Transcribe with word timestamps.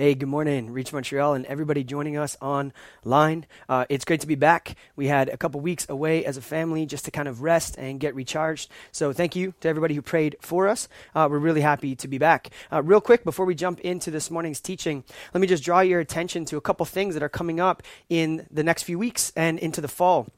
Hey, 0.00 0.14
good 0.14 0.30
morning, 0.30 0.72
Reach 0.72 0.94
Montreal, 0.94 1.34
and 1.34 1.44
everybody 1.44 1.84
joining 1.84 2.16
us 2.16 2.34
online. 2.40 3.44
Uh, 3.68 3.84
it's 3.90 4.06
great 4.06 4.22
to 4.22 4.26
be 4.26 4.34
back. 4.34 4.74
We 4.96 5.08
had 5.08 5.28
a 5.28 5.36
couple 5.36 5.60
weeks 5.60 5.86
away 5.90 6.24
as 6.24 6.38
a 6.38 6.40
family 6.40 6.86
just 6.86 7.04
to 7.04 7.10
kind 7.10 7.28
of 7.28 7.42
rest 7.42 7.76
and 7.76 8.00
get 8.00 8.14
recharged. 8.14 8.70
So, 8.92 9.12
thank 9.12 9.36
you 9.36 9.52
to 9.60 9.68
everybody 9.68 9.94
who 9.94 10.00
prayed 10.00 10.36
for 10.40 10.68
us. 10.68 10.88
Uh, 11.14 11.28
we're 11.30 11.38
really 11.38 11.60
happy 11.60 11.96
to 11.96 12.08
be 12.08 12.16
back. 12.16 12.48
Uh, 12.72 12.82
real 12.82 13.02
quick, 13.02 13.24
before 13.24 13.44
we 13.44 13.54
jump 13.54 13.78
into 13.80 14.10
this 14.10 14.30
morning's 14.30 14.62
teaching, 14.62 15.04
let 15.34 15.42
me 15.42 15.46
just 15.46 15.62
draw 15.62 15.80
your 15.80 16.00
attention 16.00 16.46
to 16.46 16.56
a 16.56 16.62
couple 16.62 16.86
things 16.86 17.12
that 17.12 17.22
are 17.22 17.28
coming 17.28 17.60
up 17.60 17.82
in 18.08 18.46
the 18.50 18.64
next 18.64 18.84
few 18.84 18.98
weeks 18.98 19.34
and 19.36 19.58
into 19.58 19.82
the 19.82 19.86
fall. 19.86 20.28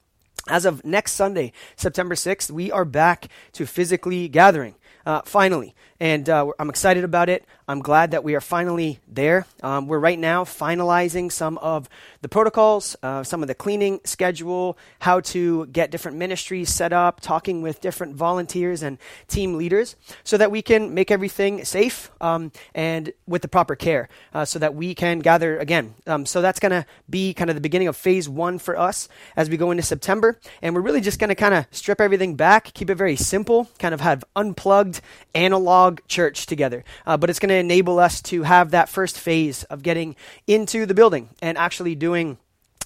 As 0.48 0.64
of 0.64 0.84
next 0.84 1.12
Sunday, 1.12 1.52
September 1.76 2.16
6th, 2.16 2.50
we 2.50 2.72
are 2.72 2.84
back 2.84 3.28
to 3.52 3.64
physically 3.64 4.28
gathering. 4.28 4.74
Uh, 5.04 5.20
finally, 5.24 5.74
and 5.98 6.28
uh, 6.28 6.48
I'm 6.60 6.70
excited 6.70 7.02
about 7.02 7.28
it. 7.28 7.44
I'm 7.72 7.80
glad 7.80 8.10
that 8.10 8.22
we 8.22 8.34
are 8.34 8.42
finally 8.42 9.00
there. 9.08 9.46
Um, 9.62 9.86
we're 9.86 9.98
right 9.98 10.18
now 10.18 10.44
finalizing 10.44 11.32
some 11.32 11.56
of 11.56 11.88
the 12.20 12.28
protocols, 12.28 12.96
uh, 13.02 13.22
some 13.22 13.40
of 13.40 13.48
the 13.48 13.54
cleaning 13.54 13.98
schedule, 14.04 14.76
how 14.98 15.20
to 15.20 15.64
get 15.68 15.90
different 15.90 16.18
ministries 16.18 16.68
set 16.68 16.92
up, 16.92 17.20
talking 17.20 17.62
with 17.62 17.80
different 17.80 18.14
volunteers 18.14 18.82
and 18.82 18.98
team 19.26 19.56
leaders, 19.56 19.96
so 20.22 20.36
that 20.36 20.50
we 20.50 20.60
can 20.60 20.92
make 20.92 21.10
everything 21.10 21.64
safe 21.64 22.10
um, 22.20 22.52
and 22.74 23.14
with 23.26 23.40
the 23.40 23.48
proper 23.48 23.74
care, 23.74 24.10
uh, 24.34 24.44
so 24.44 24.58
that 24.58 24.74
we 24.74 24.94
can 24.94 25.20
gather 25.20 25.58
again. 25.58 25.94
Um, 26.06 26.26
so 26.26 26.42
that's 26.42 26.60
going 26.60 26.72
to 26.72 26.84
be 27.08 27.32
kind 27.32 27.48
of 27.48 27.56
the 27.56 27.62
beginning 27.62 27.88
of 27.88 27.96
phase 27.96 28.28
one 28.28 28.58
for 28.58 28.78
us 28.78 29.08
as 29.34 29.48
we 29.48 29.56
go 29.56 29.70
into 29.70 29.82
September, 29.82 30.38
and 30.60 30.74
we're 30.74 30.82
really 30.82 31.00
just 31.00 31.18
going 31.18 31.30
to 31.30 31.34
kind 31.34 31.54
of 31.54 31.64
strip 31.70 32.02
everything 32.02 32.34
back, 32.34 32.74
keep 32.74 32.90
it 32.90 32.96
very 32.96 33.16
simple, 33.16 33.70
kind 33.78 33.94
of 33.94 34.02
have 34.02 34.24
unplugged 34.36 35.00
analog 35.34 36.00
church 36.06 36.44
together. 36.44 36.84
Uh, 37.06 37.16
but 37.16 37.30
it's 37.30 37.38
going 37.38 37.48
to 37.48 37.61
enable 37.62 37.98
us 37.98 38.20
to 38.22 38.42
have 38.42 38.72
that 38.72 38.88
first 38.88 39.18
phase 39.18 39.62
of 39.64 39.82
getting 39.82 40.16
into 40.46 40.84
the 40.84 40.94
building 40.94 41.30
and 41.40 41.56
actually 41.56 41.94
doing. 41.94 42.38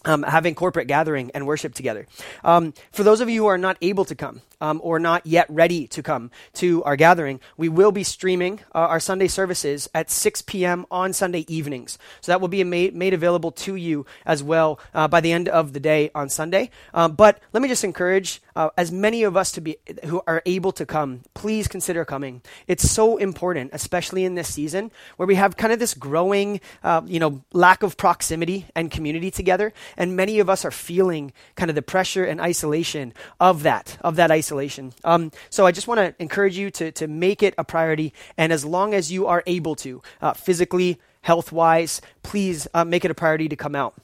Um, 0.04 0.22
having 0.22 0.54
corporate 0.54 0.86
gathering 0.86 1.32
and 1.34 1.48
worship 1.48 1.74
together. 1.74 2.06
Um, 2.44 2.74
for 2.92 3.02
those 3.02 3.20
of 3.20 3.28
you 3.28 3.42
who 3.42 3.48
are 3.48 3.58
not 3.58 3.76
able 3.80 4.04
to 4.04 4.14
come, 4.14 4.40
um, 4.60 4.80
or 4.82 4.98
not 4.98 5.26
yet 5.26 5.46
ready 5.48 5.86
to 5.88 6.02
come 6.02 6.30
to 6.54 6.82
our 6.84 6.96
gathering, 6.96 7.40
we 7.56 7.68
will 7.68 7.92
be 7.92 8.04
streaming 8.04 8.60
uh, 8.74 8.78
our 8.78 9.00
Sunday 9.00 9.26
services 9.26 9.88
at 9.94 10.10
6 10.10 10.42
p.m. 10.42 10.86
on 10.90 11.12
Sunday 11.12 11.44
evenings. 11.48 11.98
So 12.20 12.30
that 12.30 12.40
will 12.40 12.48
be 12.48 12.62
made, 12.64 12.94
made 12.94 13.14
available 13.14 13.50
to 13.52 13.74
you 13.74 14.06
as 14.24 14.42
well 14.42 14.78
uh, 14.94 15.08
by 15.08 15.20
the 15.20 15.32
end 15.32 15.48
of 15.48 15.72
the 15.72 15.80
day 15.80 16.10
on 16.14 16.28
Sunday. 16.28 16.70
Um, 16.94 17.16
but 17.16 17.40
let 17.52 17.62
me 17.62 17.68
just 17.68 17.84
encourage 17.84 18.40
uh, 18.56 18.70
as 18.76 18.90
many 18.90 19.22
of 19.22 19.36
us 19.36 19.52
to 19.52 19.60
be 19.60 19.76
who 20.06 20.22
are 20.26 20.42
able 20.46 20.72
to 20.72 20.86
come, 20.86 21.20
please 21.34 21.68
consider 21.68 22.04
coming. 22.04 22.42
It's 22.66 22.90
so 22.90 23.18
important, 23.18 23.70
especially 23.72 24.24
in 24.24 24.34
this 24.34 24.52
season 24.52 24.90
where 25.16 25.26
we 25.26 25.36
have 25.36 25.56
kind 25.56 25.72
of 25.72 25.78
this 25.78 25.94
growing, 25.94 26.60
uh, 26.82 27.02
you 27.06 27.20
know, 27.20 27.44
lack 27.52 27.82
of 27.82 27.96
proximity 27.96 28.66
and 28.74 28.90
community 28.90 29.30
together, 29.30 29.72
and 29.96 30.16
many 30.16 30.40
of 30.40 30.48
us 30.48 30.64
are 30.64 30.70
feeling 30.70 31.32
kind 31.54 31.70
of 31.70 31.74
the 31.74 31.82
pressure 31.82 32.24
and 32.24 32.40
isolation 32.40 33.12
of 33.38 33.62
that, 33.62 33.98
of 34.00 34.16
that 34.16 34.30
isolation. 34.30 34.92
Um, 35.04 35.30
so 35.50 35.66
I 35.66 35.72
just 35.72 35.86
want 35.86 35.98
to 35.98 36.14
encourage 36.18 36.56
you 36.56 36.70
to, 36.72 36.90
to 36.92 37.06
make 37.06 37.42
it 37.42 37.54
a 37.58 37.64
priority. 37.64 38.12
And 38.38 38.52
as 38.52 38.64
long 38.64 38.94
as 38.94 39.12
you 39.12 39.26
are 39.26 39.42
able 39.46 39.76
to, 39.76 40.02
uh, 40.22 40.32
physically, 40.32 40.98
health 41.20 41.52
wise, 41.52 42.00
please 42.22 42.68
uh, 42.72 42.84
make 42.84 43.04
it 43.04 43.10
a 43.10 43.14
priority 43.14 43.48
to 43.48 43.56
come 43.56 43.74
out. 43.74 43.94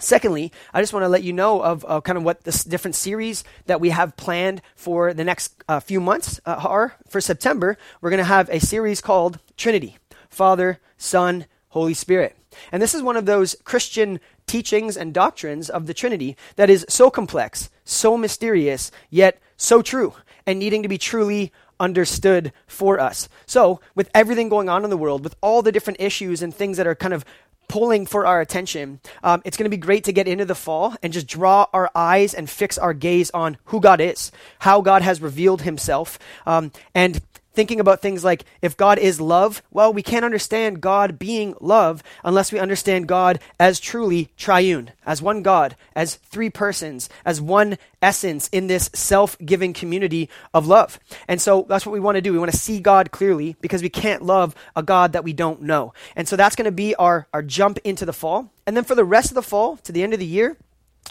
Secondly, 0.00 0.52
I 0.72 0.80
just 0.80 0.92
want 0.92 1.04
to 1.04 1.08
let 1.08 1.22
you 1.22 1.32
know 1.32 1.62
of 1.62 1.84
uh, 1.88 2.00
kind 2.00 2.18
of 2.18 2.24
what 2.24 2.44
the 2.44 2.64
different 2.68 2.94
series 2.94 3.44
that 3.66 3.80
we 3.80 3.90
have 3.90 4.16
planned 4.16 4.62
for 4.74 5.14
the 5.14 5.24
next 5.24 5.54
uh, 5.68 5.80
few 5.80 6.00
months 6.00 6.40
uh, 6.46 6.60
are. 6.66 6.94
For 7.08 7.20
September, 7.20 7.76
we're 8.00 8.10
going 8.10 8.18
to 8.18 8.24
have 8.24 8.48
a 8.48 8.60
series 8.60 9.00
called 9.00 9.38
Trinity 9.56 9.98
Father, 10.28 10.78
Son, 10.96 11.46
Holy 11.68 11.94
Spirit. 11.94 12.36
And 12.72 12.82
this 12.82 12.94
is 12.94 13.02
one 13.02 13.16
of 13.16 13.26
those 13.26 13.56
Christian 13.64 14.20
teachings 14.46 14.96
and 14.96 15.14
doctrines 15.14 15.70
of 15.70 15.86
the 15.86 15.94
Trinity 15.94 16.36
that 16.56 16.70
is 16.70 16.84
so 16.88 17.10
complex, 17.10 17.70
so 17.84 18.16
mysterious, 18.16 18.90
yet 19.08 19.40
so 19.56 19.82
true 19.82 20.14
and 20.46 20.58
needing 20.58 20.82
to 20.82 20.88
be 20.88 20.98
truly 20.98 21.52
understood 21.78 22.52
for 22.66 23.00
us. 23.00 23.28
So, 23.46 23.80
with 23.94 24.10
everything 24.14 24.48
going 24.48 24.68
on 24.68 24.84
in 24.84 24.90
the 24.90 24.96
world, 24.96 25.24
with 25.24 25.36
all 25.40 25.62
the 25.62 25.72
different 25.72 26.00
issues 26.00 26.42
and 26.42 26.54
things 26.54 26.76
that 26.76 26.86
are 26.86 26.94
kind 26.94 27.14
of 27.14 27.24
pulling 27.70 28.04
for 28.04 28.26
our 28.26 28.40
attention, 28.40 29.00
um, 29.22 29.40
it's 29.44 29.56
going 29.56 29.64
to 29.64 29.70
be 29.70 29.76
great 29.76 30.04
to 30.04 30.12
get 30.12 30.26
into 30.26 30.44
the 30.44 30.56
fall 30.56 30.96
and 31.04 31.12
just 31.12 31.28
draw 31.28 31.66
our 31.72 31.88
eyes 31.94 32.34
and 32.34 32.50
fix 32.50 32.76
our 32.76 32.92
gaze 32.92 33.30
on 33.30 33.56
who 33.66 33.80
God 33.80 34.00
is, 34.00 34.32
how 34.58 34.80
God 34.80 35.02
has 35.02 35.22
revealed 35.22 35.62
himself, 35.62 36.18
um, 36.46 36.72
and 36.96 37.20
thinking 37.52 37.80
about 37.80 38.00
things 38.00 38.24
like 38.24 38.44
if 38.62 38.76
God 38.76 38.98
is 38.98 39.20
love, 39.20 39.62
well, 39.70 39.92
we 39.92 40.02
can't 40.02 40.24
understand 40.24 40.80
God 40.80 41.18
being 41.18 41.54
love 41.60 42.02
unless 42.24 42.52
we 42.52 42.58
understand 42.58 43.08
God 43.08 43.40
as 43.58 43.80
truly 43.80 44.30
triune, 44.36 44.92
as 45.04 45.20
one 45.20 45.42
God, 45.42 45.76
as 45.94 46.14
three 46.16 46.50
persons, 46.50 47.08
as 47.24 47.40
one 47.40 47.78
essence 48.02 48.48
in 48.48 48.66
this 48.66 48.90
self 48.94 49.36
giving 49.44 49.72
community 49.72 50.28
of 50.54 50.66
love. 50.66 50.98
And 51.28 51.40
so 51.40 51.66
that's 51.68 51.84
what 51.84 51.92
we 51.92 52.00
want 52.00 52.16
to 52.16 52.22
do. 52.22 52.32
We 52.32 52.38
want 52.38 52.52
to 52.52 52.58
see 52.58 52.80
God 52.80 53.10
clearly 53.10 53.56
because 53.60 53.82
we 53.82 53.90
can't 53.90 54.22
love 54.22 54.54
a 54.76 54.82
God 54.82 55.12
that 55.12 55.24
we 55.24 55.32
don't 55.32 55.62
know. 55.62 55.92
And 56.16 56.28
so 56.28 56.36
that's 56.36 56.56
going 56.56 56.66
to 56.66 56.72
be 56.72 56.94
our, 56.94 57.26
our 57.32 57.42
jump 57.42 57.78
into 57.84 58.06
the 58.06 58.12
fall. 58.12 58.50
And 58.66 58.76
then 58.76 58.84
for 58.84 58.94
the 58.94 59.04
rest 59.04 59.30
of 59.30 59.34
the 59.34 59.42
fall, 59.42 59.76
to 59.78 59.92
the 59.92 60.02
end 60.02 60.12
of 60.12 60.20
the 60.20 60.26
year, 60.26 60.56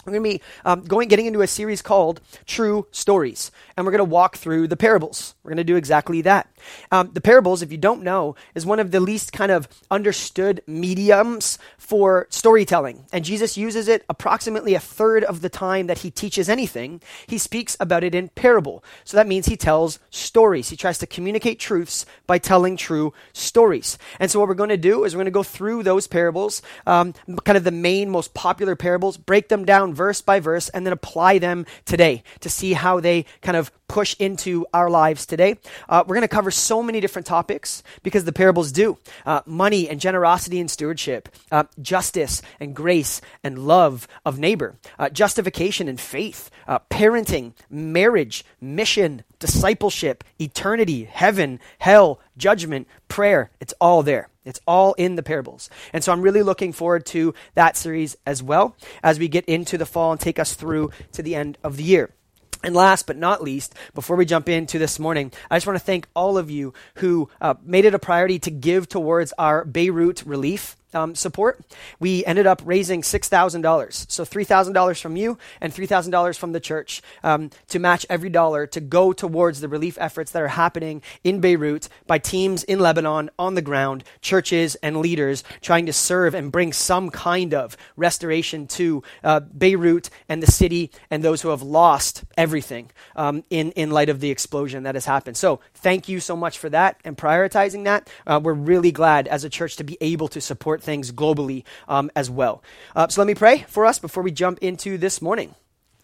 we're 0.06 0.12
going 0.12 0.24
to 0.24 0.38
be 0.38 0.42
um, 0.64 0.82
going, 0.82 1.08
getting 1.08 1.26
into 1.26 1.42
a 1.42 1.46
series 1.46 1.82
called 1.82 2.22
True 2.46 2.86
Stories, 2.90 3.50
and 3.76 3.84
we're 3.84 3.92
going 3.92 3.98
to 3.98 4.04
walk 4.04 4.36
through 4.36 4.68
the 4.68 4.76
parables. 4.76 5.34
We're 5.42 5.50
going 5.50 5.58
to 5.58 5.64
do 5.64 5.76
exactly 5.76 6.22
that. 6.22 6.48
Um, 6.90 7.10
the 7.12 7.20
parables, 7.20 7.60
if 7.60 7.70
you 7.70 7.76
don't 7.76 8.02
know, 8.02 8.34
is 8.54 8.64
one 8.64 8.80
of 8.80 8.92
the 8.92 9.00
least 9.00 9.32
kind 9.32 9.52
of 9.52 9.68
understood 9.90 10.62
mediums 10.66 11.58
for 11.76 12.26
storytelling, 12.30 13.04
and 13.12 13.26
Jesus 13.26 13.58
uses 13.58 13.88
it 13.88 14.04
approximately 14.08 14.74
a 14.74 14.80
third 14.80 15.22
of 15.24 15.42
the 15.42 15.50
time 15.50 15.86
that 15.88 15.98
he 15.98 16.10
teaches 16.10 16.48
anything. 16.48 17.02
He 17.26 17.36
speaks 17.36 17.76
about 17.78 18.02
it 18.02 18.14
in 18.14 18.28
parable, 18.30 18.82
so 19.04 19.18
that 19.18 19.28
means 19.28 19.46
he 19.46 19.56
tells 19.56 19.98
stories. 20.08 20.70
He 20.70 20.76
tries 20.76 20.98
to 20.98 21.06
communicate 21.06 21.58
truths 21.58 22.06
by 22.26 22.38
telling 22.38 22.78
true 22.78 23.12
stories. 23.34 23.98
And 24.18 24.30
so, 24.30 24.38
what 24.38 24.48
we're 24.48 24.54
going 24.54 24.70
to 24.70 24.78
do 24.78 25.04
is 25.04 25.14
we're 25.14 25.18
going 25.18 25.26
to 25.26 25.30
go 25.30 25.42
through 25.42 25.82
those 25.82 26.06
parables, 26.06 26.62
um, 26.86 27.12
kind 27.44 27.58
of 27.58 27.64
the 27.64 27.70
main, 27.70 28.08
most 28.08 28.32
popular 28.32 28.76
parables, 28.76 29.18
break 29.18 29.48
them 29.48 29.66
down 29.66 29.79
down 29.80 29.94
verse 29.94 30.20
by 30.20 30.40
verse 30.40 30.68
and 30.70 30.84
then 30.84 30.92
apply 30.92 31.38
them 31.38 31.66
today 31.84 32.22
to 32.40 32.50
see 32.50 32.72
how 32.74 33.00
they 33.00 33.24
kind 33.42 33.56
of 33.56 33.70
push 33.88 34.14
into 34.18 34.66
our 34.72 34.88
lives 34.88 35.26
today. 35.26 35.56
Uh, 35.88 36.04
we're 36.06 36.14
going 36.14 36.22
to 36.22 36.28
cover 36.28 36.50
so 36.50 36.82
many 36.82 37.00
different 37.00 37.26
topics 37.26 37.82
because 38.02 38.24
the 38.24 38.32
parables 38.32 38.70
do 38.70 38.96
uh, 39.26 39.40
money 39.46 39.88
and 39.88 40.00
generosity 40.00 40.60
and 40.60 40.70
stewardship, 40.70 41.28
uh, 41.50 41.64
justice 41.80 42.42
and 42.60 42.76
grace 42.76 43.20
and 43.42 43.66
love 43.66 44.06
of 44.24 44.38
neighbor, 44.38 44.76
uh, 44.98 45.08
justification 45.08 45.88
and 45.88 46.00
faith, 46.00 46.50
uh, 46.68 46.78
parenting, 46.90 47.52
marriage, 47.68 48.44
mission, 48.60 49.24
discipleship, 49.38 50.22
eternity, 50.38 51.04
heaven, 51.04 51.58
hell, 51.78 52.20
judgment, 52.36 52.86
prayer. 53.08 53.50
It's 53.60 53.74
all 53.80 54.02
there. 54.02 54.28
It's 54.50 54.60
all 54.66 54.94
in 54.94 55.16
the 55.16 55.22
parables. 55.22 55.70
And 55.92 56.04
so 56.04 56.12
I'm 56.12 56.22
really 56.22 56.42
looking 56.42 56.72
forward 56.72 57.06
to 57.06 57.34
that 57.54 57.76
series 57.76 58.16
as 58.26 58.42
well 58.42 58.76
as 59.02 59.18
we 59.18 59.28
get 59.28 59.44
into 59.46 59.78
the 59.78 59.86
fall 59.86 60.12
and 60.12 60.20
take 60.20 60.38
us 60.38 60.54
through 60.54 60.90
to 61.12 61.22
the 61.22 61.34
end 61.34 61.56
of 61.64 61.76
the 61.76 61.84
year. 61.84 62.10
And 62.62 62.74
last 62.74 63.06
but 63.06 63.16
not 63.16 63.42
least, 63.42 63.74
before 63.94 64.16
we 64.16 64.26
jump 64.26 64.48
into 64.48 64.78
this 64.78 64.98
morning, 64.98 65.32
I 65.50 65.56
just 65.56 65.66
want 65.66 65.78
to 65.78 65.84
thank 65.84 66.06
all 66.14 66.36
of 66.36 66.50
you 66.50 66.74
who 66.96 67.30
uh, 67.40 67.54
made 67.62 67.86
it 67.86 67.94
a 67.94 67.98
priority 67.98 68.38
to 68.40 68.50
give 68.50 68.86
towards 68.86 69.32
our 69.38 69.64
Beirut 69.64 70.22
relief 70.26 70.76
um, 70.92 71.14
support, 71.14 71.60
we 71.98 72.24
ended 72.24 72.46
up 72.46 72.62
raising 72.64 73.02
$6,000. 73.02 74.10
So 74.10 74.24
$3,000 74.24 75.00
from 75.00 75.16
you 75.16 75.38
and 75.60 75.72
$3,000 75.72 76.38
from 76.38 76.52
the 76.52 76.60
church 76.60 77.02
um, 77.22 77.50
to 77.68 77.78
match 77.78 78.06
every 78.08 78.30
dollar 78.30 78.66
to 78.68 78.80
go 78.80 79.12
towards 79.12 79.60
the 79.60 79.68
relief 79.68 79.96
efforts 80.00 80.32
that 80.32 80.42
are 80.42 80.48
happening 80.48 81.02
in 81.24 81.40
Beirut 81.40 81.88
by 82.06 82.18
teams 82.18 82.64
in 82.64 82.78
Lebanon 82.78 83.30
on 83.38 83.54
the 83.54 83.62
ground, 83.62 84.04
churches 84.20 84.74
and 84.76 84.96
leaders 84.98 85.44
trying 85.60 85.86
to 85.86 85.92
serve 85.92 86.34
and 86.34 86.52
bring 86.52 86.72
some 86.72 87.10
kind 87.10 87.54
of 87.54 87.76
restoration 87.96 88.66
to 88.66 89.02
uh, 89.24 89.40
Beirut 89.40 90.10
and 90.28 90.42
the 90.42 90.50
city 90.50 90.90
and 91.10 91.22
those 91.22 91.42
who 91.42 91.48
have 91.48 91.62
lost 91.62 92.24
everything 92.36 92.90
um, 93.16 93.44
in, 93.50 93.70
in 93.72 93.90
light 93.90 94.08
of 94.08 94.20
the 94.20 94.30
explosion 94.30 94.84
that 94.84 94.94
has 94.94 95.04
happened. 95.04 95.36
So 95.36 95.60
thank 95.74 96.08
you 96.08 96.20
so 96.20 96.36
much 96.36 96.58
for 96.58 96.68
that 96.70 97.00
and 97.04 97.16
prioritizing 97.16 97.84
that. 97.84 98.08
Uh, 98.26 98.40
we're 98.42 98.52
really 98.54 98.92
glad 98.92 99.28
as 99.28 99.44
a 99.44 99.50
church 99.50 99.76
to 99.76 99.84
be 99.84 99.96
able 100.00 100.28
to 100.28 100.40
support 100.40 100.79
things 100.82 101.12
globally 101.12 101.64
um, 101.88 102.10
as 102.16 102.30
well. 102.30 102.62
Uh, 102.94 103.08
so 103.08 103.20
let 103.20 103.26
me 103.26 103.34
pray 103.34 103.64
for 103.68 103.86
us 103.86 103.98
before 103.98 104.22
we 104.22 104.30
jump 104.30 104.58
into 104.60 104.98
this 104.98 105.22
morning. 105.22 105.54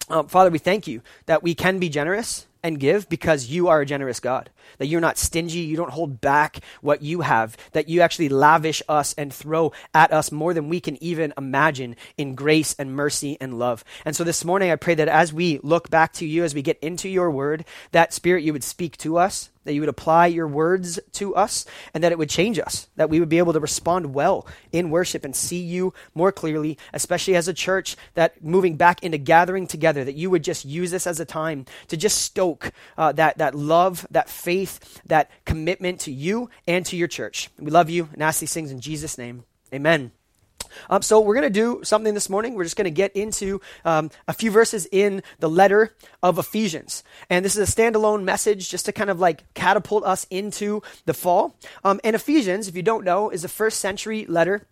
Um, 0.09 0.27
Father, 0.27 0.49
we 0.49 0.59
thank 0.59 0.87
you 0.87 1.01
that 1.25 1.43
we 1.43 1.53
can 1.53 1.79
be 1.79 1.89
generous 1.89 2.45
and 2.63 2.79
give 2.79 3.07
because 3.09 3.47
you 3.47 3.67
are 3.67 3.81
a 3.81 3.85
generous 3.85 4.19
God. 4.19 4.49
That 4.77 4.87
you're 4.87 5.01
not 5.01 5.17
stingy, 5.17 5.59
you 5.59 5.77
don't 5.77 5.91
hold 5.91 6.21
back 6.21 6.59
what 6.81 7.01
you 7.01 7.21
have, 7.21 7.57
that 7.71 7.89
you 7.89 8.01
actually 8.01 8.29
lavish 8.29 8.81
us 8.87 9.13
and 9.17 9.33
throw 9.33 9.71
at 9.93 10.11
us 10.11 10.31
more 10.31 10.53
than 10.53 10.69
we 10.69 10.79
can 10.79 11.01
even 11.01 11.33
imagine 11.37 11.95
in 12.17 12.35
grace 12.35 12.75
and 12.77 12.93
mercy 12.93 13.37
and 13.39 13.57
love. 13.57 13.83
And 14.05 14.15
so 14.15 14.23
this 14.23 14.45
morning, 14.45 14.71
I 14.71 14.75
pray 14.75 14.95
that 14.95 15.07
as 15.07 15.33
we 15.33 15.59
look 15.63 15.89
back 15.89 16.13
to 16.13 16.25
you, 16.25 16.43
as 16.43 16.53
we 16.53 16.61
get 16.61 16.79
into 16.79 17.09
your 17.09 17.31
word, 17.31 17.65
that 17.91 18.13
Spirit, 18.13 18.43
you 18.43 18.53
would 18.53 18.63
speak 18.63 18.97
to 18.97 19.17
us, 19.17 19.49
that 19.67 19.73
you 19.73 19.81
would 19.81 19.89
apply 19.89 20.27
your 20.27 20.47
words 20.47 20.97
to 21.11 21.35
us, 21.35 21.65
and 21.93 22.01
that 22.03 22.13
it 22.13 22.17
would 22.17 22.29
change 22.29 22.57
us, 22.57 22.87
that 22.95 23.09
we 23.09 23.19
would 23.19 23.27
be 23.27 23.37
able 23.37 23.51
to 23.51 23.59
respond 23.59 24.13
well 24.13 24.47
in 24.71 24.89
worship 24.89 25.25
and 25.25 25.35
see 25.35 25.61
you 25.61 25.93
more 26.15 26.31
clearly, 26.31 26.77
especially 26.93 27.35
as 27.35 27.49
a 27.49 27.53
church 27.53 27.97
that 28.13 28.41
moving 28.41 28.77
back 28.77 29.03
into 29.03 29.17
gathering 29.17 29.67
together, 29.67 30.05
that 30.05 30.15
you 30.15 30.29
would 30.29 30.43
just 30.43 30.63
use 30.63 30.89
this 30.89 31.05
as 31.05 31.19
a 31.19 31.25
time 31.25 31.65
to 31.89 31.97
just 31.97 32.21
stoke 32.21 32.71
uh, 32.97 33.11
that, 33.11 33.37
that 33.37 33.53
love, 33.53 34.07
that 34.09 34.29
faith, 34.29 35.01
that 35.05 35.29
commitment 35.43 35.99
to 35.99 36.11
you 36.11 36.49
and 36.65 36.85
to 36.85 36.95
your 36.95 37.09
church. 37.09 37.49
We 37.59 37.69
love 37.69 37.89
you 37.89 38.07
and 38.13 38.23
ask 38.23 38.39
these 38.39 38.53
things 38.53 38.71
in 38.71 38.79
Jesus' 38.79 39.17
name. 39.17 39.43
Amen. 39.73 40.16
Um, 40.89 41.01
so 41.01 41.19
we're 41.19 41.35
going 41.35 41.43
to 41.43 41.49
do 41.49 41.81
something 41.83 42.13
this 42.13 42.29
morning. 42.29 42.55
We're 42.55 42.63
just 42.63 42.75
going 42.75 42.85
to 42.85 42.91
get 42.91 43.15
into 43.15 43.61
um, 43.85 44.09
a 44.27 44.33
few 44.33 44.51
verses 44.51 44.87
in 44.91 45.23
the 45.39 45.49
letter 45.49 45.95
of 46.21 46.37
Ephesians, 46.37 47.03
and 47.29 47.43
this 47.43 47.55
is 47.55 47.69
a 47.69 47.71
standalone 47.71 48.23
message 48.23 48.69
just 48.69 48.85
to 48.85 48.91
kind 48.91 49.09
of 49.09 49.19
like 49.19 49.53
catapult 49.53 50.03
us 50.03 50.25
into 50.29 50.81
the 51.05 51.13
fall. 51.13 51.55
Um, 51.83 51.99
and 52.03 52.15
Ephesians, 52.15 52.67
if 52.67 52.75
you 52.75 52.83
don't 52.83 53.03
know, 53.03 53.29
is 53.29 53.43
a 53.43 53.49
first 53.49 53.79
century 53.79 54.25
letter 54.25 54.65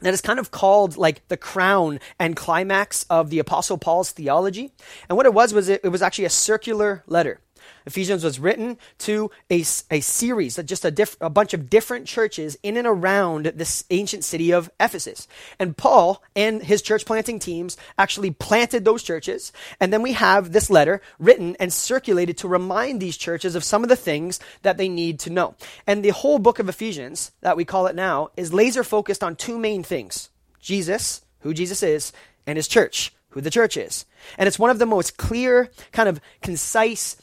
that 0.00 0.14
is 0.14 0.20
kind 0.20 0.38
of 0.38 0.50
called 0.50 0.96
like 0.96 1.26
the 1.28 1.36
crown 1.36 2.00
and 2.18 2.36
climax 2.36 3.04
of 3.10 3.30
the 3.30 3.38
apostle 3.38 3.78
paul's 3.78 4.10
theology 4.10 4.72
and 5.08 5.16
what 5.16 5.26
it 5.26 5.34
was 5.34 5.52
was 5.52 5.68
it, 5.68 5.80
it 5.82 5.88
was 5.88 6.02
actually 6.02 6.24
a 6.24 6.30
circular 6.30 7.02
letter 7.06 7.40
Ephesians 7.86 8.24
was 8.24 8.38
written 8.38 8.78
to 8.98 9.30
a, 9.50 9.60
a 9.90 10.00
series, 10.00 10.56
just 10.64 10.84
a, 10.84 10.90
diff, 10.90 11.16
a 11.20 11.30
bunch 11.30 11.54
of 11.54 11.70
different 11.70 12.06
churches 12.06 12.58
in 12.62 12.76
and 12.76 12.86
around 12.86 13.46
this 13.46 13.84
ancient 13.90 14.24
city 14.24 14.52
of 14.52 14.70
Ephesus. 14.80 15.28
And 15.58 15.76
Paul 15.76 16.22
and 16.34 16.62
his 16.62 16.82
church 16.82 17.04
planting 17.04 17.38
teams 17.38 17.76
actually 17.98 18.30
planted 18.30 18.84
those 18.84 19.02
churches. 19.02 19.52
And 19.80 19.92
then 19.92 20.02
we 20.02 20.12
have 20.12 20.52
this 20.52 20.70
letter 20.70 21.00
written 21.18 21.56
and 21.60 21.72
circulated 21.72 22.38
to 22.38 22.48
remind 22.48 23.00
these 23.00 23.16
churches 23.16 23.54
of 23.54 23.64
some 23.64 23.82
of 23.82 23.88
the 23.88 23.96
things 23.96 24.40
that 24.62 24.76
they 24.76 24.88
need 24.88 25.20
to 25.20 25.30
know. 25.30 25.54
And 25.86 26.04
the 26.04 26.10
whole 26.10 26.38
book 26.38 26.58
of 26.58 26.68
Ephesians, 26.68 27.32
that 27.40 27.56
we 27.56 27.64
call 27.64 27.86
it 27.86 27.94
now, 27.94 28.30
is 28.36 28.52
laser 28.52 28.84
focused 28.84 29.22
on 29.22 29.36
two 29.36 29.58
main 29.58 29.82
things 29.82 30.30
Jesus, 30.60 31.22
who 31.40 31.54
Jesus 31.54 31.82
is, 31.82 32.12
and 32.46 32.56
his 32.56 32.68
church, 32.68 33.12
who 33.30 33.40
the 33.40 33.50
church 33.50 33.76
is. 33.76 34.06
And 34.36 34.46
it's 34.46 34.58
one 34.58 34.70
of 34.70 34.78
the 34.78 34.86
most 34.86 35.16
clear, 35.16 35.70
kind 35.92 36.08
of 36.08 36.20
concise, 36.42 37.16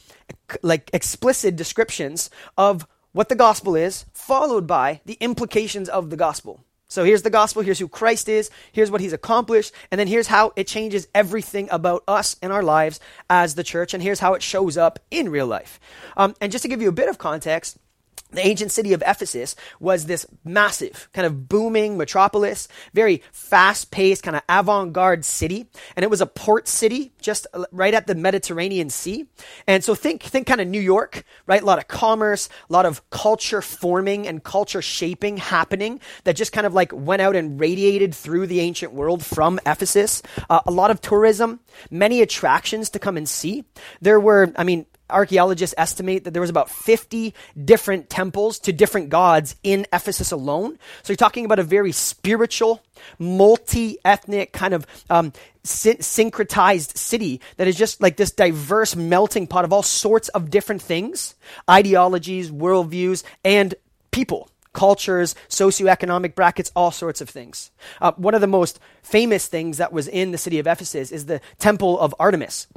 like 0.62 0.90
explicit 0.92 1.56
descriptions 1.56 2.30
of 2.56 2.86
what 3.12 3.28
the 3.28 3.34
gospel 3.34 3.74
is, 3.76 4.04
followed 4.12 4.66
by 4.66 5.00
the 5.06 5.16
implications 5.20 5.88
of 5.88 6.10
the 6.10 6.16
gospel. 6.16 6.62
So 6.88 7.02
here's 7.02 7.22
the 7.22 7.30
gospel, 7.30 7.62
here's 7.62 7.80
who 7.80 7.88
Christ 7.88 8.28
is, 8.28 8.50
here's 8.70 8.90
what 8.90 9.00
he's 9.00 9.12
accomplished, 9.12 9.72
and 9.90 9.98
then 9.98 10.06
here's 10.06 10.28
how 10.28 10.52
it 10.54 10.68
changes 10.68 11.08
everything 11.14 11.68
about 11.72 12.04
us 12.06 12.36
and 12.42 12.52
our 12.52 12.62
lives 12.62 13.00
as 13.28 13.56
the 13.56 13.64
church, 13.64 13.92
and 13.92 14.02
here's 14.02 14.20
how 14.20 14.34
it 14.34 14.42
shows 14.42 14.76
up 14.76 15.00
in 15.10 15.28
real 15.30 15.46
life. 15.48 15.80
Um, 16.16 16.34
and 16.40 16.52
just 16.52 16.62
to 16.62 16.68
give 16.68 16.80
you 16.80 16.88
a 16.88 16.92
bit 16.92 17.08
of 17.08 17.18
context, 17.18 17.78
the 18.32 18.46
ancient 18.46 18.72
city 18.72 18.92
of 18.92 19.02
Ephesus 19.06 19.54
was 19.78 20.06
this 20.06 20.26
massive, 20.44 21.08
kind 21.12 21.26
of 21.26 21.48
booming 21.48 21.96
metropolis, 21.96 22.66
very 22.92 23.22
fast 23.32 23.90
paced, 23.90 24.24
kind 24.24 24.36
of 24.36 24.42
avant 24.48 24.92
garde 24.92 25.24
city. 25.24 25.66
And 25.94 26.02
it 26.02 26.10
was 26.10 26.20
a 26.20 26.26
port 26.26 26.66
city 26.66 27.12
just 27.20 27.46
right 27.70 27.94
at 27.94 28.06
the 28.06 28.14
Mediterranean 28.14 28.90
Sea. 28.90 29.26
And 29.66 29.84
so 29.84 29.94
think, 29.94 30.22
think 30.22 30.46
kind 30.46 30.60
of 30.60 30.66
New 30.66 30.80
York, 30.80 31.24
right? 31.46 31.62
A 31.62 31.64
lot 31.64 31.78
of 31.78 31.86
commerce, 31.86 32.48
a 32.68 32.72
lot 32.72 32.84
of 32.84 33.08
culture 33.10 33.62
forming 33.62 34.26
and 34.26 34.42
culture 34.42 34.82
shaping 34.82 35.36
happening 35.36 36.00
that 36.24 36.34
just 36.34 36.52
kind 36.52 36.66
of 36.66 36.74
like 36.74 36.92
went 36.92 37.22
out 37.22 37.36
and 37.36 37.60
radiated 37.60 38.14
through 38.14 38.48
the 38.48 38.60
ancient 38.60 38.92
world 38.92 39.24
from 39.24 39.60
Ephesus. 39.64 40.22
Uh, 40.50 40.60
a 40.66 40.70
lot 40.70 40.90
of 40.90 41.00
tourism, 41.00 41.60
many 41.90 42.22
attractions 42.22 42.90
to 42.90 42.98
come 42.98 43.16
and 43.16 43.28
see. 43.28 43.64
There 44.00 44.18
were, 44.18 44.52
I 44.56 44.64
mean, 44.64 44.86
archaeologists 45.08 45.74
estimate 45.78 46.24
that 46.24 46.32
there 46.32 46.40
was 46.40 46.50
about 46.50 46.70
50 46.70 47.34
different 47.64 48.10
temples 48.10 48.58
to 48.60 48.72
different 48.72 49.08
gods 49.08 49.56
in 49.62 49.86
Ephesus 49.92 50.32
alone. 50.32 50.78
So 51.02 51.12
you're 51.12 51.16
talking 51.16 51.44
about 51.44 51.58
a 51.58 51.64
very 51.64 51.92
spiritual, 51.92 52.82
multi-ethnic 53.18 54.52
kind 54.52 54.74
of 54.74 54.86
um, 55.10 55.32
sy- 55.62 55.94
syncretized 55.96 56.96
city 56.96 57.40
that 57.56 57.68
is 57.68 57.76
just 57.76 58.00
like 58.00 58.16
this 58.16 58.32
diverse 58.32 58.96
melting 58.96 59.46
pot 59.46 59.64
of 59.64 59.72
all 59.72 59.82
sorts 59.82 60.28
of 60.30 60.50
different 60.50 60.82
things, 60.82 61.34
ideologies, 61.68 62.50
worldviews, 62.50 63.22
and 63.44 63.74
people 64.10 64.48
cultures, 64.76 65.34
socioeconomic 65.48 66.34
brackets, 66.34 66.70
all 66.76 66.90
sorts 66.90 67.22
of 67.22 67.30
things. 67.30 67.70
Uh, 67.98 68.12
one 68.12 68.34
of 68.34 68.42
the 68.42 68.46
most 68.46 68.78
famous 69.02 69.48
things 69.48 69.78
that 69.78 69.90
was 69.90 70.06
in 70.06 70.32
the 70.32 70.38
city 70.38 70.58
of 70.58 70.66
Ephesus 70.66 71.10
is 71.10 71.24
the 71.24 71.40
Temple 71.58 71.98
of 71.98 72.14
Artemis. 72.20 72.68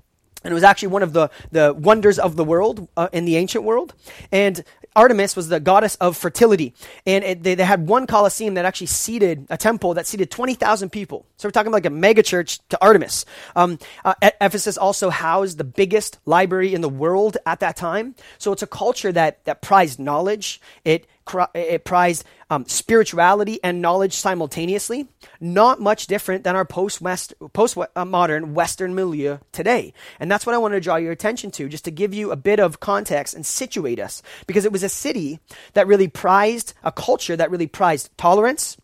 And 0.43 0.51
it 0.51 0.55
was 0.55 0.63
actually 0.63 0.89
one 0.89 1.03
of 1.03 1.13
the, 1.13 1.29
the 1.51 1.73
wonders 1.73 2.17
of 2.17 2.35
the 2.35 2.43
world 2.43 2.87
uh, 2.95 3.09
in 3.11 3.25
the 3.25 3.35
ancient 3.35 3.63
world. 3.63 3.93
And 4.31 4.63
Artemis 4.95 5.35
was 5.35 5.49
the 5.49 5.59
goddess 5.59 5.95
of 5.95 6.17
fertility. 6.17 6.73
And 7.05 7.23
it, 7.23 7.43
they, 7.43 7.55
they 7.55 7.63
had 7.63 7.87
one 7.87 8.07
Colosseum 8.07 8.55
that 8.55 8.65
actually 8.65 8.87
seated 8.87 9.47
a 9.49 9.57
temple 9.57 9.93
that 9.95 10.07
seated 10.07 10.31
20,000 10.31 10.89
people. 10.89 11.25
So 11.37 11.47
we're 11.47 11.51
talking 11.51 11.67
about 11.67 11.77
like 11.77 11.85
a 11.85 11.89
mega 11.89 12.23
church 12.23 12.59
to 12.69 12.77
Artemis. 12.81 13.25
Um, 13.55 13.79
uh, 14.03 14.15
Ephesus 14.41 14.77
also 14.77 15.09
housed 15.09 15.57
the 15.57 15.63
biggest 15.63 16.19
library 16.25 16.73
in 16.73 16.81
the 16.81 16.89
world 16.89 17.37
at 17.45 17.59
that 17.59 17.75
time. 17.75 18.15
So 18.37 18.51
it's 18.51 18.63
a 18.63 18.67
culture 18.67 19.11
that, 19.11 19.43
that 19.45 19.61
prized 19.61 19.99
knowledge. 19.99 20.59
It 20.83 21.05
it 21.53 21.83
prized 21.83 22.23
um, 22.49 22.65
spirituality 22.67 23.59
and 23.63 23.81
knowledge 23.81 24.13
simultaneously. 24.13 25.07
Not 25.39 25.79
much 25.79 26.07
different 26.07 26.43
than 26.43 26.55
our 26.55 26.65
post 26.65 27.01
modern 27.01 28.53
Western 28.53 28.95
milieu 28.95 29.37
today. 29.51 29.93
And 30.19 30.31
that's 30.31 30.45
what 30.45 30.55
I 30.55 30.59
want 30.59 30.73
to 30.73 30.79
draw 30.79 30.95
your 30.95 31.11
attention 31.11 31.51
to, 31.51 31.69
just 31.69 31.85
to 31.85 31.91
give 31.91 32.13
you 32.13 32.31
a 32.31 32.35
bit 32.35 32.59
of 32.59 32.79
context 32.79 33.33
and 33.33 33.45
situate 33.45 33.99
us. 33.99 34.21
Because 34.47 34.65
it 34.65 34.71
was 34.71 34.83
a 34.83 34.89
city 34.89 35.39
that 35.73 35.87
really 35.87 36.07
prized, 36.07 36.73
a 36.83 36.91
culture 36.91 37.35
that 37.35 37.51
really 37.51 37.67
prized 37.67 38.09
tolerance 38.17 38.77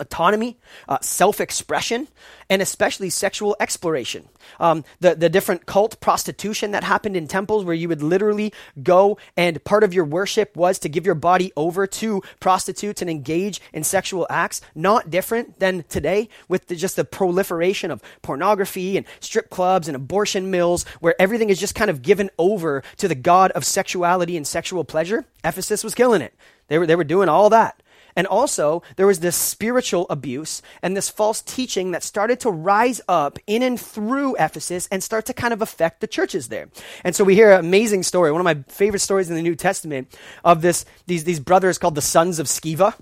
autonomy, 0.00 0.58
uh, 0.88 0.98
self 1.00 1.40
expression, 1.40 2.08
and 2.50 2.62
especially 2.62 3.10
sexual 3.10 3.56
exploration. 3.60 4.28
Um, 4.60 4.84
the, 5.00 5.14
the 5.14 5.28
different 5.28 5.66
cult 5.66 6.00
prostitution 6.00 6.70
that 6.70 6.84
happened 6.84 7.16
in 7.16 7.28
temples 7.28 7.64
where 7.64 7.74
you 7.74 7.88
would 7.88 8.02
literally 8.02 8.52
go 8.82 9.18
and 9.36 9.62
part 9.64 9.84
of 9.84 9.92
your 9.92 10.04
worship 10.04 10.56
was 10.56 10.78
to 10.80 10.88
give 10.88 11.04
your 11.04 11.14
body 11.14 11.52
over 11.56 11.86
to 11.86 12.22
prostitutes 12.40 13.02
and 13.02 13.10
engage 13.10 13.60
in 13.72 13.84
sexual 13.84 14.26
acts. 14.30 14.60
Not 14.74 15.10
different 15.10 15.58
than 15.58 15.84
today 15.88 16.28
with 16.48 16.68
the, 16.68 16.76
just 16.76 16.96
the 16.96 17.04
proliferation 17.04 17.90
of 17.90 18.02
pornography 18.22 18.96
and 18.96 19.06
strip 19.20 19.50
clubs 19.50 19.88
and 19.88 19.96
abortion 19.96 20.50
mills 20.50 20.84
where 21.00 21.20
everything 21.20 21.50
is 21.50 21.60
just 21.60 21.74
kind 21.74 21.90
of 21.90 22.02
given 22.02 22.30
over 22.38 22.82
to 22.96 23.08
the 23.08 23.14
god 23.14 23.50
of 23.52 23.64
sexuality 23.64 24.36
and 24.36 24.46
sexual 24.46 24.84
pleasure. 24.84 25.24
Ephesus 25.44 25.84
was 25.84 25.94
killing 25.94 26.22
it. 26.22 26.34
They 26.68 26.78
were, 26.78 26.86
they 26.86 26.96
were 26.96 27.04
doing 27.04 27.28
all 27.28 27.50
that. 27.50 27.82
And 28.18 28.26
also, 28.26 28.82
there 28.96 29.06
was 29.06 29.20
this 29.20 29.36
spiritual 29.36 30.04
abuse 30.10 30.60
and 30.82 30.96
this 30.96 31.08
false 31.08 31.40
teaching 31.40 31.92
that 31.92 32.02
started 32.02 32.40
to 32.40 32.50
rise 32.50 33.00
up 33.06 33.38
in 33.46 33.62
and 33.62 33.78
through 33.78 34.34
Ephesus 34.40 34.88
and 34.90 35.04
start 35.04 35.24
to 35.26 35.32
kind 35.32 35.54
of 35.54 35.62
affect 35.62 36.00
the 36.00 36.08
churches 36.08 36.48
there. 36.48 36.68
And 37.04 37.14
so 37.14 37.22
we 37.22 37.36
hear 37.36 37.52
an 37.52 37.60
amazing 37.60 38.02
story, 38.02 38.32
one 38.32 38.40
of 38.40 38.44
my 38.44 38.64
favorite 38.66 38.98
stories 38.98 39.30
in 39.30 39.36
the 39.36 39.42
New 39.42 39.54
Testament 39.54 40.18
of 40.44 40.62
this, 40.62 40.84
these, 41.06 41.22
these 41.22 41.38
brothers 41.38 41.78
called 41.78 41.94
the 41.94 42.02
sons 42.02 42.40
of 42.40 42.48
Sceva 42.48 42.94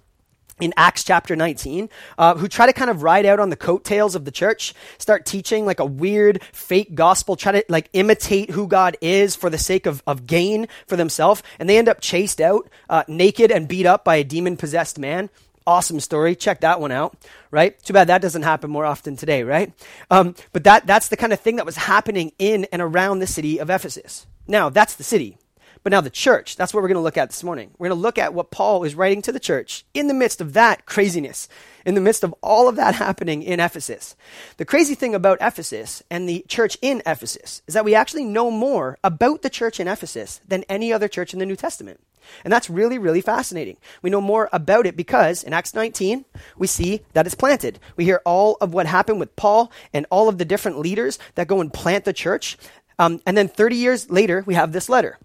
in 0.60 0.72
Acts 0.76 1.04
chapter 1.04 1.36
19, 1.36 1.88
uh, 2.16 2.34
who 2.36 2.48
try 2.48 2.66
to 2.66 2.72
kind 2.72 2.90
of 2.90 3.02
ride 3.02 3.26
out 3.26 3.40
on 3.40 3.50
the 3.50 3.56
coattails 3.56 4.14
of 4.14 4.24
the 4.24 4.30
church, 4.30 4.74
start 4.98 5.26
teaching 5.26 5.66
like 5.66 5.80
a 5.80 5.84
weird 5.84 6.42
fake 6.52 6.94
gospel, 6.94 7.36
try 7.36 7.52
to 7.52 7.64
like 7.68 7.90
imitate 7.92 8.50
who 8.50 8.66
God 8.66 8.96
is 9.00 9.36
for 9.36 9.50
the 9.50 9.58
sake 9.58 9.86
of, 9.86 10.02
of 10.06 10.26
gain 10.26 10.66
for 10.86 10.96
themselves. 10.96 11.42
And 11.58 11.68
they 11.68 11.76
end 11.76 11.88
up 11.88 12.00
chased 12.00 12.40
out, 12.40 12.68
uh, 12.88 13.04
naked 13.06 13.50
and 13.50 13.68
beat 13.68 13.86
up 13.86 14.04
by 14.04 14.16
a 14.16 14.24
demon 14.24 14.56
possessed 14.56 14.98
man. 14.98 15.28
Awesome 15.66 16.00
story. 16.00 16.36
Check 16.36 16.60
that 16.60 16.80
one 16.80 16.92
out, 16.92 17.16
right? 17.50 17.78
Too 17.82 17.92
bad 17.92 18.06
that 18.06 18.22
doesn't 18.22 18.42
happen 18.42 18.70
more 18.70 18.84
often 18.84 19.16
today, 19.16 19.42
right? 19.42 19.72
Um, 20.10 20.36
but 20.52 20.64
that, 20.64 20.86
that's 20.86 21.08
the 21.08 21.16
kind 21.16 21.32
of 21.32 21.40
thing 21.40 21.56
that 21.56 21.66
was 21.66 21.76
happening 21.76 22.32
in 22.38 22.66
and 22.72 22.80
around 22.80 23.18
the 23.18 23.26
city 23.26 23.58
of 23.58 23.68
Ephesus. 23.68 24.26
Now, 24.46 24.70
that's 24.70 24.94
the 24.94 25.04
city. 25.04 25.38
But 25.86 25.92
now 25.92 26.00
the 26.00 26.10
church, 26.10 26.56
that's 26.56 26.74
what 26.74 26.82
we're 26.82 26.88
going 26.88 26.96
to 26.96 27.00
look 27.00 27.16
at 27.16 27.30
this 27.30 27.44
morning. 27.44 27.70
We're 27.78 27.86
going 27.86 27.96
to 27.96 28.02
look 28.02 28.18
at 28.18 28.34
what 28.34 28.50
Paul 28.50 28.82
is 28.82 28.96
writing 28.96 29.22
to 29.22 29.30
the 29.30 29.38
church 29.38 29.84
in 29.94 30.08
the 30.08 30.14
midst 30.14 30.40
of 30.40 30.54
that 30.54 30.84
craziness, 30.84 31.48
in 31.84 31.94
the 31.94 32.00
midst 32.00 32.24
of 32.24 32.34
all 32.42 32.68
of 32.68 32.74
that 32.74 32.96
happening 32.96 33.44
in 33.44 33.60
Ephesus. 33.60 34.16
The 34.56 34.64
crazy 34.64 34.96
thing 34.96 35.14
about 35.14 35.38
Ephesus 35.40 36.02
and 36.10 36.28
the 36.28 36.44
church 36.48 36.76
in 36.82 37.02
Ephesus 37.06 37.62
is 37.68 37.74
that 37.74 37.84
we 37.84 37.94
actually 37.94 38.24
know 38.24 38.50
more 38.50 38.98
about 39.04 39.42
the 39.42 39.48
church 39.48 39.78
in 39.78 39.86
Ephesus 39.86 40.40
than 40.48 40.64
any 40.68 40.92
other 40.92 41.06
church 41.06 41.32
in 41.32 41.38
the 41.38 41.46
New 41.46 41.54
Testament. 41.54 42.00
And 42.42 42.52
that's 42.52 42.68
really, 42.68 42.98
really 42.98 43.20
fascinating. 43.20 43.76
We 44.02 44.10
know 44.10 44.20
more 44.20 44.48
about 44.52 44.86
it 44.86 44.96
because 44.96 45.44
in 45.44 45.52
Acts 45.52 45.72
19, 45.72 46.24
we 46.58 46.66
see 46.66 47.02
that 47.12 47.26
it's 47.26 47.36
planted. 47.36 47.78
We 47.94 48.02
hear 48.02 48.22
all 48.24 48.56
of 48.60 48.74
what 48.74 48.86
happened 48.86 49.20
with 49.20 49.36
Paul 49.36 49.70
and 49.92 50.04
all 50.10 50.28
of 50.28 50.38
the 50.38 50.44
different 50.44 50.80
leaders 50.80 51.20
that 51.36 51.46
go 51.46 51.60
and 51.60 51.72
plant 51.72 52.04
the 52.04 52.12
church. 52.12 52.58
Um, 52.98 53.20
and 53.24 53.36
then 53.36 53.46
30 53.46 53.76
years 53.76 54.10
later, 54.10 54.42
we 54.48 54.54
have 54.54 54.72
this 54.72 54.88
letter 54.88 55.20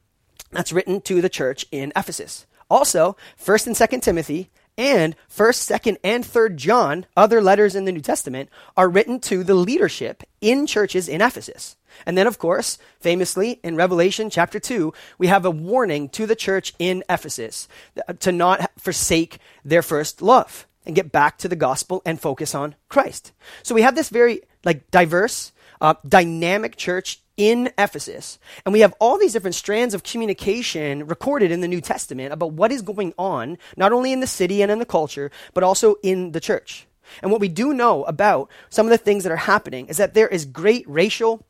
that's 0.52 0.74
written 0.74 1.02
to 1.02 1.22
the 1.22 1.30
church 1.30 1.66
in 1.72 1.92
Ephesus. 1.96 2.46
Also, 2.70 3.18
1st 3.44 3.68
and 3.68 3.76
2nd 3.76 4.02
Timothy 4.02 4.50
And 4.78 5.16
1st, 5.30 5.80
2nd, 5.80 5.98
and 6.04 6.24
3rd 6.24 6.56
John, 6.56 7.06
other 7.18 7.42
letters 7.42 7.76
in 7.76 7.86
the 7.86 7.92
New 7.92 8.02
Testament, 8.02 8.50
are 8.78 8.90
written 8.90 9.20
to 9.22 9.44
the 9.44 9.54
leadership 9.54 10.24
in 10.40 10.66
churches 10.66 11.10
in 11.10 11.22
Ephesus. 11.22 11.76
And 12.06 12.18
then, 12.18 12.26
of 12.26 12.40
course, 12.40 12.78
famously 13.00 13.60
in 13.64 13.76
Revelation 13.76 14.30
chapter 14.30 14.60
2, 14.60 14.94
we 15.18 15.28
have 15.28 15.46
a 15.46 15.52
warning 15.52 16.10
to 16.10 16.26
the 16.26 16.38
church 16.38 16.74
in 16.80 17.04
Ephesus 17.10 17.68
to 18.20 18.32
not 18.32 18.72
forsake 18.78 19.40
their 19.66 19.82
first 19.82 20.22
love 20.22 20.68
and 20.86 20.96
get 20.96 21.12
back 21.12 21.38
to 21.40 21.48
the 21.48 21.56
gospel 21.56 22.02
and 22.06 22.20
focus 22.20 22.56
on 22.56 22.76
Christ. 22.90 23.34
So 23.64 23.76
we 23.76 23.84
have 23.84 23.96
this 23.96 24.10
very 24.10 24.42
like 24.64 24.90
diverse, 24.90 25.52
uh, 25.82 25.96
dynamic 26.08 26.76
church 26.76 27.21
in 27.38 27.72
Ephesus. 27.78 28.40
And 28.66 28.74
we 28.74 28.82
have 28.82 28.94
all 29.00 29.18
these 29.18 29.34
different 29.34 29.56
strands 29.56 29.94
of 29.94 30.04
communication 30.04 31.08
recorded 31.08 31.52
in 31.52 31.62
the 31.62 31.68
New 31.68 31.82
Testament 31.82 32.34
about 32.34 32.54
what 32.54 32.72
is 32.72 32.82
going 32.82 33.14
on, 33.18 33.58
not 33.78 33.92
only 33.92 34.12
in 34.12 34.20
the 34.20 34.28
city 34.28 34.62
and 34.62 34.72
in 34.72 34.80
the 34.80 34.86
culture, 34.86 35.32
but 35.54 35.64
also 35.64 35.96
in 36.04 36.32
the 36.32 36.40
church. 36.40 36.88
And 37.22 37.32
what 37.32 37.42
we 37.42 37.48
do 37.48 37.74
know 37.74 38.04
about 38.04 38.50
some 38.70 38.86
of 38.86 38.92
the 38.92 38.98
things 38.98 39.24
that 39.24 39.32
are 39.32 39.38
happening 39.38 39.88
is 39.88 39.98
that 39.98 40.14
there 40.14 40.28
is 40.28 40.46
great 40.46 40.88
racial, 40.88 41.46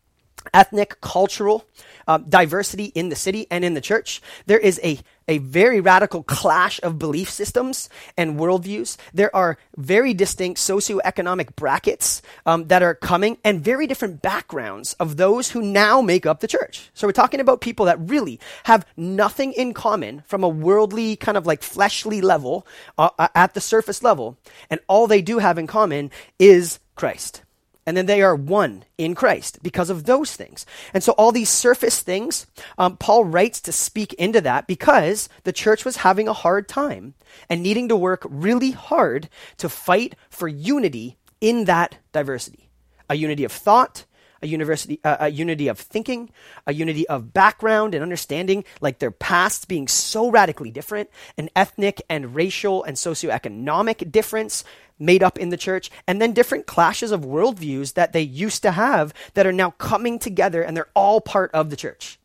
ethnic, 0.54 1.00
cultural 1.02 1.66
uh, 2.08 2.18
diversity 2.18 2.86
in 2.86 3.10
the 3.10 3.16
city 3.16 3.48
and 3.52 3.64
in 3.64 3.74
the 3.74 3.82
church. 3.82 4.22
There 4.46 4.60
is 4.60 4.80
a, 4.84 5.00
a 5.28 5.38
very 5.40 5.80
radical 5.80 6.24
clash 6.24 6.80
of 6.84 7.00
belief 7.00 7.30
systems 7.30 7.90
and 8.18 8.40
worldviews. 8.40 8.98
There 9.14 9.34
are 9.36 9.58
very 9.78 10.14
distinct 10.14 10.60
socioeconomic 10.60 11.56
brackets 11.56 12.22
um, 12.46 12.68
that 12.68 12.84
are 12.84 12.96
coming 12.96 13.38
and 13.44 13.64
very 13.64 13.88
different 13.88 14.22
backgrounds 14.22 14.94
of 14.94 15.18
those 15.18 15.52
who 15.52 15.62
now 15.62 16.02
make 16.02 16.26
up 16.26 16.40
the 16.40 16.48
church. 16.48 16.90
So 16.94 17.08
we're 17.08 17.14
talking 17.14 17.40
about 17.40 17.62
people 17.62 17.86
that 17.86 18.00
really 18.00 18.40
have 18.64 18.86
nothing 18.98 19.54
in 19.54 19.74
common 19.74 20.24
from 20.28 20.44
a 20.44 20.50
worldly, 20.50 21.16
kind 21.16 21.38
of 21.38 21.46
like 21.46 21.64
fleshly 21.64 22.22
level 22.22 22.66
uh, 22.98 23.10
uh 23.18 23.28
at 23.36 23.54
the 23.54 23.62
surface 23.62 24.04
level. 24.04 24.38
And 24.70 24.80
all 24.88 25.08
they 25.08 25.22
do 25.22 25.40
have 25.40 25.58
in 25.58 25.68
common 25.68 26.12
is 26.40 26.80
Christ 26.96 27.44
and 27.86 27.98
then 27.98 28.06
they 28.06 28.22
are 28.22 28.36
one 28.36 28.84
in 28.98 29.16
Christ 29.16 29.60
because 29.64 29.90
of 29.90 30.04
those 30.04 30.36
things. 30.36 30.66
And 30.94 31.04
so, 31.04 31.14
all 31.14 31.32
these 31.32 31.50
surface 31.50 32.02
things, 32.02 32.46
um, 32.78 32.98
Paul 32.98 33.26
writes 33.26 33.60
to 33.62 33.72
speak 33.72 34.14
into 34.14 34.42
that 34.42 34.68
because 34.68 35.30
the 35.44 35.54
church 35.54 35.86
was 35.86 35.98
having 35.98 36.28
a 36.28 36.34
hard 36.34 36.68
time 36.68 37.16
and 37.50 37.64
needing 37.64 37.90
to 37.90 37.96
work 37.96 38.26
really 38.30 38.72
hard 38.72 39.30
to 39.58 39.70
fight 39.70 40.16
for 40.30 40.48
unity 40.48 41.18
in 41.40 41.66
that 41.66 41.98
diversity 42.12 42.68
a 43.10 43.16
unity 43.16 43.44
of 43.44 43.52
thought, 43.52 44.06
a 44.42 44.48
university, 44.48 45.00
uh, 45.04 45.18
a 45.20 45.30
unity 45.30 45.68
of 45.68 45.78
thinking, 45.78 46.32
a 46.66 46.74
unity 46.74 47.08
of 47.10 47.34
background 47.34 47.94
and 47.94 48.02
understanding, 48.02 48.64
like 48.80 49.00
their 49.00 49.12
pasts 49.12 49.66
being 49.66 49.88
so 49.88 50.32
radically 50.32 50.72
different, 50.72 51.10
an 51.38 51.50
ethnic 51.56 52.02
and 52.10 52.34
racial 52.34 52.84
and 52.84 52.96
socioeconomic 52.96 54.10
difference 54.12 54.64
made 55.02 55.24
up 55.24 55.38
in 55.38 55.50
the 55.50 55.58
church, 55.58 55.90
and 56.08 56.22
then 56.22 56.32
different 56.32 56.68
clashes 56.68 57.12
of 57.12 57.22
worldviews 57.22 57.96
that 57.96 58.14
they 58.14 58.22
used 58.22 58.62
to 58.62 58.72
have 58.72 59.14
that 59.34 59.48
are 59.48 59.52
now 59.52 59.72
coming 59.72 60.20
together 60.20 60.62
and 60.62 60.78
they're 60.78 60.90
all 60.96 61.20
part 61.20 61.52
of 61.54 61.70
the 61.70 61.76
church. 61.76 62.20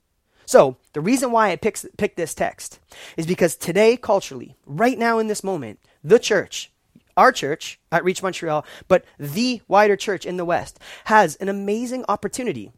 So, 0.44 0.76
the 0.92 1.00
reason 1.00 1.32
why 1.32 1.50
I 1.50 1.56
picked, 1.56 1.84
picked 1.96 2.16
this 2.16 2.34
text 2.34 2.78
is 3.16 3.26
because 3.26 3.56
today, 3.56 3.96
culturally, 3.96 4.54
right 4.64 4.96
now 4.96 5.18
in 5.18 5.26
this 5.26 5.42
moment, 5.42 5.80
the 6.04 6.20
church, 6.20 6.70
our 7.16 7.32
church 7.32 7.80
at 7.90 8.04
Reach 8.04 8.22
Montreal, 8.22 8.64
but 8.86 9.04
the 9.18 9.60
wider 9.66 9.96
church 9.96 10.24
in 10.24 10.36
the 10.36 10.44
West, 10.44 10.78
has 11.06 11.34
an 11.36 11.48
amazing 11.48 12.04
opportunity 12.08 12.70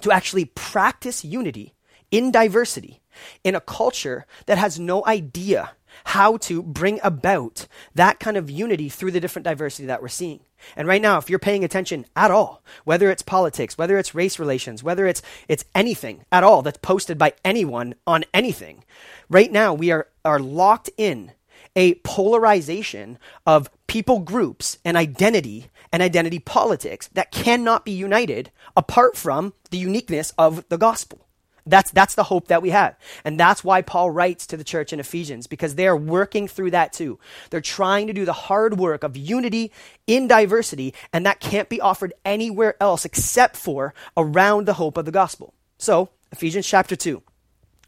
to 0.00 0.10
actually 0.10 0.46
practice 0.46 1.22
unity 1.22 1.74
in 2.10 2.30
diversity 2.30 3.02
in 3.44 3.54
a 3.54 3.60
culture 3.60 4.26
that 4.46 4.58
has 4.58 4.78
no 4.78 5.04
idea 5.06 5.72
how 6.04 6.36
to 6.38 6.62
bring 6.62 7.00
about 7.02 7.66
that 7.94 8.20
kind 8.20 8.36
of 8.36 8.50
unity 8.50 8.88
through 8.88 9.10
the 9.10 9.20
different 9.20 9.44
diversity 9.44 9.86
that 9.86 10.02
we're 10.02 10.08
seeing. 10.08 10.40
And 10.76 10.86
right 10.86 11.02
now, 11.02 11.18
if 11.18 11.28
you're 11.28 11.38
paying 11.38 11.64
attention 11.64 12.06
at 12.14 12.30
all, 12.30 12.62
whether 12.84 13.10
it's 13.10 13.22
politics, 13.22 13.76
whether 13.76 13.98
it's 13.98 14.14
race 14.14 14.38
relations, 14.38 14.82
whether 14.82 15.06
it's 15.06 15.22
it's 15.48 15.64
anything 15.74 16.24
at 16.30 16.44
all 16.44 16.62
that's 16.62 16.78
posted 16.78 17.18
by 17.18 17.34
anyone 17.44 17.94
on 18.06 18.24
anything, 18.32 18.84
right 19.28 19.50
now 19.50 19.74
we 19.74 19.90
are 19.90 20.08
are 20.24 20.38
locked 20.38 20.90
in 20.96 21.32
a 21.74 21.94
polarization 21.96 23.18
of 23.46 23.70
people 23.86 24.20
groups 24.20 24.78
and 24.84 24.96
identity 24.96 25.68
and 25.92 26.02
identity 26.02 26.38
politics 26.38 27.08
that 27.12 27.30
cannot 27.30 27.84
be 27.84 27.92
united 27.92 28.50
apart 28.76 29.16
from 29.16 29.52
the 29.70 29.78
uniqueness 29.78 30.32
of 30.38 30.68
the 30.68 30.78
gospel. 30.78 31.26
That's, 31.64 31.90
that's 31.90 32.14
the 32.14 32.24
hope 32.24 32.48
that 32.48 32.62
we 32.62 32.70
have. 32.70 32.96
And 33.24 33.38
that's 33.38 33.62
why 33.62 33.82
Paul 33.82 34.10
writes 34.10 34.46
to 34.48 34.56
the 34.56 34.64
church 34.64 34.92
in 34.92 35.00
Ephesians, 35.00 35.46
because 35.46 35.76
they 35.76 35.86
are 35.86 35.96
working 35.96 36.48
through 36.48 36.72
that 36.72 36.92
too. 36.92 37.18
They're 37.50 37.60
trying 37.60 38.08
to 38.08 38.12
do 38.12 38.24
the 38.24 38.32
hard 38.32 38.78
work 38.78 39.04
of 39.04 39.16
unity 39.16 39.70
in 40.06 40.26
diversity, 40.26 40.94
and 41.12 41.24
that 41.24 41.40
can't 41.40 41.68
be 41.68 41.80
offered 41.80 42.14
anywhere 42.24 42.74
else 42.80 43.04
except 43.04 43.56
for 43.56 43.94
around 44.16 44.66
the 44.66 44.74
hope 44.74 44.96
of 44.96 45.04
the 45.04 45.12
gospel. 45.12 45.54
So, 45.78 46.10
Ephesians 46.32 46.66
chapter 46.66 46.96
2, 46.96 47.22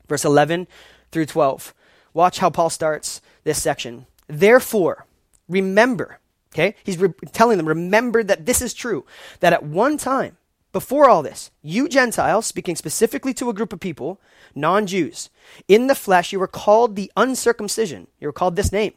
verse 0.08 0.24
11 0.24 0.68
through 1.10 1.26
12. 1.26 1.74
Watch 2.12 2.38
how 2.38 2.50
Paul 2.50 2.70
starts 2.70 3.20
this 3.42 3.60
section. 3.60 4.06
Therefore, 4.28 5.06
remember, 5.48 6.20
okay? 6.52 6.76
He's 6.84 6.98
re- 6.98 7.12
telling 7.32 7.56
them, 7.56 7.66
remember 7.66 8.22
that 8.22 8.46
this 8.46 8.62
is 8.62 8.72
true, 8.72 9.04
that 9.40 9.52
at 9.52 9.64
one 9.64 9.96
time, 9.96 10.36
before 10.74 11.08
all 11.08 11.22
this, 11.22 11.50
you 11.62 11.88
Gentiles, 11.88 12.44
speaking 12.44 12.76
specifically 12.76 13.32
to 13.34 13.48
a 13.48 13.54
group 13.54 13.72
of 13.72 13.80
people, 13.80 14.20
non 14.54 14.86
Jews, 14.86 15.30
in 15.68 15.86
the 15.86 15.94
flesh, 15.94 16.32
you 16.32 16.38
were 16.38 16.46
called 16.46 16.96
the 16.96 17.10
uncircumcision. 17.16 18.08
You 18.20 18.28
were 18.28 18.32
called 18.32 18.56
this 18.56 18.72
name 18.72 18.92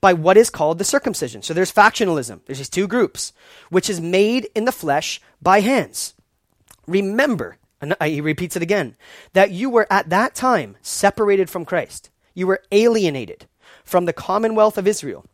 by 0.00 0.12
what 0.12 0.36
is 0.36 0.50
called 0.50 0.78
the 0.78 0.84
circumcision. 0.84 1.40
So 1.40 1.54
there's 1.54 1.72
factionalism. 1.72 2.40
There's 2.44 2.58
these 2.58 2.68
two 2.68 2.88
groups, 2.88 3.32
which 3.70 3.88
is 3.88 4.00
made 4.00 4.48
in 4.54 4.64
the 4.64 4.72
flesh 4.72 5.20
by 5.40 5.60
hands. 5.60 6.14
Remember, 6.86 7.56
and 7.80 7.94
he 8.02 8.20
repeats 8.20 8.56
it 8.56 8.62
again, 8.62 8.96
that 9.32 9.52
you 9.52 9.70
were 9.70 9.86
at 9.88 10.10
that 10.10 10.34
time 10.34 10.76
separated 10.82 11.48
from 11.48 11.64
Christ. 11.64 12.10
You 12.34 12.48
were 12.48 12.62
alienated 12.72 13.46
from 13.84 14.04
the 14.04 14.12
commonwealth 14.12 14.76
of 14.76 14.88
Israel 14.88 15.24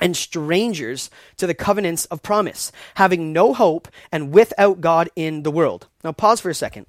and 0.00 0.16
strangers 0.16 1.10
to 1.36 1.46
the 1.46 1.54
covenants 1.54 2.04
of 2.06 2.22
promise, 2.22 2.72
having 2.94 3.32
no 3.32 3.54
hope 3.54 3.88
and 4.12 4.32
without 4.32 4.80
God 4.80 5.08
in 5.16 5.42
the 5.42 5.50
world. 5.50 5.88
Now 6.04 6.12
pause 6.12 6.40
for 6.40 6.50
a 6.50 6.54
second. 6.54 6.86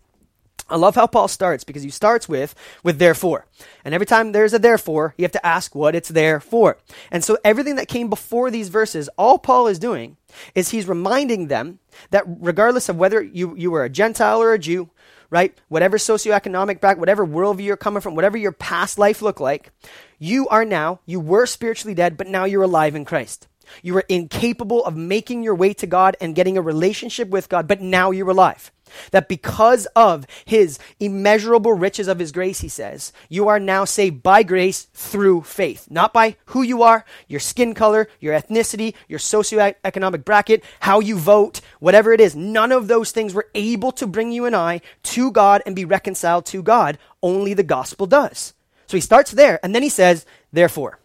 I 0.69 0.75
love 0.75 0.95
how 0.95 1.07
Paul 1.07 1.29
starts 1.29 1.63
because 1.63 1.83
he 1.83 1.89
starts 1.89 2.27
with 2.27 2.53
with 2.83 2.99
therefore. 2.99 3.45
And 3.85 3.93
every 3.93 4.05
time 4.05 4.31
there's 4.31 4.53
a 4.53 4.59
therefore, 4.59 5.13
you 5.17 5.23
have 5.23 5.31
to 5.31 5.45
ask 5.45 5.73
what 5.73 5.95
it's 5.95 6.09
there 6.09 6.41
for. 6.41 6.77
And 7.09 7.23
so 7.23 7.37
everything 7.43 7.77
that 7.77 7.87
came 7.87 8.09
before 8.09 8.51
these 8.51 8.67
verses, 8.67 9.09
all 9.17 9.39
Paul 9.39 9.67
is 9.67 9.79
doing 9.79 10.17
is 10.55 10.69
he's 10.69 10.87
reminding 10.87 11.47
them 11.47 11.79
that 12.11 12.25
regardless 12.27 12.89
of 12.89 12.97
whether 12.97 13.21
you, 13.21 13.55
you 13.55 13.71
were 13.71 13.85
a 13.85 13.89
Gentile 13.89 14.41
or 14.41 14.53
a 14.53 14.59
Jew, 14.59 14.89
right? 15.29 15.57
Whatever 15.67 15.97
socioeconomic 15.97 16.79
back, 16.81 16.97
whatever 16.97 17.25
worldview 17.25 17.63
you're 17.63 17.77
coming 17.77 18.01
from, 18.01 18.15
whatever 18.15 18.37
your 18.37 18.51
past 18.51 18.97
life 18.97 19.21
looked 19.21 19.41
like, 19.41 19.71
you 20.19 20.47
are 20.49 20.65
now, 20.65 20.99
you 21.05 21.19
were 21.19 21.45
spiritually 21.45 21.93
dead, 21.93 22.17
but 22.17 22.27
now 22.27 22.45
you're 22.45 22.63
alive 22.63 22.95
in 22.95 23.05
Christ. 23.05 23.47
You 23.81 23.93
were 23.93 24.05
incapable 24.07 24.85
of 24.85 24.95
making 24.95 25.43
your 25.43 25.55
way 25.55 25.73
to 25.75 25.87
God 25.87 26.15
and 26.21 26.35
getting 26.35 26.57
a 26.57 26.61
relationship 26.61 27.29
with 27.29 27.49
God, 27.49 27.67
but 27.67 27.81
now 27.81 28.11
you're 28.11 28.29
alive. 28.29 28.71
That 29.11 29.27
because 29.27 29.85
of 29.95 30.25
his 30.45 30.79
immeasurable 30.99 31.73
riches 31.73 32.07
of 32.07 32.19
his 32.19 32.31
grace, 32.31 32.61
he 32.61 32.69
says, 32.69 33.11
you 33.29 33.47
are 33.47 33.59
now 33.59 33.85
saved 33.85 34.23
by 34.23 34.43
grace 34.43 34.83
through 34.93 35.41
faith. 35.41 35.87
Not 35.89 36.13
by 36.13 36.35
who 36.45 36.61
you 36.61 36.83
are, 36.83 37.05
your 37.27 37.39
skin 37.39 37.73
color, 37.73 38.07
your 38.19 38.39
ethnicity, 38.39 38.93
your 39.07 39.19
socioeconomic 39.19 40.25
bracket, 40.25 40.63
how 40.81 40.99
you 40.99 41.17
vote, 41.17 41.61
whatever 41.79 42.13
it 42.13 42.21
is. 42.21 42.35
None 42.35 42.71
of 42.71 42.87
those 42.87 43.11
things 43.11 43.33
were 43.33 43.49
able 43.55 43.91
to 43.93 44.07
bring 44.07 44.31
you 44.31 44.45
and 44.45 44.55
I 44.55 44.81
to 45.03 45.31
God 45.31 45.61
and 45.65 45.75
be 45.75 45.85
reconciled 45.85 46.45
to 46.47 46.63
God. 46.63 46.97
Only 47.21 47.53
the 47.53 47.63
gospel 47.63 48.07
does. 48.07 48.53
So 48.87 48.95
he 48.95 49.01
starts 49.01 49.31
there, 49.31 49.59
and 49.63 49.75
then 49.75 49.83
he 49.83 49.89
says, 49.89 50.25
therefore, 50.53 50.99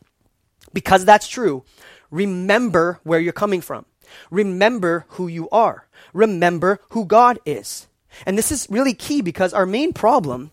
because 0.73 1.05
that's 1.05 1.27
true, 1.27 1.65
remember 2.11 3.01
where 3.03 3.19
you're 3.19 3.33
coming 3.33 3.61
from. 3.61 3.87
Remember 4.31 5.07
who 5.11 5.29
you 5.29 5.49
are. 5.51 5.87
Remember 6.13 6.81
who 6.91 7.05
God 7.05 7.39
is. 7.45 7.87
And 8.27 8.37
this 8.37 8.53
is 8.53 8.67
really 8.71 8.95
key 8.95 9.23
because 9.23 9.55
our 9.55 9.67
main 9.67 9.93
problem 9.93 10.51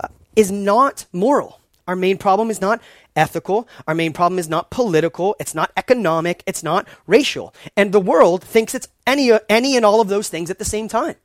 uh, 0.00 0.08
is 0.34 0.50
not 0.50 1.06
moral. 1.12 1.60
Our 1.86 1.96
main 1.96 2.16
problem 2.16 2.50
is 2.50 2.60
not 2.60 2.80
ethical. 3.16 3.68
Our 3.86 3.94
main 3.94 4.12
problem 4.12 4.38
is 4.38 4.48
not 4.48 4.70
political. 4.70 5.36
It's 5.38 5.54
not 5.54 5.72
economic. 5.76 6.42
It's 6.46 6.62
not 6.62 6.88
racial. 7.06 7.52
And 7.76 7.92
the 7.92 8.00
world 8.00 8.42
thinks 8.42 8.74
it's 8.74 8.88
any, 9.06 9.30
any 9.48 9.76
and 9.76 9.84
all 9.84 10.00
of 10.00 10.08
those 10.08 10.28
things 10.28 10.50
at 10.50 10.58
the 10.58 10.64
same 10.64 10.88
time. 10.88 11.16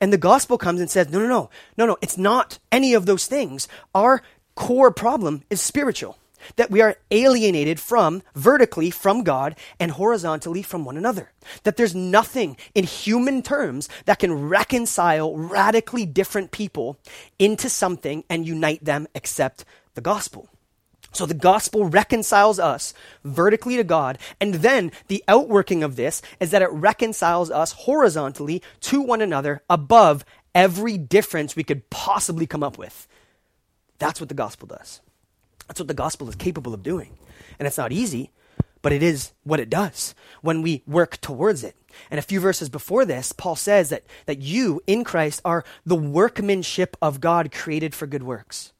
And 0.00 0.12
the 0.12 0.18
gospel 0.18 0.56
comes 0.56 0.80
and 0.80 0.90
says, 0.90 1.10
no, 1.10 1.18
no, 1.18 1.26
no, 1.26 1.50
no, 1.76 1.86
no, 1.86 1.96
it's 2.00 2.16
not 2.16 2.58
any 2.70 2.94
of 2.94 3.06
those 3.06 3.26
things. 3.26 3.68
Our 3.94 4.22
core 4.54 4.92
problem 4.92 5.42
is 5.50 5.60
spiritual. 5.60 6.16
That 6.56 6.70
we 6.70 6.80
are 6.80 6.96
alienated 7.10 7.80
from 7.80 8.22
vertically 8.34 8.90
from 8.90 9.22
God 9.22 9.56
and 9.78 9.92
horizontally 9.92 10.62
from 10.62 10.84
one 10.84 10.96
another. 10.96 11.32
That 11.64 11.76
there's 11.76 11.94
nothing 11.94 12.56
in 12.74 12.84
human 12.84 13.42
terms 13.42 13.88
that 14.06 14.18
can 14.18 14.48
reconcile 14.48 15.36
radically 15.36 16.06
different 16.06 16.50
people 16.50 16.98
into 17.38 17.68
something 17.68 18.24
and 18.28 18.46
unite 18.46 18.84
them 18.84 19.06
except 19.14 19.64
the 19.94 20.00
gospel. 20.00 20.48
So 21.12 21.26
the 21.26 21.34
gospel 21.34 21.84
reconciles 21.84 22.58
us 22.58 22.92
vertically 23.22 23.76
to 23.76 23.84
God, 23.84 24.18
and 24.40 24.54
then 24.54 24.90
the 25.06 25.22
outworking 25.28 25.84
of 25.84 25.94
this 25.94 26.20
is 26.40 26.50
that 26.50 26.62
it 26.62 26.72
reconciles 26.72 27.52
us 27.52 27.70
horizontally 27.70 28.62
to 28.80 29.00
one 29.00 29.20
another 29.20 29.62
above 29.70 30.24
every 30.56 30.98
difference 30.98 31.54
we 31.54 31.62
could 31.62 31.88
possibly 31.88 32.48
come 32.48 32.64
up 32.64 32.78
with. 32.78 33.06
That's 33.98 34.18
what 34.18 34.28
the 34.28 34.34
gospel 34.34 34.66
does. 34.66 35.00
That's 35.66 35.80
what 35.80 35.88
the 35.88 35.94
gospel 35.94 36.28
is 36.28 36.34
capable 36.34 36.74
of 36.74 36.82
doing. 36.82 37.16
And 37.58 37.66
it's 37.66 37.78
not 37.78 37.92
easy, 37.92 38.30
but 38.82 38.92
it 38.92 39.02
is 39.02 39.32
what 39.44 39.60
it 39.60 39.70
does 39.70 40.14
when 40.42 40.62
we 40.62 40.82
work 40.86 41.20
towards 41.20 41.64
it. 41.64 41.76
And 42.10 42.18
a 42.18 42.22
few 42.22 42.40
verses 42.40 42.68
before 42.68 43.04
this, 43.04 43.32
Paul 43.32 43.56
says 43.56 43.90
that, 43.90 44.04
that 44.26 44.40
you 44.40 44.82
in 44.86 45.04
Christ 45.04 45.40
are 45.44 45.64
the 45.86 45.96
workmanship 45.96 46.96
of 47.00 47.20
God 47.20 47.52
created 47.52 47.94
for 47.94 48.06
good 48.06 48.22
works. 48.22 48.72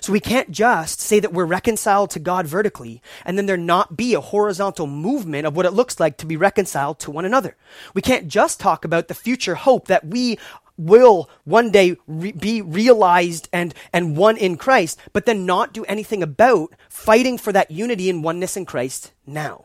So 0.00 0.12
we 0.12 0.20
can't 0.20 0.50
just 0.50 1.00
say 1.00 1.20
that 1.20 1.32
we're 1.32 1.44
reconciled 1.44 2.10
to 2.10 2.18
God 2.18 2.46
vertically 2.46 3.02
and 3.24 3.36
then 3.36 3.46
there 3.46 3.56
not 3.56 3.96
be 3.96 4.14
a 4.14 4.20
horizontal 4.20 4.86
movement 4.86 5.46
of 5.46 5.54
what 5.54 5.66
it 5.66 5.72
looks 5.72 6.00
like 6.00 6.16
to 6.18 6.26
be 6.26 6.36
reconciled 6.36 6.98
to 7.00 7.10
one 7.10 7.24
another. 7.24 7.56
We 7.94 8.02
can't 8.02 8.28
just 8.28 8.58
talk 8.58 8.84
about 8.84 9.08
the 9.08 9.14
future 9.14 9.54
hope 9.54 9.86
that 9.88 10.06
we 10.06 10.38
will 10.76 11.30
one 11.44 11.70
day 11.70 11.96
re- 12.06 12.32
be 12.32 12.62
realized 12.62 13.48
and, 13.52 13.74
and 13.92 14.16
one 14.16 14.36
in 14.36 14.56
Christ, 14.56 14.98
but 15.12 15.26
then 15.26 15.46
not 15.46 15.72
do 15.72 15.84
anything 15.84 16.22
about 16.22 16.74
fighting 16.88 17.38
for 17.38 17.52
that 17.52 17.70
unity 17.70 18.10
and 18.10 18.22
oneness 18.22 18.56
in 18.56 18.66
Christ 18.66 19.12
now. 19.26 19.64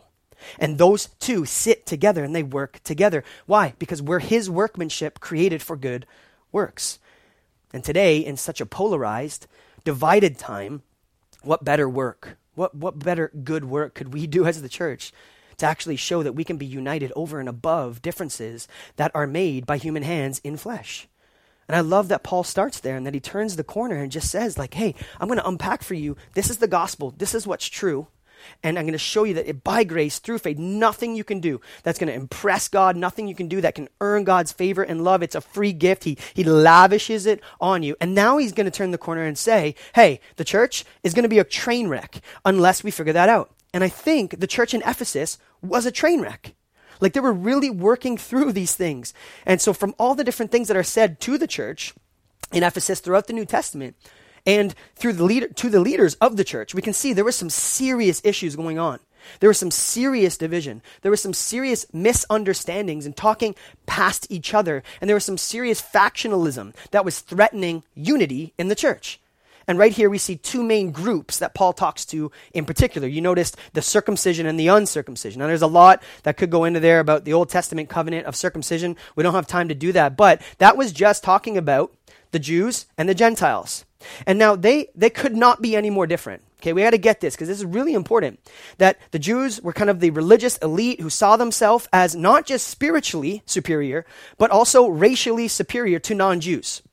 And 0.58 0.78
those 0.78 1.08
two 1.20 1.46
sit 1.46 1.86
together 1.86 2.24
and 2.24 2.36
they 2.36 2.44
work 2.44 2.80
together. 2.84 3.24
Why? 3.46 3.74
Because 3.78 4.02
we're 4.02 4.20
his 4.20 4.50
workmanship 4.50 5.20
created 5.20 5.62
for 5.62 5.76
good 5.76 6.06
works. 6.52 7.00
And 7.74 7.84
today, 7.84 8.18
in 8.18 8.38
such 8.38 8.60
a 8.60 8.66
polarized, 8.66 9.48
divided 9.84 10.38
time, 10.38 10.82
what 11.44 11.64
better 11.64 11.88
work? 11.88 12.38
What, 12.56 12.76
what 12.76 13.00
better 13.00 13.32
good 13.44 13.66
work 13.66 13.94
could 13.94 14.14
we 14.14 14.28
do 14.28 14.46
as 14.46 14.62
the 14.62 14.70
church 14.70 15.14
to 15.62 15.66
actually 15.66 15.96
show 15.96 16.22
that 16.22 16.34
we 16.34 16.44
can 16.44 16.58
be 16.58 16.66
united 16.66 17.12
over 17.16 17.40
and 17.40 17.50
above 17.50 18.02
differences 18.02 18.68
that 18.98 19.12
are 19.16 19.26
made 19.26 19.66
by 19.66 19.78
human 19.78 20.04
hands 20.04 20.40
in 20.44 20.58
flesh? 20.58 21.08
And 21.68 21.76
I 21.76 21.80
love 21.80 22.10
that 22.10 22.24
Paul 22.24 22.44
starts 22.44 22.82
there 22.82 22.98
and 22.98 23.06
that 23.08 23.14
he 23.14 23.22
turns 23.22 23.56
the 23.56 23.64
corner 23.64 23.96
and 23.96 24.12
just 24.12 24.30
says, 24.30 24.58
like, 24.58 24.74
hey, 24.74 24.94
I'm 25.20 25.30
going 25.30 25.40
to 25.40 25.48
unpack 25.48 25.84
for 25.84 25.94
you. 25.94 26.18
This 26.34 26.50
is 26.50 26.58
the 26.58 26.68
gospel. 26.68 27.14
This 27.18 27.34
is 27.34 27.48
what's 27.48 27.68
true. 27.68 28.08
And 28.64 28.78
I'm 28.78 28.86
going 28.86 28.94
to 28.94 28.98
show 28.98 29.24
you 29.24 29.36
that 29.36 29.48
it, 29.48 29.64
by 29.64 29.84
grace, 29.84 30.20
through 30.20 30.40
faith, 30.40 30.58
nothing 30.58 31.16
you 31.16 31.24
can 31.24 31.40
do 31.40 31.62
that's 31.84 32.00
going 32.00 32.08
to 32.10 32.14
impress 32.14 32.68
God, 32.68 32.98
nothing 32.98 33.28
you 33.28 33.36
can 33.36 33.48
do 33.48 33.62
that 33.62 33.76
can 33.76 33.88
earn 34.02 34.24
God's 34.24 34.52
favor 34.52 34.84
and 34.84 35.04
love. 35.04 35.24
It's 35.24 35.36
a 35.36 35.42
free 35.42 35.74
gift. 35.74 36.04
He, 36.04 36.18
he 36.34 36.44
lavishes 36.44 37.26
it 37.26 37.42
on 37.60 37.84
you. 37.84 37.96
And 38.02 38.14
now 38.14 38.38
he's 38.38 38.52
going 38.52 38.66
to 38.66 38.72
turn 38.72 38.92
the 38.92 38.98
corner 38.98 39.24
and 39.24 39.38
say, 39.38 39.76
hey, 39.96 40.20
the 40.36 40.44
church 40.44 40.84
is 41.04 41.14
going 41.14 41.24
to 41.24 41.30
be 41.30 41.40
a 41.40 41.44
train 41.44 41.88
wreck 41.88 42.22
unless 42.44 42.84
we 42.84 42.92
figure 42.92 43.14
that 43.14 43.30
out. 43.30 43.52
And 43.74 43.84
I 43.84 43.90
think 43.90 44.40
the 44.40 44.48
church 44.48 44.74
in 44.74 44.82
Ephesus 44.86 45.38
was 45.62 45.86
a 45.86 45.92
train 45.92 46.22
wreck. 46.22 46.56
Like 47.00 47.14
they 47.14 47.20
were 47.20 47.34
really 47.34 47.70
working 47.70 48.18
through 48.18 48.52
these 48.52 48.76
things. 48.76 49.14
And 49.46 49.60
so, 49.60 49.74
from 49.74 49.96
all 49.98 50.14
the 50.14 50.24
different 50.24 50.52
things 50.52 50.68
that 50.68 50.78
are 50.78 50.84
said 50.84 51.20
to 51.22 51.38
the 51.38 51.48
church 51.48 51.94
in 52.52 52.64
Ephesus 52.64 53.00
throughout 53.00 53.28
the 53.28 53.34
New 53.34 53.46
Testament, 53.46 53.96
and 54.46 54.74
through 54.96 55.14
the 55.14 55.24
leader, 55.24 55.48
to 55.48 55.70
the 55.70 55.80
leaders 55.80 56.16
of 56.16 56.38
the 56.38 56.44
church, 56.44 56.74
we 56.74 56.82
can 56.82 56.94
see 56.94 57.14
there 57.14 57.24
were 57.24 57.32
some 57.32 57.50
serious 57.50 58.22
issues 58.24 58.56
going 58.56 58.80
on. 58.80 59.00
There 59.40 59.50
was 59.50 59.60
some 59.60 59.72
serious 59.72 60.38
division. 60.38 60.82
There 61.02 61.12
was 61.12 61.22
some 61.22 61.34
serious 61.34 61.86
misunderstandings 61.94 63.06
and 63.06 63.16
talking 63.16 63.56
past 63.86 64.26
each 64.30 64.54
other. 64.54 64.82
And 65.00 65.08
there 65.08 65.16
was 65.16 65.26
some 65.26 65.38
serious 65.38 65.82
factionalism 65.82 66.76
that 66.90 67.06
was 67.06 67.20
threatening 67.20 67.84
unity 67.94 68.54
in 68.58 68.68
the 68.68 68.76
church. 68.76 69.20
And 69.68 69.78
right 69.78 69.92
here 69.92 70.10
we 70.10 70.18
see 70.18 70.36
two 70.36 70.64
main 70.64 70.92
groups 70.92 71.40
that 71.40 71.54
Paul 71.54 71.74
talks 71.74 72.06
to 72.06 72.32
in 72.54 72.66
particular. 72.66 73.08
You 73.08 73.22
noticed 73.22 73.58
the 73.74 73.82
circumcision 73.82 74.46
and 74.46 74.60
the 74.60 74.68
uncircumcision. 74.68 75.40
Now 75.40 75.48
there's 75.48 75.62
a 75.62 75.68
lot 75.68 76.04
that 76.24 76.38
could 76.38 76.50
go 76.50 76.64
into 76.64 76.80
there 76.80 77.00
about 77.00 77.26
the 77.26 77.34
Old 77.34 77.50
Testament 77.50 77.90
covenant 77.90 78.26
of 78.26 78.36
circumcision. 78.36 78.96
We 79.16 79.24
don't 79.24 79.36
have 79.36 79.48
time 79.48 79.68
to 79.70 79.76
do 79.76 79.92
that, 79.94 80.18
but 80.18 80.42
that 80.58 80.78
was 80.78 80.92
just 80.92 81.24
talking 81.24 81.58
about 81.58 81.94
the 82.32 82.40
Jews 82.40 82.86
and 82.98 83.08
the 83.08 83.16
Gentiles. 83.16 83.86
And 84.26 84.40
now 84.40 84.56
they, 84.56 84.88
they 84.96 85.10
could 85.10 85.36
not 85.36 85.62
be 85.62 85.76
any 85.76 85.90
more 85.90 86.08
different. 86.08 86.44
Okay, 86.60 86.74
we 86.74 86.84
got 86.84 86.92
to 86.92 87.00
get 87.00 87.22
this 87.22 87.36
because 87.36 87.48
this 87.48 87.58
is 87.58 87.66
really 87.66 87.94
important. 87.94 88.40
That 88.78 89.00
the 89.10 89.20
Jews 89.20 89.60
were 89.62 89.74
kind 89.74 89.90
of 89.90 90.00
the 90.00 90.12
religious 90.12 90.58
elite 90.58 91.02
who 91.02 91.10
saw 91.10 91.36
themselves 91.36 91.88
as 91.92 92.16
not 92.16 92.46
just 92.46 92.68
spiritually 92.68 93.42
superior, 93.48 94.06
but 94.38 94.52
also 94.52 94.88
racially 94.88 95.48
superior 95.48 95.98
to 96.00 96.14
non 96.14 96.40
Jews. 96.40 96.84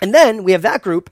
And 0.00 0.14
then 0.14 0.44
we 0.44 0.52
have 0.52 0.62
that 0.62 0.82
group 0.82 1.10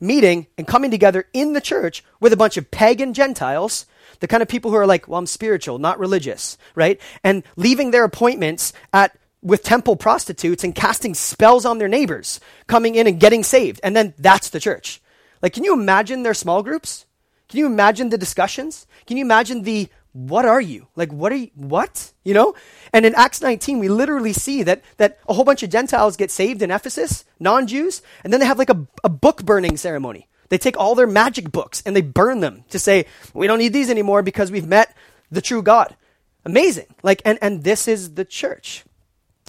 meeting 0.00 0.46
and 0.58 0.66
coming 0.66 0.90
together 0.90 1.26
in 1.32 1.52
the 1.52 1.60
church 1.60 2.04
with 2.20 2.32
a 2.32 2.36
bunch 2.36 2.56
of 2.56 2.70
pagan 2.70 3.14
Gentiles, 3.14 3.86
the 4.20 4.28
kind 4.28 4.42
of 4.42 4.48
people 4.48 4.70
who 4.70 4.76
are 4.76 4.86
like, 4.86 5.08
well, 5.08 5.18
I'm 5.18 5.26
spiritual, 5.26 5.78
not 5.78 5.98
religious, 5.98 6.58
right? 6.74 7.00
And 7.22 7.42
leaving 7.56 7.90
their 7.90 8.04
appointments 8.04 8.72
at 8.92 9.16
with 9.42 9.62
temple 9.62 9.94
prostitutes 9.94 10.64
and 10.64 10.74
casting 10.74 11.14
spells 11.14 11.66
on 11.66 11.78
their 11.78 11.88
neighbors, 11.88 12.40
coming 12.66 12.94
in 12.94 13.06
and 13.06 13.20
getting 13.20 13.42
saved. 13.44 13.78
And 13.84 13.94
then 13.94 14.14
that's 14.16 14.48
the 14.48 14.58
church. 14.58 15.02
Like, 15.42 15.52
can 15.52 15.64
you 15.64 15.74
imagine 15.74 16.22
their 16.22 16.32
small 16.32 16.62
groups? 16.62 17.04
Can 17.50 17.58
you 17.58 17.66
imagine 17.66 18.08
the 18.08 18.16
discussions? 18.16 18.86
Can 19.06 19.18
you 19.18 19.24
imagine 19.24 19.62
the 19.62 19.88
what 20.14 20.44
are 20.44 20.60
you? 20.60 20.86
Like, 20.94 21.12
what 21.12 21.32
are 21.32 21.36
you, 21.36 21.50
what? 21.56 22.12
You 22.24 22.34
know? 22.34 22.54
And 22.92 23.04
in 23.04 23.16
Acts 23.16 23.42
19, 23.42 23.80
we 23.80 23.88
literally 23.88 24.32
see 24.32 24.62
that, 24.62 24.82
that 24.96 25.18
a 25.28 25.34
whole 25.34 25.44
bunch 25.44 25.64
of 25.64 25.70
Gentiles 25.70 26.16
get 26.16 26.30
saved 26.30 26.62
in 26.62 26.70
Ephesus, 26.70 27.24
non 27.40 27.66
Jews, 27.66 28.00
and 28.22 28.32
then 28.32 28.38
they 28.38 28.46
have 28.46 28.58
like 28.58 28.70
a, 28.70 28.86
a 29.02 29.08
book 29.08 29.44
burning 29.44 29.76
ceremony. 29.76 30.28
They 30.50 30.58
take 30.58 30.78
all 30.78 30.94
their 30.94 31.08
magic 31.08 31.50
books 31.50 31.82
and 31.84 31.96
they 31.96 32.00
burn 32.00 32.38
them 32.38 32.64
to 32.70 32.78
say, 32.78 33.06
we 33.34 33.48
don't 33.48 33.58
need 33.58 33.72
these 33.72 33.90
anymore 33.90 34.22
because 34.22 34.52
we've 34.52 34.68
met 34.68 34.96
the 35.32 35.42
true 35.42 35.62
God. 35.62 35.96
Amazing. 36.44 36.86
Like, 37.02 37.20
and, 37.24 37.36
and 37.42 37.64
this 37.64 37.88
is 37.88 38.14
the 38.14 38.24
church. 38.24 38.84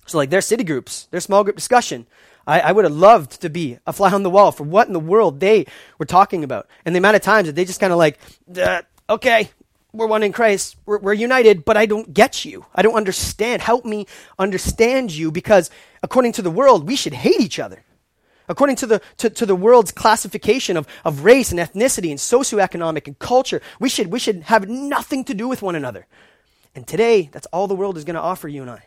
So, 0.07 0.17
like, 0.17 0.31
their 0.31 0.41
city 0.41 0.63
groups, 0.63 1.07
their 1.11 1.19
small 1.19 1.43
group 1.43 1.57
discussion. 1.57 2.07
I, 2.47 2.59
I 2.61 2.71
would 2.71 2.85
have 2.85 2.93
loved 2.93 3.41
to 3.41 3.49
be 3.49 3.77
a 3.85 3.93
fly 3.93 4.11
on 4.11 4.23
the 4.23 4.29
wall 4.31 4.51
for 4.51 4.63
what 4.63 4.87
in 4.87 4.93
the 4.93 4.99
world 4.99 5.39
they 5.39 5.67
were 5.99 6.05
talking 6.05 6.43
about. 6.43 6.67
And 6.85 6.95
the 6.95 6.99
amount 6.99 7.17
of 7.17 7.21
times 7.21 7.47
that 7.47 7.55
they 7.55 7.65
just 7.65 7.79
kind 7.79 7.93
of 7.93 7.99
like, 7.99 8.19
okay, 9.09 9.49
we're 9.95 10.07
one 10.07 10.23
in 10.23 10.31
Christ, 10.31 10.75
we're, 10.85 10.99
we're 10.99 11.13
united, 11.13 11.65
but 11.65 11.77
I 11.77 11.85
don't 11.85 12.13
get 12.13 12.45
you. 12.45 12.65
I 12.75 12.81
don't 12.81 12.95
understand. 12.95 13.61
Help 13.61 13.85
me 13.85 14.07
understand 14.37 15.11
you 15.11 15.31
because 15.31 15.69
according 16.03 16.33
to 16.33 16.41
the 16.41 16.51
world, 16.51 16.87
we 16.87 16.95
should 16.95 17.13
hate 17.13 17.39
each 17.39 17.59
other. 17.59 17.83
According 18.47 18.75
to 18.77 18.85
the, 18.85 19.01
to, 19.17 19.29
to, 19.29 19.45
the 19.45 19.55
world's 19.55 19.91
classification 19.91 20.77
of, 20.77 20.87
of 21.03 21.23
race 21.23 21.51
and 21.51 21.59
ethnicity 21.59 22.11
and 22.11 22.19
socioeconomic 22.19 23.07
and 23.07 23.17
culture, 23.17 23.61
we 23.79 23.89
should, 23.89 24.11
we 24.11 24.19
should 24.19 24.43
have 24.43 24.69
nothing 24.69 25.23
to 25.23 25.33
do 25.33 25.47
with 25.47 25.63
one 25.63 25.75
another. 25.75 26.05
And 26.75 26.85
today, 26.85 27.29
that's 27.31 27.47
all 27.47 27.67
the 27.67 27.75
world 27.75 27.97
is 27.97 28.03
going 28.03 28.15
to 28.15 28.21
offer 28.21 28.47
you 28.47 28.61
and 28.61 28.69
I. 28.69 28.83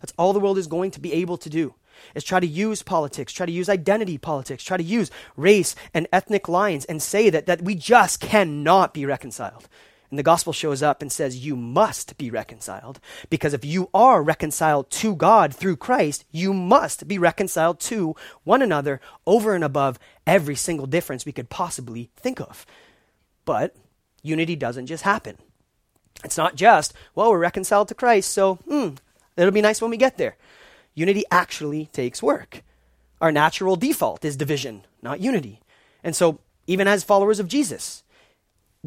That's 0.00 0.12
all 0.18 0.32
the 0.32 0.40
world 0.40 0.58
is 0.58 0.66
going 0.66 0.90
to 0.92 1.00
be 1.00 1.12
able 1.12 1.36
to 1.38 1.50
do 1.50 1.74
is 2.14 2.24
try 2.24 2.40
to 2.40 2.46
use 2.46 2.82
politics, 2.82 3.32
try 3.32 3.46
to 3.46 3.52
use 3.52 3.68
identity 3.68 4.18
politics, 4.18 4.64
try 4.64 4.76
to 4.76 4.82
use 4.82 5.10
race 5.36 5.74
and 5.94 6.06
ethnic 6.12 6.48
lines 6.48 6.84
and 6.84 7.02
say 7.02 7.30
that, 7.30 7.46
that 7.46 7.62
we 7.62 7.74
just 7.74 8.20
cannot 8.20 8.94
be 8.94 9.06
reconciled. 9.06 9.68
And 10.16 10.18
the 10.18 10.22
gospel 10.22 10.54
shows 10.54 10.82
up 10.82 11.02
and 11.02 11.12
says, 11.12 11.44
You 11.44 11.56
must 11.56 12.16
be 12.16 12.30
reconciled. 12.30 13.00
Because 13.28 13.52
if 13.52 13.64
you 13.64 13.90
are 13.92 14.22
reconciled 14.22 14.90
to 14.92 15.14
God 15.14 15.54
through 15.54 15.76
Christ, 15.76 16.24
you 16.32 16.54
must 16.54 17.06
be 17.06 17.18
reconciled 17.18 17.80
to 17.80 18.16
one 18.44 18.62
another 18.62 19.00
over 19.26 19.54
and 19.54 19.62
above 19.62 19.98
every 20.26 20.54
single 20.54 20.86
difference 20.86 21.26
we 21.26 21.32
could 21.32 21.50
possibly 21.50 22.10
think 22.16 22.40
of. 22.40 22.64
But 23.44 23.76
unity 24.22 24.56
doesn't 24.56 24.86
just 24.86 25.02
happen. 25.02 25.36
It's 26.24 26.38
not 26.38 26.54
just, 26.54 26.94
well, 27.14 27.30
we're 27.30 27.38
reconciled 27.38 27.88
to 27.88 27.94
Christ, 27.94 28.30
so 28.30 28.54
hmm, 28.66 28.94
It'll 29.36 29.52
be 29.52 29.60
nice 29.60 29.80
when 29.80 29.90
we 29.90 29.96
get 29.96 30.16
there. 30.16 30.36
Unity 30.94 31.24
actually 31.30 31.86
takes 31.86 32.22
work. 32.22 32.62
Our 33.20 33.30
natural 33.30 33.76
default 33.76 34.24
is 34.24 34.36
division, 34.36 34.84
not 35.02 35.20
unity. 35.20 35.60
And 36.02 36.16
so, 36.16 36.40
even 36.66 36.88
as 36.88 37.04
followers 37.04 37.38
of 37.38 37.48
Jesus, 37.48 38.02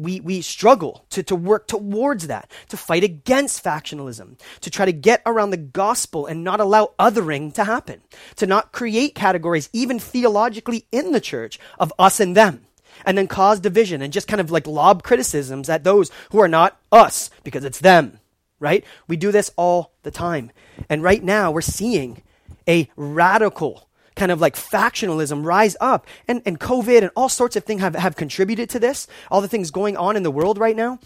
we, 0.02 0.20
we 0.20 0.40
struggle 0.40 1.04
to, 1.10 1.22
to 1.24 1.36
work 1.36 1.66
towards 1.66 2.26
that, 2.26 2.50
to 2.68 2.76
fight 2.76 3.04
against 3.04 3.62
factionalism, 3.62 4.38
to 4.60 4.70
try 4.70 4.84
to 4.84 4.92
get 4.92 5.22
around 5.26 5.50
the 5.50 5.56
gospel 5.56 6.26
and 6.26 6.44
not 6.44 6.60
allow 6.60 6.92
othering 6.98 7.52
to 7.54 7.64
happen, 7.64 8.00
to 8.36 8.46
not 8.46 8.72
create 8.72 9.14
categories, 9.14 9.68
even 9.72 9.98
theologically 9.98 10.86
in 10.90 11.12
the 11.12 11.20
church, 11.20 11.58
of 11.78 11.92
us 11.98 12.20
and 12.20 12.36
them, 12.36 12.66
and 13.04 13.16
then 13.16 13.28
cause 13.28 13.60
division 13.60 14.02
and 14.02 14.12
just 14.12 14.28
kind 14.28 14.40
of 14.40 14.50
like 14.50 14.66
lob 14.66 15.02
criticisms 15.02 15.68
at 15.68 15.84
those 15.84 16.10
who 16.32 16.40
are 16.40 16.48
not 16.48 16.78
us 16.92 17.30
because 17.44 17.64
it's 17.64 17.80
them 17.80 18.20
right? 18.60 18.84
We 19.08 19.16
do 19.16 19.32
this 19.32 19.50
all 19.56 19.92
the 20.02 20.10
time. 20.10 20.52
And 20.88 21.02
right 21.02 21.24
now, 21.24 21.50
we're 21.50 21.62
seeing 21.62 22.22
a 22.68 22.88
radical 22.94 23.88
kind 24.20 24.30
of 24.30 24.40
like 24.40 24.54
factionalism 24.54 25.46
rise 25.46 25.76
up. 25.80 26.06
And, 26.28 26.42
and 26.44 26.60
COVID 26.60 26.98
and 26.98 27.10
all 27.16 27.30
sorts 27.30 27.56
of 27.56 27.64
things 27.64 27.80
have, 27.80 27.94
have 27.94 28.16
contributed 28.16 28.68
to 28.70 28.78
this, 28.78 29.08
all 29.30 29.40
the 29.40 29.48
things 29.48 29.70
going 29.70 29.96
on 29.96 30.14
in 30.14 30.22
the 30.22 30.30
world 30.30 30.58
right 30.58 30.76
now. 30.76 30.98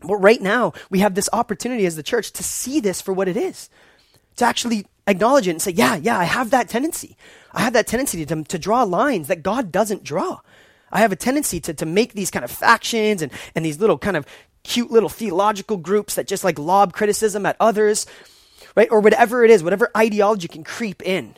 But 0.00 0.16
right 0.16 0.42
now, 0.42 0.72
we 0.90 0.98
have 0.98 1.14
this 1.14 1.30
opportunity 1.32 1.86
as 1.86 1.94
the 1.94 2.02
church 2.02 2.32
to 2.32 2.42
see 2.42 2.80
this 2.80 3.00
for 3.00 3.14
what 3.14 3.28
it 3.28 3.36
is, 3.36 3.70
to 4.36 4.44
actually 4.44 4.84
acknowledge 5.06 5.46
it 5.46 5.52
and 5.52 5.62
say, 5.62 5.70
yeah, 5.70 5.94
yeah, 5.94 6.18
I 6.18 6.24
have 6.24 6.50
that 6.50 6.68
tendency. 6.68 7.16
I 7.54 7.60
have 7.60 7.72
that 7.74 7.86
tendency 7.86 8.26
to, 8.26 8.42
to 8.42 8.58
draw 8.58 8.82
lines 8.82 9.28
that 9.28 9.44
God 9.44 9.70
doesn't 9.70 10.02
draw. 10.02 10.40
I 10.90 10.98
have 10.98 11.12
a 11.12 11.16
tendency 11.16 11.60
to, 11.60 11.72
to 11.74 11.86
make 11.86 12.14
these 12.14 12.32
kind 12.32 12.44
of 12.44 12.50
factions 12.50 13.22
and, 13.22 13.30
and 13.54 13.64
these 13.64 13.78
little 13.78 13.96
kind 13.96 14.16
of 14.16 14.26
cute 14.64 14.90
little 14.90 15.08
theological 15.08 15.76
groups 15.76 16.16
that 16.16 16.26
just 16.26 16.42
like 16.42 16.58
lob 16.58 16.92
criticism 16.92 17.46
at 17.46 17.56
others, 17.60 18.06
right? 18.74 18.88
Or 18.90 19.00
whatever 19.00 19.44
it 19.44 19.52
is, 19.52 19.62
whatever 19.62 19.88
ideology 19.96 20.48
can 20.48 20.64
creep 20.64 21.00
in. 21.02 21.36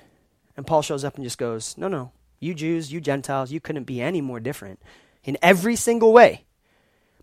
And 0.58 0.66
Paul 0.66 0.82
shows 0.82 1.04
up 1.04 1.14
and 1.14 1.22
just 1.22 1.38
goes, 1.38 1.78
No, 1.78 1.86
no, 1.86 2.10
you 2.40 2.52
Jews, 2.52 2.92
you 2.92 3.00
Gentiles, 3.00 3.52
you 3.52 3.60
couldn't 3.60 3.84
be 3.84 4.02
any 4.02 4.20
more 4.20 4.40
different 4.40 4.82
in 5.22 5.38
every 5.40 5.76
single 5.76 6.12
way. 6.12 6.46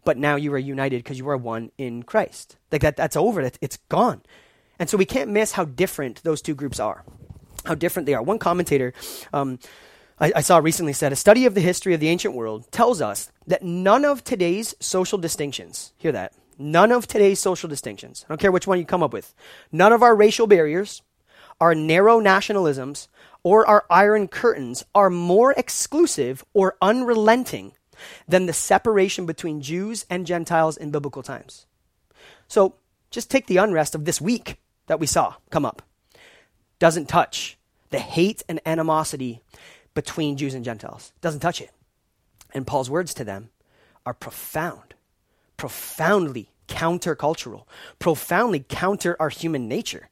But 0.06 0.18
now 0.18 0.38
you 0.38 0.54
are 0.54 0.58
united 0.58 1.04
because 1.04 1.20
you 1.20 1.28
are 1.30 1.36
one 1.36 1.70
in 1.78 2.04
Christ. 2.04 2.56
Like 2.72 2.82
that, 2.82 2.96
that's 2.96 3.18
over. 3.18 3.42
It's 3.60 3.78
gone. 3.90 4.22
And 4.80 4.90
so 4.90 4.96
we 4.98 5.04
can't 5.04 5.30
miss 5.32 5.52
how 5.52 5.66
different 5.66 6.24
those 6.24 6.42
two 6.42 6.56
groups 6.56 6.80
are, 6.80 7.04
how 7.66 7.76
different 7.76 8.06
they 8.06 8.14
are. 8.14 8.22
One 8.22 8.40
commentator 8.40 8.94
um, 9.34 9.60
I, 10.18 10.32
I 10.38 10.42
saw 10.42 10.60
recently 10.60 10.94
said 10.94 11.12
a 11.12 11.18
study 11.18 11.46
of 11.46 11.56
the 11.56 11.62
history 11.62 11.94
of 11.94 12.00
the 12.00 12.08
ancient 12.08 12.36
world 12.36 12.72
tells 12.72 13.02
us 13.02 13.34
that 13.48 13.64
none 13.64 14.06
of 14.06 14.24
today's 14.24 14.76
social 14.80 15.18
distinctions, 15.18 15.92
hear 15.98 16.14
that, 16.14 16.32
none 16.58 16.94
of 16.94 17.06
today's 17.06 17.40
social 17.40 17.68
distinctions, 17.68 18.24
I 18.26 18.32
don't 18.32 18.40
care 18.40 18.52
which 18.52 18.66
one 18.66 18.80
you 18.80 18.86
come 18.86 19.04
up 19.04 19.12
with, 19.12 19.36
none 19.74 19.92
of 19.92 20.02
our 20.02 20.16
racial 20.16 20.48
barriers, 20.48 21.02
our 21.60 21.76
narrow 21.76 22.22
nationalisms, 22.22 23.08
or 23.46 23.66
our 23.68 23.86
iron 23.92 24.28
curtains 24.28 24.84
are 24.96 25.12
more 25.12 25.54
exclusive 25.54 26.44
or 26.56 26.76
unrelenting 26.82 27.74
than 28.28 28.48
the 28.48 28.54
separation 28.54 29.28
between 29.28 29.62
Jews 29.62 30.04
and 30.10 30.26
Gentiles 30.26 30.76
in 30.76 30.90
biblical 30.90 31.22
times. 31.22 31.68
So 32.48 32.74
just 33.12 33.30
take 33.30 33.46
the 33.46 33.58
unrest 33.58 33.94
of 33.94 34.04
this 34.04 34.20
week 34.20 34.58
that 34.88 35.00
we 35.00 35.06
saw 35.06 35.36
come 35.52 35.64
up. 35.64 35.84
Doesn't 36.80 37.08
touch 37.08 37.56
the 37.92 38.00
hate 38.00 38.42
and 38.50 38.60
animosity 38.66 39.42
between 39.94 40.38
Jews 40.38 40.56
and 40.56 40.66
Gentiles. 40.66 41.14
Doesn't 41.22 41.40
touch 41.40 41.62
it. 41.62 41.70
And 42.52 42.66
Paul's 42.66 42.90
words 42.90 43.14
to 43.14 43.24
them 43.24 43.52
are 44.08 44.16
profound, 44.16 44.96
profoundly 45.56 46.50
countercultural, 46.68 47.66
profoundly 48.00 48.66
counter 48.68 49.16
our 49.20 49.30
human 49.30 49.68
nature. 49.68 50.10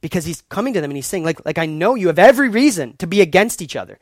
Because 0.00 0.24
he's 0.24 0.42
coming 0.42 0.74
to 0.74 0.80
them 0.80 0.90
and 0.90 0.96
he's 0.96 1.06
saying, 1.06 1.24
like, 1.24 1.44
like 1.44 1.58
I 1.58 1.66
know 1.66 1.94
you 1.94 2.06
have 2.06 2.18
every 2.18 2.48
reason 2.48 2.96
to 2.98 3.06
be 3.06 3.20
against 3.20 3.60
each 3.62 3.76
other. 3.76 3.98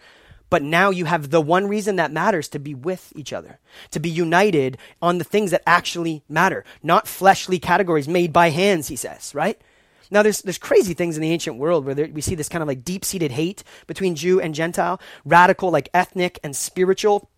But 0.49 0.63
now 0.63 0.91
you 0.91 1.07
have 1.07 1.31
the 1.31 1.41
one 1.41 1.67
reason 1.67 1.97
that 1.97 2.13
matters 2.13 2.49
to 2.51 2.59
be 2.59 2.75
with 2.75 3.13
each 3.17 3.33
other, 3.33 3.59
to 3.91 3.99
be 3.99 4.09
united 4.09 4.79
on 5.03 5.19
the 5.19 5.25
things 5.25 5.51
that 5.51 5.63
actually 5.67 6.23
matter, 6.29 6.65
not 6.83 7.09
fleshly 7.09 7.59
categories 7.59 8.07
made 8.07 8.33
by 8.33 8.51
hands, 8.51 8.87
he 8.87 8.97
says, 8.97 9.35
right? 9.35 9.61
Now, 10.09 10.23
there's, 10.23 10.43
there's 10.43 10.59
crazy 10.59 10.95
things 10.95 11.17
in 11.17 11.23
the 11.23 11.33
ancient 11.33 11.57
world 11.57 11.85
where 11.85 11.95
there, 11.95 12.07
we 12.07 12.21
see 12.21 12.37
this 12.37 12.49
kind 12.49 12.63
of 12.63 12.69
like 12.69 12.85
deep 12.85 13.05
seated 13.05 13.33
hate 13.33 13.65
between 13.89 14.15
Jew 14.15 14.41
and 14.41 14.55
Gentile, 14.55 15.01
radical, 15.25 15.71
like 15.71 15.89
ethnic 15.93 16.39
and 16.45 16.55
spiritual 16.55 17.29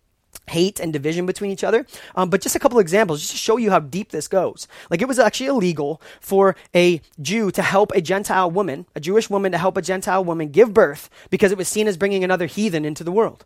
hate 0.49 0.79
and 0.79 0.91
division 0.91 1.25
between 1.25 1.51
each 1.51 1.63
other. 1.63 1.85
Um, 2.15 2.29
but 2.29 2.41
just 2.41 2.55
a 2.55 2.59
couple 2.59 2.79
examples, 2.79 3.21
just 3.21 3.31
to 3.31 3.37
show 3.37 3.57
you 3.57 3.69
how 3.71 3.79
deep 3.79 4.11
this 4.11 4.27
goes. 4.27 4.67
Like 4.89 5.01
it 5.01 5.07
was 5.07 5.19
actually 5.19 5.47
illegal 5.47 6.01
for 6.19 6.55
a 6.75 7.01
Jew 7.21 7.51
to 7.51 7.61
help 7.61 7.91
a 7.91 8.01
Gentile 8.01 8.49
woman, 8.49 8.85
a 8.95 8.99
Jewish 8.99 9.29
woman 9.29 9.51
to 9.51 9.57
help 9.57 9.77
a 9.77 9.81
Gentile 9.81 10.23
woman 10.23 10.49
give 10.49 10.73
birth 10.73 11.09
because 11.29 11.51
it 11.51 11.57
was 11.57 11.67
seen 11.67 11.87
as 11.87 11.97
bringing 11.97 12.23
another 12.23 12.47
heathen 12.47 12.85
into 12.85 13.03
the 13.03 13.11
world. 13.11 13.45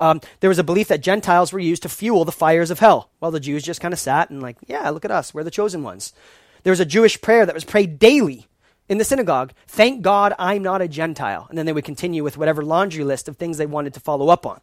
Um, 0.00 0.20
there 0.40 0.50
was 0.50 0.58
a 0.58 0.64
belief 0.64 0.88
that 0.88 1.00
Gentiles 1.00 1.52
were 1.52 1.60
used 1.60 1.82
to 1.84 1.88
fuel 1.88 2.24
the 2.24 2.32
fires 2.32 2.72
of 2.72 2.80
hell, 2.80 3.10
while 3.20 3.30
the 3.30 3.38
Jews 3.38 3.62
just 3.62 3.80
kind 3.80 3.94
of 3.94 4.00
sat 4.00 4.30
and 4.30 4.42
like, 4.42 4.56
yeah, 4.66 4.90
look 4.90 5.04
at 5.04 5.12
us, 5.12 5.32
we're 5.32 5.44
the 5.44 5.50
chosen 5.50 5.84
ones. 5.84 6.12
There 6.64 6.72
was 6.72 6.80
a 6.80 6.84
Jewish 6.84 7.20
prayer 7.20 7.46
that 7.46 7.54
was 7.54 7.64
prayed 7.64 8.00
daily 8.00 8.48
in 8.88 8.98
the 8.98 9.04
synagogue 9.04 9.52
Thank 9.68 10.02
God 10.02 10.34
I'm 10.38 10.62
not 10.62 10.82
a 10.82 10.88
Gentile. 10.88 11.46
And 11.48 11.56
then 11.56 11.66
they 11.66 11.72
would 11.72 11.84
continue 11.84 12.24
with 12.24 12.36
whatever 12.36 12.64
laundry 12.64 13.04
list 13.04 13.28
of 13.28 13.36
things 13.36 13.58
they 13.58 13.66
wanted 13.66 13.94
to 13.94 14.00
follow 14.00 14.28
up 14.28 14.44
on. 14.44 14.60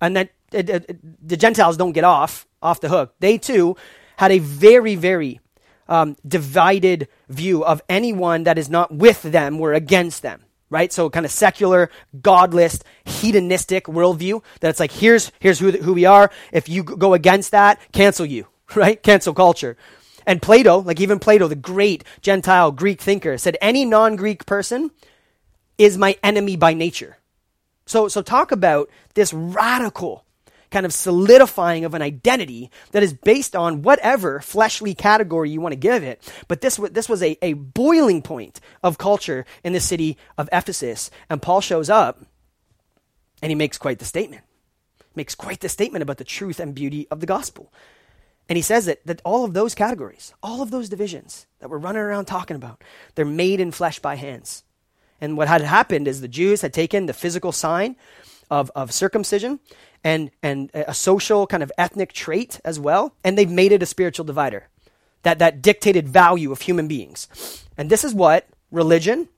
And 0.00 0.16
that 0.16 0.30
the 0.50 1.36
Gentiles 1.36 1.76
don't 1.76 1.92
get 1.92 2.04
off 2.04 2.46
off 2.62 2.80
the 2.80 2.88
hook. 2.88 3.14
They 3.20 3.38
too 3.38 3.76
had 4.16 4.32
a 4.32 4.38
very, 4.38 4.94
very 4.94 5.40
um, 5.88 6.16
divided 6.26 7.08
view 7.28 7.64
of 7.64 7.82
anyone 7.88 8.44
that 8.44 8.58
is 8.58 8.68
not 8.68 8.92
with 8.94 9.22
them 9.22 9.60
or 9.60 9.72
against 9.72 10.22
them 10.22 10.42
right? 10.70 10.92
So 10.92 11.08
kind 11.10 11.24
of 11.24 11.32
secular, 11.32 11.90
godless, 12.20 12.80
hedonistic 13.04 13.84
worldview 13.84 14.42
that 14.60 14.68
it's 14.68 14.80
like, 14.80 14.92
here's, 14.92 15.32
here's 15.38 15.58
who, 15.58 15.72
who 15.72 15.94
we 15.94 16.04
are. 16.04 16.30
If 16.52 16.68
you 16.68 16.82
go 16.82 17.14
against 17.14 17.52
that, 17.52 17.80
cancel 17.92 18.26
you, 18.26 18.46
right? 18.74 19.02
Cancel 19.02 19.34
culture. 19.34 19.76
And 20.26 20.42
Plato, 20.42 20.80
like 20.80 21.00
even 21.00 21.18
Plato, 21.18 21.48
the 21.48 21.54
great 21.54 22.04
Gentile 22.20 22.70
Greek 22.70 23.00
thinker, 23.00 23.38
said 23.38 23.56
any 23.62 23.86
non 23.86 24.16
Greek 24.16 24.44
person 24.44 24.90
is 25.78 25.96
my 25.96 26.18
enemy 26.22 26.56
by 26.56 26.74
nature. 26.74 27.16
So, 27.86 28.08
so 28.08 28.20
talk 28.20 28.52
about 28.52 28.90
this 29.14 29.32
radical 29.32 30.24
kind 30.70 30.86
of 30.86 30.92
solidifying 30.92 31.84
of 31.84 31.94
an 31.94 32.02
identity 32.02 32.70
that 32.92 33.02
is 33.02 33.12
based 33.12 33.56
on 33.56 33.82
whatever 33.82 34.40
fleshly 34.40 34.94
category 34.94 35.50
you 35.50 35.60
want 35.60 35.72
to 35.72 35.76
give 35.76 36.02
it. 36.02 36.30
But 36.46 36.60
this, 36.60 36.76
this 36.76 37.08
was 37.08 37.22
a, 37.22 37.36
a 37.42 37.54
boiling 37.54 38.22
point 38.22 38.60
of 38.82 38.98
culture 38.98 39.44
in 39.64 39.72
the 39.72 39.80
city 39.80 40.16
of 40.36 40.48
Ephesus. 40.52 41.10
And 41.30 41.42
Paul 41.42 41.60
shows 41.60 41.90
up 41.90 42.20
and 43.42 43.50
he 43.50 43.54
makes 43.54 43.78
quite 43.78 43.98
the 43.98 44.04
statement. 44.04 44.42
Makes 45.14 45.34
quite 45.34 45.60
the 45.60 45.68
statement 45.68 46.02
about 46.02 46.18
the 46.18 46.24
truth 46.24 46.60
and 46.60 46.74
beauty 46.74 47.08
of 47.10 47.20
the 47.20 47.26
gospel. 47.26 47.72
And 48.48 48.56
he 48.56 48.62
says 48.62 48.86
that, 48.86 49.04
that 49.06 49.20
all 49.24 49.44
of 49.44 49.52
those 49.52 49.74
categories, 49.74 50.32
all 50.42 50.62
of 50.62 50.70
those 50.70 50.88
divisions 50.88 51.46
that 51.60 51.68
we're 51.68 51.78
running 51.78 52.00
around 52.00 52.26
talking 52.26 52.56
about, 52.56 52.82
they're 53.14 53.24
made 53.24 53.60
in 53.60 53.72
flesh 53.72 53.98
by 53.98 54.14
hands. 54.16 54.64
And 55.20 55.36
what 55.36 55.48
had 55.48 55.60
happened 55.60 56.08
is 56.08 56.20
the 56.20 56.28
Jews 56.28 56.62
had 56.62 56.72
taken 56.72 57.06
the 57.06 57.12
physical 57.12 57.52
sign 57.52 57.96
of, 58.50 58.70
of 58.74 58.92
circumcision 58.92 59.60
and, 60.04 60.30
and 60.42 60.70
a 60.74 60.94
social 60.94 61.46
kind 61.46 61.62
of 61.62 61.72
ethnic 61.76 62.12
trait 62.12 62.60
as 62.64 62.78
well, 62.78 63.14
and 63.24 63.36
they've 63.36 63.50
made 63.50 63.72
it 63.72 63.82
a 63.82 63.86
spiritual 63.86 64.24
divider 64.24 64.68
that, 65.22 65.38
that 65.38 65.62
dictated 65.62 66.08
value 66.08 66.52
of 66.52 66.62
human 66.62 66.88
beings. 66.88 67.66
And 67.76 67.90
this 67.90 68.04
is 68.04 68.14
what 68.14 68.46
religion 68.70 69.28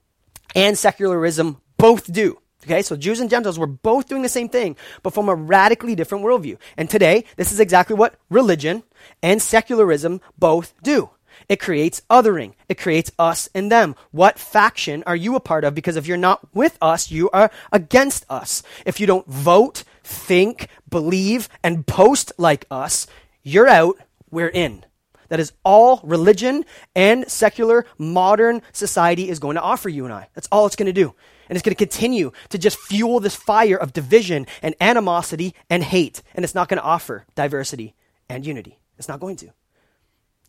and 0.55 0.77
secularism 0.77 1.61
both 1.77 2.13
do. 2.13 2.39
Okay, 2.65 2.83
so 2.83 2.95
Jews 2.95 3.21
and 3.21 3.31
Gentiles 3.31 3.59
were 3.59 3.67
both 3.67 4.09
doing 4.09 4.21
the 4.21 4.29
same 4.29 4.49
thing, 4.49 4.77
but 5.03 5.15
from 5.15 5.31
a 5.31 5.35
radically 5.35 5.95
different 5.95 6.25
worldview. 6.25 6.59
And 6.77 6.91
today, 6.91 7.25
this 7.37 7.53
is 7.53 7.61
exactly 7.61 7.97
what 7.97 8.17
religion 8.29 8.83
and 9.23 9.41
secularism 9.41 10.21
both 10.39 10.75
do. 10.83 11.09
It 11.51 11.59
creates 11.59 12.01
othering. 12.09 12.55
It 12.69 12.79
creates 12.79 13.11
us 13.19 13.49
and 13.57 13.73
them. 13.73 13.97
What 14.13 14.39
faction 14.39 15.03
are 15.05 15.17
you 15.17 15.35
a 15.35 15.41
part 15.41 15.65
of? 15.65 15.75
Because 15.75 15.97
if 15.97 16.07
you're 16.07 16.17
not 16.17 16.55
with 16.55 16.79
us, 16.81 17.11
you 17.11 17.29
are 17.31 17.51
against 17.73 18.25
us. 18.31 18.63
If 18.87 19.01
you 19.01 19.07
don't 19.09 19.27
vote, 19.27 19.83
think, 20.05 20.69
believe, 20.89 21.49
and 21.65 21.85
post 21.85 22.31
like 22.39 22.67
us, 22.71 23.09
you're 23.43 23.67
out, 23.67 23.97
we're 24.31 24.47
in. 24.47 24.85
That 25.29 25.41
is 25.41 25.53
all 25.65 26.01
religion 26.05 26.65
and 26.95 27.29
secular 27.29 27.85
modern 27.99 28.63
society 28.71 29.29
is 29.29 29.41
going 29.41 29.57
to 29.57 29.63
offer 29.63 29.89
you 29.89 30.05
and 30.05 30.15
I. 30.15 30.29
That's 30.35 30.49
all 30.53 30.67
it's 30.67 30.77
going 30.77 30.87
to 30.87 30.93
do. 30.93 31.17
And 31.49 31.57
it's 31.57 31.65
going 31.65 31.75
to 31.75 31.85
continue 31.85 32.31
to 32.51 32.59
just 32.59 32.79
fuel 32.79 33.19
this 33.19 33.35
fire 33.35 33.77
of 33.77 33.93
division 33.93 34.47
and 34.63 34.77
animosity 34.81 35.57
and 35.69 35.83
hate. 35.83 36.23
And 36.37 36.45
it's 36.45 36.55
not 36.55 36.69
going 36.69 36.79
to 36.79 36.85
offer 36.85 37.27
diversity 37.35 37.97
and 38.29 38.47
unity. 38.47 38.79
It's 38.99 39.09
not 39.09 39.19
going 39.19 39.35
to. 39.37 39.51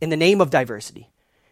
In 0.02 0.10
the 0.10 0.18
name 0.18 0.42
of 0.42 0.50
diversity, 0.50 1.10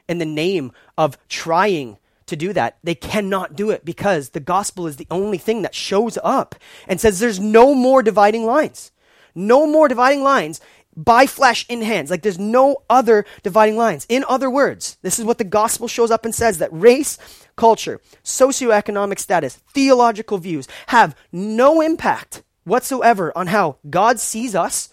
in 0.08 0.18
the 0.18 0.26
name 0.26 0.72
of 0.98 1.18
trying 1.30 1.98
to 2.26 2.36
do 2.36 2.52
that, 2.54 2.78
they 2.84 2.96
cannot 2.96 3.56
do 3.56 3.70
it 3.70 3.86
because 3.86 4.30
the 4.30 4.40
gospel 4.40 4.88
is 4.88 4.98
the 4.98 5.08
only 5.12 5.38
thing 5.38 5.62
that 5.62 5.76
shows 5.76 6.18
up 6.24 6.56
and 6.88 7.00
says 7.00 7.20
there's 7.20 7.40
no 7.40 7.74
more 7.74 8.02
dividing 8.04 8.46
lines. 8.46 8.92
No 9.36 9.68
more 9.68 9.88
dividing 9.88 10.24
lines 10.24 10.60
by 10.96 11.26
flesh 11.26 11.66
in 11.70 11.82
hands. 11.82 12.10
Like 12.10 12.24
there's 12.24 12.40
no 12.40 12.78
other 12.90 13.26
dividing 13.44 13.78
lines. 13.78 14.06
In 14.10 14.26
other 14.28 14.50
words, 14.50 14.98
this 15.02 15.20
is 15.20 15.26
what 15.26 15.38
the 15.38 15.44
gospel 15.44 15.88
shows 15.88 16.12
up 16.12 16.26
and 16.26 16.34
says 16.34 16.58
that 16.58 16.74
race, 16.74 17.18
culture, 17.56 18.02
socioeconomic 18.24 19.20
status, 19.20 19.56
theological 19.74 20.38
views 20.40 20.68
have 20.88 21.16
no 21.32 21.82
impact 21.82 22.44
whatsoever 22.64 23.32
on 23.38 23.48
how 23.48 23.78
God 23.90 24.20
sees 24.20 24.56
us 24.56 24.90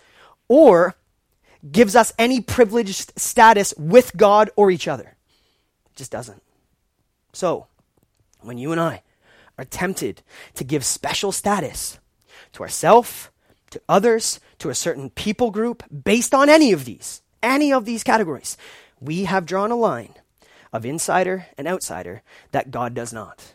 or 0.49 0.95
gives 1.71 1.97
us 1.97 2.13
any 2.19 2.41
privileged 2.41 3.13
status 3.17 3.75
with 3.77 4.17
God 4.17 4.51
or 4.57 4.71
each 4.71 4.89
other. 4.89 5.17
It 5.87 5.97
just 5.97 6.13
doesn't. 6.13 6.43
So, 7.33 7.67
when 8.41 8.59
you 8.59 8.73
and 8.73 8.81
I 8.81 9.03
are 9.59 9.65
tempted 9.65 10.23
to 10.55 10.65
give 10.65 10.85
special 10.85 11.33
status 11.33 11.99
to 12.53 12.63
ourselves, 12.63 13.31
to 13.71 13.81
others, 13.89 14.41
to 14.59 14.71
a 14.71 14.75
certain 14.75 15.11
people 15.11 15.51
group 15.51 15.83
based 16.05 16.35
on 16.35 16.49
any 16.49 16.73
of 16.73 16.85
these, 16.85 17.23
any 17.43 17.73
of 17.73 17.85
these 17.85 18.05
categories, 18.05 18.57
we 19.01 19.25
have 19.25 19.47
drawn 19.47 19.71
a 19.71 19.77
line 19.77 20.15
of 20.73 20.87
insider 20.87 21.47
and 21.59 21.67
outsider 21.67 22.23
that 22.53 22.71
God 22.71 22.95
does 22.95 23.13
not. 23.13 23.55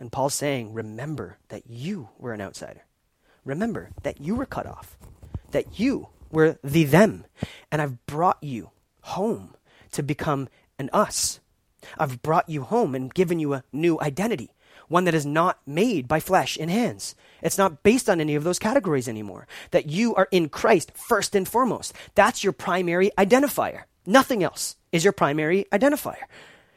And 0.00 0.12
Paul's 0.12 0.34
saying, 0.34 0.72
remember 0.72 1.38
that 1.48 1.64
you 1.66 2.10
were 2.18 2.32
an 2.32 2.40
outsider. 2.40 2.84
Remember 3.44 3.90
that 4.02 4.20
you 4.20 4.34
were 4.34 4.46
cut 4.46 4.66
off, 4.66 4.96
that 5.50 5.80
you 5.80 6.08
were 6.30 6.58
the 6.62 6.84
them. 6.84 7.24
And 7.70 7.80
I've 7.80 8.04
brought 8.06 8.42
you 8.42 8.70
home 9.02 9.54
to 9.92 10.02
become 10.02 10.48
an 10.78 10.90
us. 10.92 11.40
I've 11.98 12.22
brought 12.22 12.48
you 12.48 12.62
home 12.62 12.94
and 12.94 13.12
given 13.12 13.38
you 13.38 13.54
a 13.54 13.64
new 13.72 14.00
identity. 14.00 14.50
one 14.88 15.04
that 15.04 15.14
is 15.14 15.26
not 15.26 15.58
made 15.66 16.08
by 16.08 16.20
flesh 16.20 16.58
and 16.58 16.70
hands. 16.70 17.14
It's 17.42 17.58
not 17.58 17.82
based 17.82 18.10
on 18.10 18.20
any 18.20 18.34
of 18.34 18.44
those 18.44 18.58
categories 18.58 19.08
anymore. 19.08 19.46
That 19.70 19.88
you 19.88 20.14
are 20.16 20.28
in 20.30 20.48
Christ 20.48 20.92
first 20.94 21.34
and 21.34 21.46
foremost. 21.46 21.94
That's 22.14 22.42
your 22.42 22.52
primary 22.52 23.10
identifier. 23.16 23.82
Nothing 24.06 24.42
else 24.42 24.76
is 24.90 25.04
your 25.04 25.12
primary 25.12 25.66
identifier. 25.72 26.24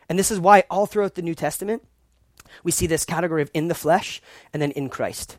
And 0.10 0.20
this 0.20 0.32
is 0.32 0.40
why 0.40 0.66
all 0.70 0.86
throughout 0.86 1.16
the 1.16 1.22
New 1.22 1.36
Testament, 1.36 1.84
we 2.64 2.72
see 2.72 2.86
this 2.86 3.06
category 3.06 3.42
of 3.42 3.52
in 3.54 3.70
the 3.70 3.76
flesh 3.76 4.22
and 4.54 4.62
then 4.62 4.72
in 4.72 4.90
Christ. 4.90 5.38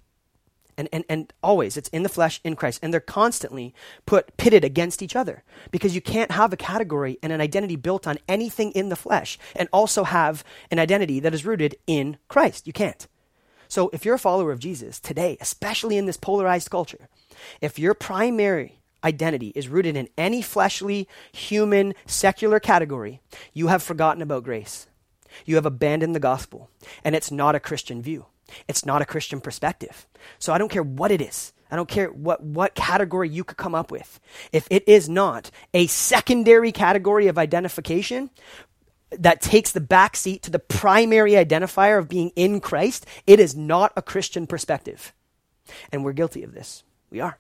And, 0.77 0.89
and, 0.93 1.05
and 1.09 1.33
always, 1.43 1.77
it's 1.77 1.89
in 1.91 2.03
the 2.03 2.09
flesh, 2.09 2.41
in 2.45 2.57
Christ. 2.57 2.81
And 2.83 2.93
they're 2.93 3.01
constantly 3.01 3.75
put 4.07 4.37
pitted 4.37 4.65
against 4.65 5.03
each 5.03 5.15
other 5.15 5.45
because 5.71 5.95
you 5.95 6.01
can't 6.01 6.31
have 6.31 6.53
a 6.53 6.57
category 6.57 7.19
and 7.23 7.33
an 7.33 7.41
identity 7.41 7.77
built 7.77 8.07
on 8.07 8.19
anything 8.29 8.73
in 8.73 8.89
the 8.89 8.97
flesh 8.97 9.39
and 9.55 9.69
also 9.73 10.05
have 10.05 10.45
an 10.71 10.79
identity 10.79 11.21
that 11.21 11.35
is 11.35 11.45
rooted 11.45 11.77
in 11.87 12.17
Christ. 12.29 12.67
You 12.67 12.73
can't. 12.73 13.07
So 13.69 13.91
if 13.93 14.05
you're 14.05 14.17
a 14.17 14.19
follower 14.19 14.53
of 14.53 14.59
Jesus 14.59 15.01
today, 15.01 15.39
especially 15.41 15.97
in 15.97 16.07
this 16.07 16.19
polarized 16.19 16.71
culture, 16.71 17.09
if 17.61 17.79
your 17.79 17.95
primary 17.95 18.83
identity 19.05 19.53
is 19.55 19.69
rooted 19.69 19.97
in 19.97 20.09
any 20.17 20.43
fleshly, 20.43 21.09
human, 21.33 21.95
secular 22.07 22.61
category, 22.61 23.21
you 23.53 23.69
have 23.69 23.83
forgotten 23.83 24.23
about 24.23 24.45
grace. 24.45 24.87
You 25.47 25.55
have 25.55 25.67
abandoned 25.67 26.15
the 26.15 26.21
gospel, 26.21 26.69
and 27.03 27.17
it's 27.17 27.31
not 27.31 27.55
a 27.55 27.61
Christian 27.61 28.03
view. 28.03 28.27
It's 28.69 28.87
not 28.87 29.03
a 29.03 29.07
Christian 29.07 29.41
perspective. 29.41 30.07
So 30.39 30.53
I 30.53 30.59
don't 30.59 30.71
care 30.71 30.83
what 30.83 31.11
it 31.11 31.21
is. 31.21 31.53
I 31.71 31.77
don't 31.77 31.89
care 31.89 32.09
what, 32.09 32.43
what 32.43 32.75
category 32.75 33.31
you 33.31 33.45
could 33.45 33.57
come 33.57 33.75
up 33.75 33.91
with. 33.91 34.21
If 34.53 34.69
it 34.71 34.85
is 34.87 35.09
not 35.09 35.51
a 35.73 35.87
secondary 35.87 36.71
category 36.71 37.29
of 37.29 37.39
identification 37.39 38.29
that 39.11 39.41
takes 39.41 39.73
the 39.73 39.81
back 39.81 40.17
seat 40.17 40.43
to 40.43 40.51
the 40.51 40.59
primary 40.59 41.33
identifier 41.33 41.99
of 41.99 42.09
being 42.09 42.31
in 42.37 42.61
Christ, 42.61 43.07
it 43.27 43.41
is 43.41 43.57
not 43.57 43.93
a 43.97 44.03
Christian 44.03 44.47
perspective. 44.47 45.15
And 45.91 46.05
we're 46.05 46.13
guilty 46.13 46.43
of 46.43 46.53
this. 46.53 46.83
We 47.11 47.21
are. 47.21 47.39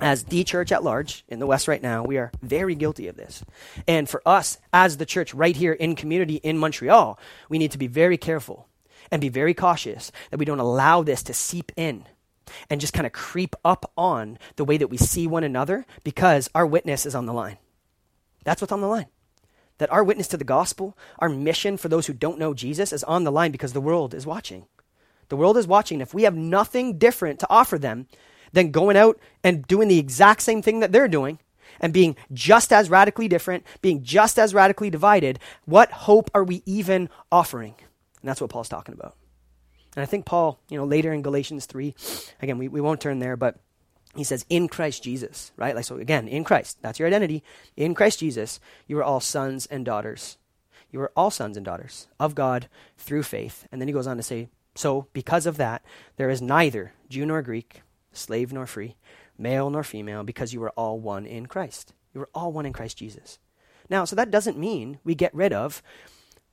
As 0.00 0.24
the 0.24 0.44
church 0.44 0.72
at 0.72 0.82
large 0.82 1.24
in 1.28 1.40
the 1.40 1.46
West 1.46 1.68
right 1.68 1.82
now, 1.82 2.04
we 2.04 2.16
are 2.16 2.32
very 2.42 2.74
guilty 2.74 3.08
of 3.08 3.16
this. 3.16 3.44
And 3.86 4.08
for 4.08 4.22
us, 4.26 4.58
as 4.72 4.96
the 4.96 5.06
church 5.06 5.34
right 5.34 5.54
here 5.54 5.72
in 5.72 5.94
community 5.94 6.36
in 6.36 6.58
Montreal, 6.58 7.18
we 7.48 7.58
need 7.58 7.72
to 7.72 7.78
be 7.78 7.86
very 7.86 8.16
careful 8.16 8.66
and 9.10 9.20
be 9.20 9.28
very 9.28 9.54
cautious 9.54 10.12
that 10.30 10.38
we 10.38 10.44
don't 10.44 10.60
allow 10.60 11.02
this 11.02 11.22
to 11.24 11.34
seep 11.34 11.72
in 11.76 12.06
and 12.68 12.80
just 12.80 12.92
kind 12.92 13.06
of 13.06 13.12
creep 13.12 13.54
up 13.64 13.90
on 13.96 14.38
the 14.56 14.64
way 14.64 14.76
that 14.76 14.88
we 14.88 14.96
see 14.96 15.26
one 15.26 15.44
another 15.44 15.86
because 16.04 16.50
our 16.54 16.66
witness 16.66 17.06
is 17.06 17.14
on 17.14 17.26
the 17.26 17.32
line. 17.32 17.58
That's 18.44 18.60
what's 18.60 18.72
on 18.72 18.80
the 18.80 18.86
line. 18.86 19.06
That 19.78 19.92
our 19.92 20.04
witness 20.04 20.28
to 20.28 20.36
the 20.36 20.44
gospel, 20.44 20.96
our 21.18 21.28
mission 21.28 21.76
for 21.76 21.88
those 21.88 22.06
who 22.06 22.12
don't 22.12 22.38
know 22.38 22.54
Jesus 22.54 22.92
is 22.92 23.04
on 23.04 23.24
the 23.24 23.32
line 23.32 23.50
because 23.50 23.72
the 23.72 23.80
world 23.80 24.14
is 24.14 24.26
watching. 24.26 24.66
The 25.28 25.36
world 25.36 25.56
is 25.56 25.66
watching. 25.66 26.00
If 26.00 26.12
we 26.12 26.24
have 26.24 26.36
nothing 26.36 26.98
different 26.98 27.40
to 27.40 27.46
offer 27.50 27.78
them 27.78 28.08
than 28.52 28.72
going 28.72 28.96
out 28.96 29.18
and 29.42 29.66
doing 29.66 29.88
the 29.88 29.98
exact 29.98 30.42
same 30.42 30.60
thing 30.60 30.80
that 30.80 30.92
they're 30.92 31.08
doing 31.08 31.38
and 31.80 31.92
being 31.92 32.16
just 32.32 32.72
as 32.72 32.90
radically 32.90 33.28
different, 33.28 33.64
being 33.80 34.02
just 34.02 34.38
as 34.38 34.52
radically 34.52 34.90
divided, 34.90 35.38
what 35.64 35.90
hope 35.92 36.30
are 36.34 36.44
we 36.44 36.62
even 36.66 37.08
offering? 37.30 37.74
And 38.22 38.28
that's 38.28 38.40
what 38.40 38.50
Paul's 38.50 38.68
talking 38.68 38.94
about. 38.94 39.16
And 39.96 40.02
I 40.02 40.06
think 40.06 40.24
Paul, 40.24 40.60
you 40.68 40.76
know, 40.76 40.84
later 40.84 41.12
in 41.12 41.22
Galatians 41.22 41.66
3, 41.66 41.94
again, 42.42 42.58
we, 42.58 42.68
we 42.68 42.80
won't 42.80 43.00
turn 43.00 43.18
there, 43.18 43.36
but 43.36 43.56
he 44.14 44.24
says, 44.24 44.44
in 44.48 44.68
Christ 44.68 45.02
Jesus, 45.02 45.52
right? 45.56 45.74
Like, 45.74 45.84
so 45.84 45.96
again, 45.96 46.28
in 46.28 46.44
Christ, 46.44 46.78
that's 46.82 46.98
your 46.98 47.08
identity. 47.08 47.42
In 47.76 47.94
Christ 47.94 48.20
Jesus, 48.20 48.60
you 48.86 48.98
are 48.98 49.04
all 49.04 49.20
sons 49.20 49.66
and 49.66 49.84
daughters. 49.84 50.36
You 50.90 51.00
are 51.00 51.12
all 51.16 51.30
sons 51.30 51.56
and 51.56 51.64
daughters 51.64 52.08
of 52.18 52.34
God 52.34 52.68
through 52.98 53.22
faith. 53.22 53.66
And 53.70 53.80
then 53.80 53.88
he 53.88 53.94
goes 53.94 54.06
on 54.06 54.16
to 54.16 54.22
say, 54.22 54.48
so 54.74 55.06
because 55.12 55.46
of 55.46 55.56
that, 55.56 55.84
there 56.16 56.30
is 56.30 56.42
neither 56.42 56.92
Jew 57.08 57.26
nor 57.26 57.42
Greek, 57.42 57.82
slave 58.12 58.52
nor 58.52 58.66
free, 58.66 58.96
male 59.38 59.70
nor 59.70 59.84
female, 59.84 60.24
because 60.24 60.52
you 60.52 60.62
are 60.62 60.70
all 60.70 60.98
one 60.98 61.26
in 61.26 61.46
Christ. 61.46 61.92
You 62.14 62.22
are 62.22 62.30
all 62.34 62.52
one 62.52 62.66
in 62.66 62.72
Christ 62.72 62.96
Jesus. 62.98 63.38
Now, 63.88 64.04
so 64.04 64.16
that 64.16 64.30
doesn't 64.30 64.58
mean 64.58 64.98
we 65.04 65.14
get 65.14 65.34
rid 65.34 65.52
of 65.52 65.82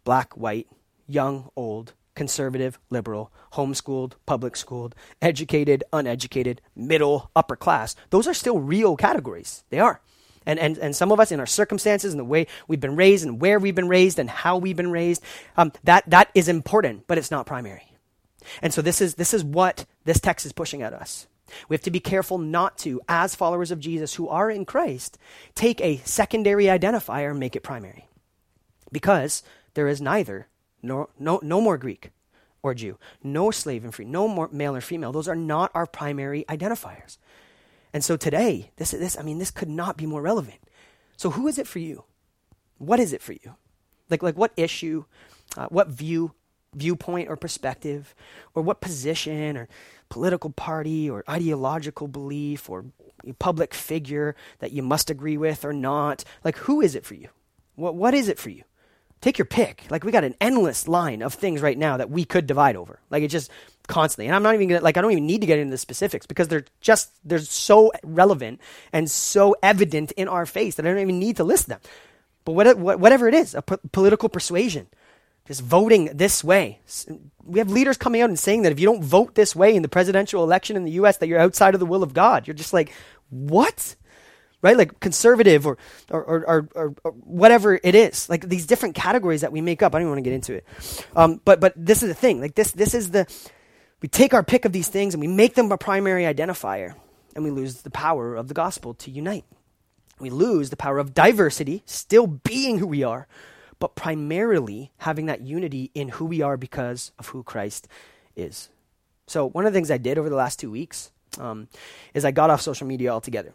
black, 0.03 0.33
white, 0.33 0.67
young, 1.07 1.49
old, 1.55 1.93
conservative, 2.15 2.79
liberal, 2.89 3.31
homeschooled, 3.53 4.13
public 4.25 4.55
schooled, 4.55 4.95
educated, 5.21 5.83
uneducated, 5.93 6.61
middle, 6.75 7.29
upper 7.35 7.55
class. 7.55 7.95
Those 8.09 8.27
are 8.27 8.33
still 8.33 8.59
real 8.59 8.97
categories. 8.97 9.63
They 9.69 9.79
are. 9.79 10.01
And, 10.45 10.59
and, 10.59 10.77
and 10.77 10.95
some 10.95 11.11
of 11.11 11.19
us 11.19 11.31
in 11.31 11.39
our 11.39 11.45
circumstances 11.45 12.13
and 12.13 12.19
the 12.19 12.25
way 12.25 12.47
we've 12.67 12.79
been 12.79 12.95
raised 12.95 13.25
and 13.25 13.39
where 13.39 13.59
we've 13.59 13.75
been 13.75 13.89
raised 13.89 14.17
and 14.17 14.29
how 14.29 14.57
we've 14.57 14.77
been 14.77 14.91
raised, 14.91 15.21
um, 15.57 15.71
that, 15.83 16.09
that 16.09 16.29
is 16.33 16.47
important, 16.47 17.05
but 17.05 17.17
it's 17.17 17.31
not 17.31 17.45
primary. 17.45 17.91
And 18.61 18.73
so 18.73 18.81
this 18.81 19.01
is, 19.01 19.15
this 19.15 19.33
is 19.33 19.43
what 19.43 19.85
this 20.05 20.19
text 20.19 20.45
is 20.45 20.53
pushing 20.53 20.81
at 20.81 20.93
us. 20.93 21.27
We 21.69 21.75
have 21.75 21.83
to 21.83 21.91
be 21.91 21.99
careful 21.99 22.37
not 22.37 22.77
to, 22.79 23.01
as 23.07 23.35
followers 23.35 23.71
of 23.71 23.79
Jesus 23.79 24.15
who 24.15 24.27
are 24.29 24.49
in 24.49 24.65
Christ, 24.65 25.17
take 25.53 25.81
a 25.81 26.01
secondary 26.05 26.65
identifier 26.65 27.31
and 27.31 27.39
make 27.39 27.55
it 27.55 27.63
primary. 27.63 28.07
Because 28.91 29.43
there 29.73 29.87
is 29.87 30.01
neither 30.01 30.47
no, 30.87 31.09
no, 31.19 31.39
no 31.43 31.61
more 31.61 31.77
Greek 31.77 32.11
or 32.63 32.73
Jew. 32.73 32.97
No 33.23 33.51
slave 33.51 33.83
and 33.83 33.93
free. 33.93 34.05
No 34.05 34.27
more 34.27 34.49
male 34.51 34.75
or 34.75 34.81
female. 34.81 35.11
Those 35.11 35.27
are 35.27 35.35
not 35.35 35.71
our 35.73 35.85
primary 35.85 36.45
identifiers. 36.49 37.17
And 37.93 38.03
so 38.03 38.17
today, 38.17 38.71
this, 38.77 38.91
this, 38.91 39.17
I 39.17 39.21
mean, 39.21 39.37
this 39.37 39.51
could 39.51 39.69
not 39.69 39.97
be 39.97 40.05
more 40.05 40.21
relevant. 40.21 40.59
So 41.15 41.31
who 41.31 41.47
is 41.47 41.57
it 41.57 41.67
for 41.67 41.79
you? 41.79 42.03
What 42.77 42.99
is 42.99 43.13
it 43.13 43.21
for 43.21 43.33
you? 43.33 43.55
Like, 44.09 44.21
like 44.21 44.37
what 44.37 44.53
issue, 44.55 45.05
uh, 45.55 45.67
what 45.67 45.87
view, 45.89 46.33
viewpoint 46.75 47.29
or 47.29 47.35
perspective, 47.35 48.13
or 48.53 48.61
what 48.61 48.81
position 48.81 49.57
or 49.57 49.67
political 50.09 50.51
party 50.51 51.09
or 51.09 51.23
ideological 51.29 52.07
belief 52.07 52.69
or 52.69 52.85
public 53.39 53.73
figure 53.73 54.35
that 54.59 54.71
you 54.71 54.83
must 54.83 55.09
agree 55.09 55.37
with 55.37 55.65
or 55.65 55.73
not? 55.73 56.23
Like, 56.43 56.57
who 56.57 56.81
is 56.81 56.95
it 56.95 57.05
for 57.05 57.15
you? 57.15 57.29
What, 57.75 57.95
what 57.95 58.13
is 58.13 58.27
it 58.27 58.37
for 58.37 58.49
you? 58.49 58.63
Take 59.21 59.37
your 59.37 59.45
pick. 59.45 59.83
Like 59.89 60.03
we 60.03 60.11
got 60.11 60.23
an 60.23 60.35
endless 60.39 60.87
line 60.87 61.21
of 61.21 61.33
things 61.33 61.61
right 61.61 61.77
now 61.77 61.97
that 61.97 62.09
we 62.09 62.23
could 62.23 62.45
divide 62.45 62.75
over. 62.75 62.99
Like 63.09 63.23
it 63.23 63.29
just 63.29 63.49
constantly. 63.87 64.27
And 64.27 64.35
I'm 64.35 64.43
not 64.43 64.53
even 64.53 64.67
gonna 64.67 64.81
like 64.81 64.97
I 64.97 65.01
don't 65.01 65.11
even 65.11 65.25
need 65.25 65.41
to 65.41 65.47
get 65.47 65.59
into 65.59 65.71
the 65.71 65.77
specifics 65.77 66.25
because 66.25 66.47
they're 66.47 66.65
just 66.81 67.11
they're 67.27 67.39
so 67.39 67.91
relevant 68.03 68.61
and 68.93 69.09
so 69.09 69.55
evident 69.63 70.11
in 70.13 70.27
our 70.27 70.45
face 70.45 70.75
that 70.75 70.85
I 70.85 70.89
don't 70.89 70.99
even 70.99 71.19
need 71.19 71.37
to 71.37 71.43
list 71.43 71.67
them. 71.67 71.79
But 72.45 72.53
what, 72.53 72.77
whatever 72.77 73.27
it 73.27 73.33
is, 73.33 73.55
a 73.55 73.61
political 73.61 74.29
persuasion, 74.29 74.87
just 75.47 75.61
voting 75.61 76.05
this 76.13 76.43
way. 76.43 76.79
We 77.43 77.59
have 77.59 77.69
leaders 77.69 77.97
coming 77.97 78.21
out 78.21 78.29
and 78.29 78.39
saying 78.39 78.61
that 78.61 78.71
if 78.71 78.79
you 78.79 78.85
don't 78.85 79.03
vote 79.03 79.35
this 79.35 79.53
way 79.53 79.75
in 79.75 79.81
the 79.81 79.89
presidential 79.89 80.43
election 80.43 80.77
in 80.77 80.85
the 80.85 80.91
U.S., 80.91 81.17
that 81.17 81.27
you're 81.27 81.39
outside 81.39 81.73
of 81.73 81.81
the 81.81 81.85
will 81.85 82.03
of 82.03 82.13
God. 82.13 82.47
You're 82.47 82.53
just 82.53 82.71
like, 82.71 82.93
what? 83.29 83.95
Right? 84.61 84.77
Like 84.77 84.99
conservative 84.99 85.65
or 85.65 85.77
or, 86.09 86.23
or, 86.23 86.69
or, 86.75 86.95
or, 87.03 87.11
whatever 87.11 87.79
it 87.81 87.95
is. 87.95 88.29
Like 88.29 88.47
these 88.47 88.65
different 88.65 88.95
categories 88.95 89.41
that 89.41 89.51
we 89.51 89.61
make 89.61 89.81
up. 89.81 89.93
I 89.93 89.99
don't 89.99 90.03
even 90.03 90.11
want 90.11 90.19
to 90.19 90.29
get 90.29 90.33
into 90.33 90.53
it. 90.53 90.65
Um, 91.15 91.41
but 91.45 91.59
but 91.59 91.73
this 91.75 92.03
is 92.03 92.09
the 92.09 92.15
thing. 92.15 92.41
Like 92.41 92.55
this 92.55 92.71
this 92.71 92.93
is 92.93 93.11
the 93.11 93.27
we 94.01 94.07
take 94.07 94.33
our 94.33 94.43
pick 94.43 94.65
of 94.65 94.71
these 94.71 94.89
things 94.89 95.13
and 95.13 95.21
we 95.21 95.27
make 95.27 95.55
them 95.55 95.71
a 95.71 95.77
primary 95.77 96.23
identifier, 96.23 96.95
and 97.35 97.43
we 97.43 97.51
lose 97.51 97.81
the 97.81 97.91
power 97.91 98.35
of 98.35 98.47
the 98.47 98.53
gospel 98.53 98.93
to 98.95 99.11
unite. 99.11 99.45
We 100.19 100.29
lose 100.29 100.71
the 100.71 100.77
power 100.77 100.97
of 100.97 101.13
diversity, 101.13 101.83
still 101.85 102.25
being 102.25 102.79
who 102.79 102.87
we 102.87 103.03
are, 103.03 103.27
but 103.77 103.95
primarily 103.95 104.91
having 104.97 105.27
that 105.27 105.41
unity 105.41 105.91
in 105.93 106.09
who 106.09 106.25
we 106.25 106.41
are 106.41 106.57
because 106.57 107.11
of 107.19 107.27
who 107.27 107.43
Christ 107.43 107.87
is. 108.35 108.69
So 109.27 109.47
one 109.47 109.67
of 109.67 109.73
the 109.73 109.77
things 109.77 109.91
I 109.91 109.97
did 109.97 110.17
over 110.17 110.29
the 110.29 110.35
last 110.35 110.57
two 110.57 110.71
weeks 110.71 111.11
um, 111.37 111.67
is 112.15 112.25
I 112.25 112.31
got 112.31 112.49
off 112.49 112.61
social 112.61 112.87
media 112.87 113.11
altogether 113.11 113.53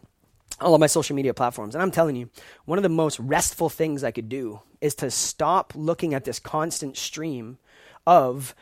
all 0.59 0.73
of 0.73 0.79
my 0.79 0.87
social 0.87 1.15
media 1.15 1.33
platforms. 1.33 1.75
And 1.75 1.81
I'm 1.81 1.91
telling 1.91 2.15
you, 2.15 2.29
one 2.65 2.77
of 2.77 2.83
the 2.83 2.89
most 2.89 3.19
restful 3.19 3.69
things 3.69 4.03
I 4.03 4.11
could 4.11 4.29
do 4.29 4.61
is 4.81 4.95
to 4.95 5.09
stop 5.11 5.73
looking 5.75 6.13
at 6.13 6.25
this 6.25 6.39
constant 6.39 6.97
stream 6.97 7.57
of 8.05 8.55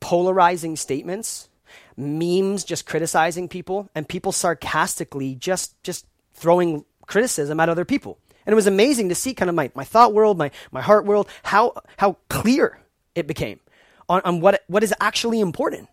polarizing 0.00 0.76
statements, 0.76 1.48
memes 1.96 2.64
just 2.64 2.86
criticizing 2.86 3.48
people, 3.48 3.90
and 3.94 4.08
people 4.08 4.32
sarcastically 4.32 5.34
just 5.34 5.82
just 5.82 6.06
throwing 6.34 6.84
criticism 7.06 7.60
at 7.60 7.68
other 7.68 7.84
people. 7.84 8.18
And 8.46 8.52
it 8.52 8.56
was 8.56 8.66
amazing 8.66 9.10
to 9.10 9.14
see 9.14 9.34
kind 9.34 9.50
of 9.50 9.54
my, 9.54 9.70
my 9.74 9.84
thought 9.84 10.14
world, 10.14 10.38
my, 10.38 10.50
my 10.70 10.80
heart 10.80 11.04
world, 11.04 11.28
how 11.42 11.74
how 11.98 12.16
clear 12.28 12.80
it 13.14 13.26
became 13.26 13.60
on, 14.08 14.22
on 14.24 14.40
what 14.40 14.62
what 14.68 14.82
is 14.82 14.94
actually 15.00 15.40
important 15.40 15.88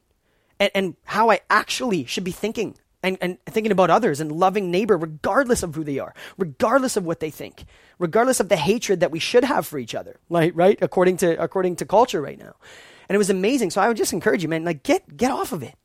and, 0.60 0.72
and 0.74 0.96
how 1.04 1.30
I 1.32 1.42
actually 1.50 2.06
should 2.06 2.24
be 2.24 2.32
thinking 2.32 2.78
and, 3.06 3.18
and 3.22 3.38
thinking 3.46 3.72
about 3.72 3.90
others 3.90 4.20
and 4.20 4.32
loving 4.32 4.72
neighbor 4.72 4.98
regardless 4.98 5.64
of 5.64 5.76
who 5.76 5.84
they 5.84 6.00
are, 6.00 6.14
regardless 6.38 6.98
of 6.98 7.06
what 7.06 7.20
they 7.20 7.30
think, 7.30 7.66
regardless 8.00 8.40
of 8.40 8.50
the 8.50 8.56
hatred 8.56 9.00
that 9.02 9.12
we 9.12 9.20
should 9.20 9.44
have 9.44 9.68
for 9.68 9.78
each 9.78 9.94
other, 9.94 10.20
like, 10.30 10.54
right? 10.56 10.80
According 10.82 11.18
to, 11.18 11.42
according 11.42 11.76
to 11.78 11.86
culture 11.86 12.22
right 12.22 12.40
now. 12.40 12.56
And 13.08 13.16
it 13.16 13.20
was 13.20 13.30
amazing. 13.30 13.70
So 13.70 13.82
I 13.82 13.88
would 13.88 13.98
just 13.98 14.14
encourage 14.14 14.42
you, 14.42 14.50
man, 14.50 14.66
like 14.66 14.84
get, 14.84 15.16
get 15.16 15.32
off 15.32 15.54
of 15.54 15.62
it. 15.62 15.76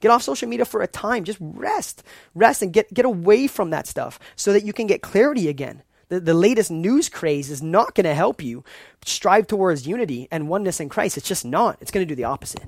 Get 0.00 0.10
off 0.10 0.22
social 0.22 0.48
media 0.48 0.64
for 0.64 0.80
a 0.80 0.86
time. 0.86 1.24
Just 1.24 1.38
rest, 1.40 2.02
rest 2.34 2.62
and 2.62 2.72
get, 2.72 2.92
get 2.94 3.04
away 3.04 3.46
from 3.46 3.68
that 3.70 3.86
stuff 3.86 4.18
so 4.34 4.54
that 4.54 4.64
you 4.64 4.72
can 4.72 4.86
get 4.86 5.02
clarity 5.02 5.48
again. 5.48 5.82
The, 6.08 6.20
the 6.20 6.34
latest 6.34 6.70
news 6.70 7.10
craze 7.10 7.50
is 7.50 7.62
not 7.62 7.94
going 7.94 8.04
to 8.04 8.14
help 8.14 8.42
you 8.42 8.64
strive 9.04 9.46
towards 9.46 9.86
unity 9.86 10.26
and 10.30 10.48
oneness 10.48 10.80
in 10.80 10.88
Christ. 10.88 11.18
It's 11.18 11.28
just 11.28 11.44
not. 11.44 11.76
It's 11.82 11.90
going 11.90 12.06
to 12.06 12.08
do 12.08 12.16
the 12.16 12.24
opposite. 12.24 12.64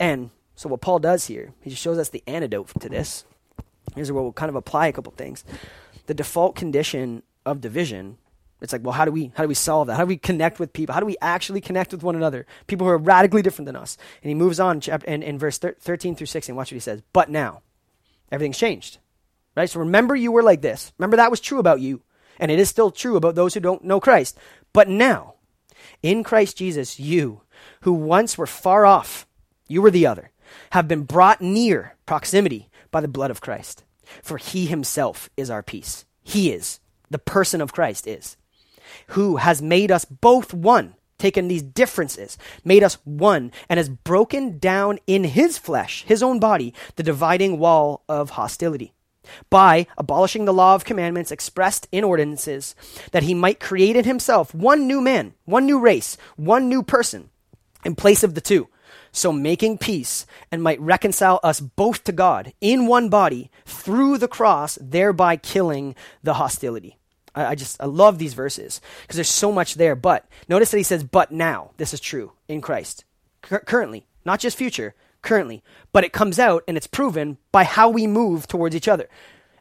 And 0.00 0.30
so, 0.62 0.68
what 0.68 0.80
Paul 0.80 1.00
does 1.00 1.26
here, 1.26 1.52
he 1.60 1.70
just 1.70 1.82
shows 1.82 1.98
us 1.98 2.10
the 2.10 2.22
antidote 2.24 2.68
to 2.80 2.88
this. 2.88 3.24
Here's 3.96 4.12
where 4.12 4.22
we'll 4.22 4.32
kind 4.32 4.48
of 4.48 4.54
apply 4.54 4.86
a 4.86 4.92
couple 4.92 5.12
things. 5.12 5.44
The 6.06 6.14
default 6.14 6.54
condition 6.54 7.24
of 7.44 7.60
division 7.60 8.18
it's 8.60 8.72
like, 8.72 8.84
well, 8.84 8.92
how 8.92 9.04
do 9.04 9.10
we 9.10 9.32
how 9.34 9.42
do 9.42 9.48
we 9.48 9.54
solve 9.54 9.88
that? 9.88 9.96
How 9.96 10.04
do 10.04 10.08
we 10.08 10.16
connect 10.16 10.60
with 10.60 10.72
people? 10.72 10.92
How 10.92 11.00
do 11.00 11.06
we 11.06 11.16
actually 11.20 11.60
connect 11.60 11.90
with 11.90 12.04
one 12.04 12.14
another? 12.14 12.46
People 12.68 12.86
who 12.86 12.92
are 12.92 12.98
radically 12.98 13.42
different 13.42 13.66
than 13.66 13.74
us. 13.74 13.98
And 14.22 14.28
he 14.28 14.36
moves 14.36 14.60
on 14.60 14.80
in, 15.04 15.24
in 15.24 15.36
verse 15.36 15.58
13 15.58 16.14
through 16.14 16.28
16. 16.28 16.54
Watch 16.54 16.70
what 16.70 16.76
he 16.76 16.78
says. 16.78 17.02
But 17.12 17.28
now, 17.28 17.62
everything's 18.30 18.58
changed. 18.58 18.98
Right? 19.56 19.68
So 19.68 19.80
remember 19.80 20.14
you 20.14 20.30
were 20.30 20.44
like 20.44 20.62
this. 20.62 20.92
Remember 20.96 21.16
that 21.16 21.32
was 21.32 21.40
true 21.40 21.58
about 21.58 21.80
you. 21.80 22.02
And 22.38 22.52
it 22.52 22.60
is 22.60 22.68
still 22.68 22.92
true 22.92 23.16
about 23.16 23.34
those 23.34 23.54
who 23.54 23.58
don't 23.58 23.82
know 23.82 23.98
Christ. 23.98 24.38
But 24.72 24.88
now, 24.88 25.34
in 26.00 26.22
Christ 26.22 26.56
Jesus, 26.56 27.00
you, 27.00 27.40
who 27.80 27.92
once 27.92 28.38
were 28.38 28.46
far 28.46 28.86
off, 28.86 29.26
you 29.66 29.80
were 29.80 29.90
the 29.90 30.06
other, 30.06 30.30
have 30.70 30.88
been 30.88 31.02
brought 31.02 31.40
near 31.40 31.94
proximity 32.06 32.68
by 32.90 33.00
the 33.00 33.08
blood 33.08 33.30
of 33.30 33.40
Christ. 33.40 33.84
For 34.22 34.36
he 34.36 34.66
himself 34.66 35.30
is 35.36 35.50
our 35.50 35.62
peace. 35.62 36.04
He 36.22 36.52
is. 36.52 36.80
The 37.10 37.18
person 37.18 37.60
of 37.60 37.72
Christ 37.72 38.06
is 38.06 38.36
who 39.08 39.36
has 39.36 39.62
made 39.62 39.90
us 39.90 40.04
both 40.04 40.52
one, 40.52 40.94
taken 41.18 41.48
these 41.48 41.62
differences, 41.62 42.36
made 42.64 42.82
us 42.82 42.98
one, 43.04 43.52
and 43.68 43.78
has 43.78 43.88
broken 43.88 44.58
down 44.58 44.98
in 45.06 45.24
his 45.24 45.58
flesh, 45.58 46.04
his 46.06 46.22
own 46.22 46.40
body, 46.40 46.74
the 46.96 47.02
dividing 47.02 47.58
wall 47.58 48.02
of 48.08 48.30
hostility. 48.30 48.92
By 49.50 49.86
abolishing 49.96 50.46
the 50.46 50.52
law 50.52 50.74
of 50.74 50.84
commandments 50.84 51.30
expressed 51.30 51.86
in 51.92 52.02
ordinances, 52.02 52.74
that 53.12 53.22
he 53.22 53.34
might 53.34 53.60
create 53.60 53.94
in 53.94 54.04
himself 54.04 54.52
one 54.54 54.86
new 54.86 55.00
man, 55.00 55.34
one 55.44 55.64
new 55.64 55.78
race, 55.78 56.16
one 56.36 56.68
new 56.68 56.82
person, 56.82 57.30
in 57.84 57.94
place 57.94 58.24
of 58.24 58.34
the 58.34 58.40
two, 58.40 58.68
so 59.12 59.32
making 59.32 59.78
peace, 59.78 60.26
and 60.50 60.62
might 60.62 60.80
reconcile 60.80 61.38
us 61.42 61.60
both 61.60 62.02
to 62.04 62.12
God 62.12 62.52
in 62.60 62.86
one 62.86 63.08
body 63.08 63.50
through 63.66 64.18
the 64.18 64.28
cross, 64.28 64.78
thereby 64.80 65.36
killing 65.36 65.94
the 66.22 66.34
hostility. 66.34 66.96
I, 67.34 67.46
I 67.46 67.54
just 67.54 67.80
I 67.80 67.86
love 67.86 68.18
these 68.18 68.34
verses 68.34 68.80
because 69.02 69.16
there's 69.16 69.28
so 69.28 69.52
much 69.52 69.74
there. 69.74 69.94
But 69.94 70.26
notice 70.48 70.70
that 70.70 70.78
he 70.78 70.82
says, 70.82 71.04
"But 71.04 71.30
now 71.30 71.70
this 71.76 71.94
is 71.94 72.00
true 72.00 72.32
in 72.48 72.60
Christ, 72.60 73.04
currently, 73.42 74.06
not 74.24 74.40
just 74.40 74.56
future, 74.56 74.94
currently." 75.20 75.62
But 75.92 76.04
it 76.04 76.12
comes 76.12 76.38
out 76.38 76.64
and 76.66 76.76
it's 76.76 76.86
proven 76.86 77.38
by 77.52 77.64
how 77.64 77.88
we 77.90 78.06
move 78.06 78.46
towards 78.46 78.74
each 78.74 78.88
other. 78.88 79.08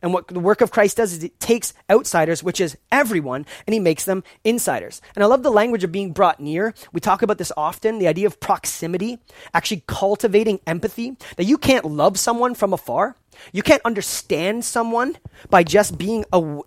And 0.02 0.14
what 0.14 0.28
the 0.28 0.40
work 0.40 0.62
of 0.62 0.72
Christ 0.72 0.98
does 0.98 1.14
is 1.14 1.24
it 1.24 1.40
takes 1.40 1.74
outsiders, 1.90 2.44
which 2.44 2.60
is 2.60 2.78
everyone, 2.92 3.46
and 3.68 3.74
he 3.74 3.80
makes 3.80 4.06
them 4.06 4.24
insiders. 4.44 5.02
And 5.16 5.24
I 5.24 5.28
love 5.28 5.44
the 5.44 5.52
language 5.52 5.84
of 5.84 5.92
being 5.92 6.12
brought 6.12 6.40
near. 6.40 6.74
We 6.92 7.00
talk 7.00 7.22
about 7.22 7.38
this 7.38 7.52
often, 7.56 8.00
the 8.00 8.08
idea 8.08 8.28
of 8.28 8.40
proximity, 8.40 9.20
actually 9.54 9.84
cultivating 9.88 10.60
empathy, 10.66 11.18
that 11.38 11.46
you 11.46 11.58
can't 11.58 11.86
love 11.86 12.18
someone 12.18 12.56
from 12.56 12.74
afar. 12.74 13.16
You 13.52 13.64
can't 13.64 13.82
understand 13.86 14.66
someone 14.66 15.18
by 15.50 15.64
just 15.64 15.98
being 15.98 16.26
a- 16.34 16.62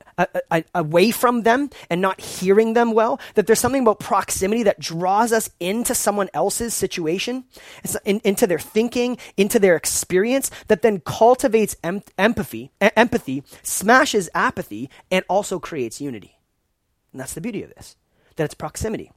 a- 0.51 0.65
away 0.75 1.11
from 1.11 1.43
them 1.43 1.71
and 1.91 2.01
not 2.01 2.21
hearing 2.21 2.75
them 2.75 2.93
well. 2.93 3.21
That 3.35 3.47
there's 3.47 3.61
something 3.61 3.83
about 3.83 4.01
proximity 4.01 4.63
that 4.65 4.81
draws 4.81 5.33
us 5.33 5.51
into 5.61 5.95
someone 5.95 6.29
else's 6.35 6.75
situation, 6.75 7.45
in, 8.05 8.21
into 8.25 8.47
their 8.47 8.59
thinking, 8.59 9.19
into 9.37 9.59
their 9.59 9.77
experience, 9.77 10.51
that 10.69 10.83
then 10.83 11.01
cultivates 11.01 11.77
em- 11.83 12.03
empathy, 12.19 12.73
e- 12.83 12.89
empathy, 12.97 13.45
smashes 13.63 14.29
apathy, 14.35 14.91
and 15.11 15.25
also 15.29 15.59
creates 15.59 16.01
unity. 16.01 16.39
And 17.13 17.21
that's 17.21 17.35
the 17.35 17.41
beauty 17.41 17.63
of 17.63 17.75
this 17.75 17.97
that 18.37 18.45
it's 18.45 18.55
proximity. 18.55 19.13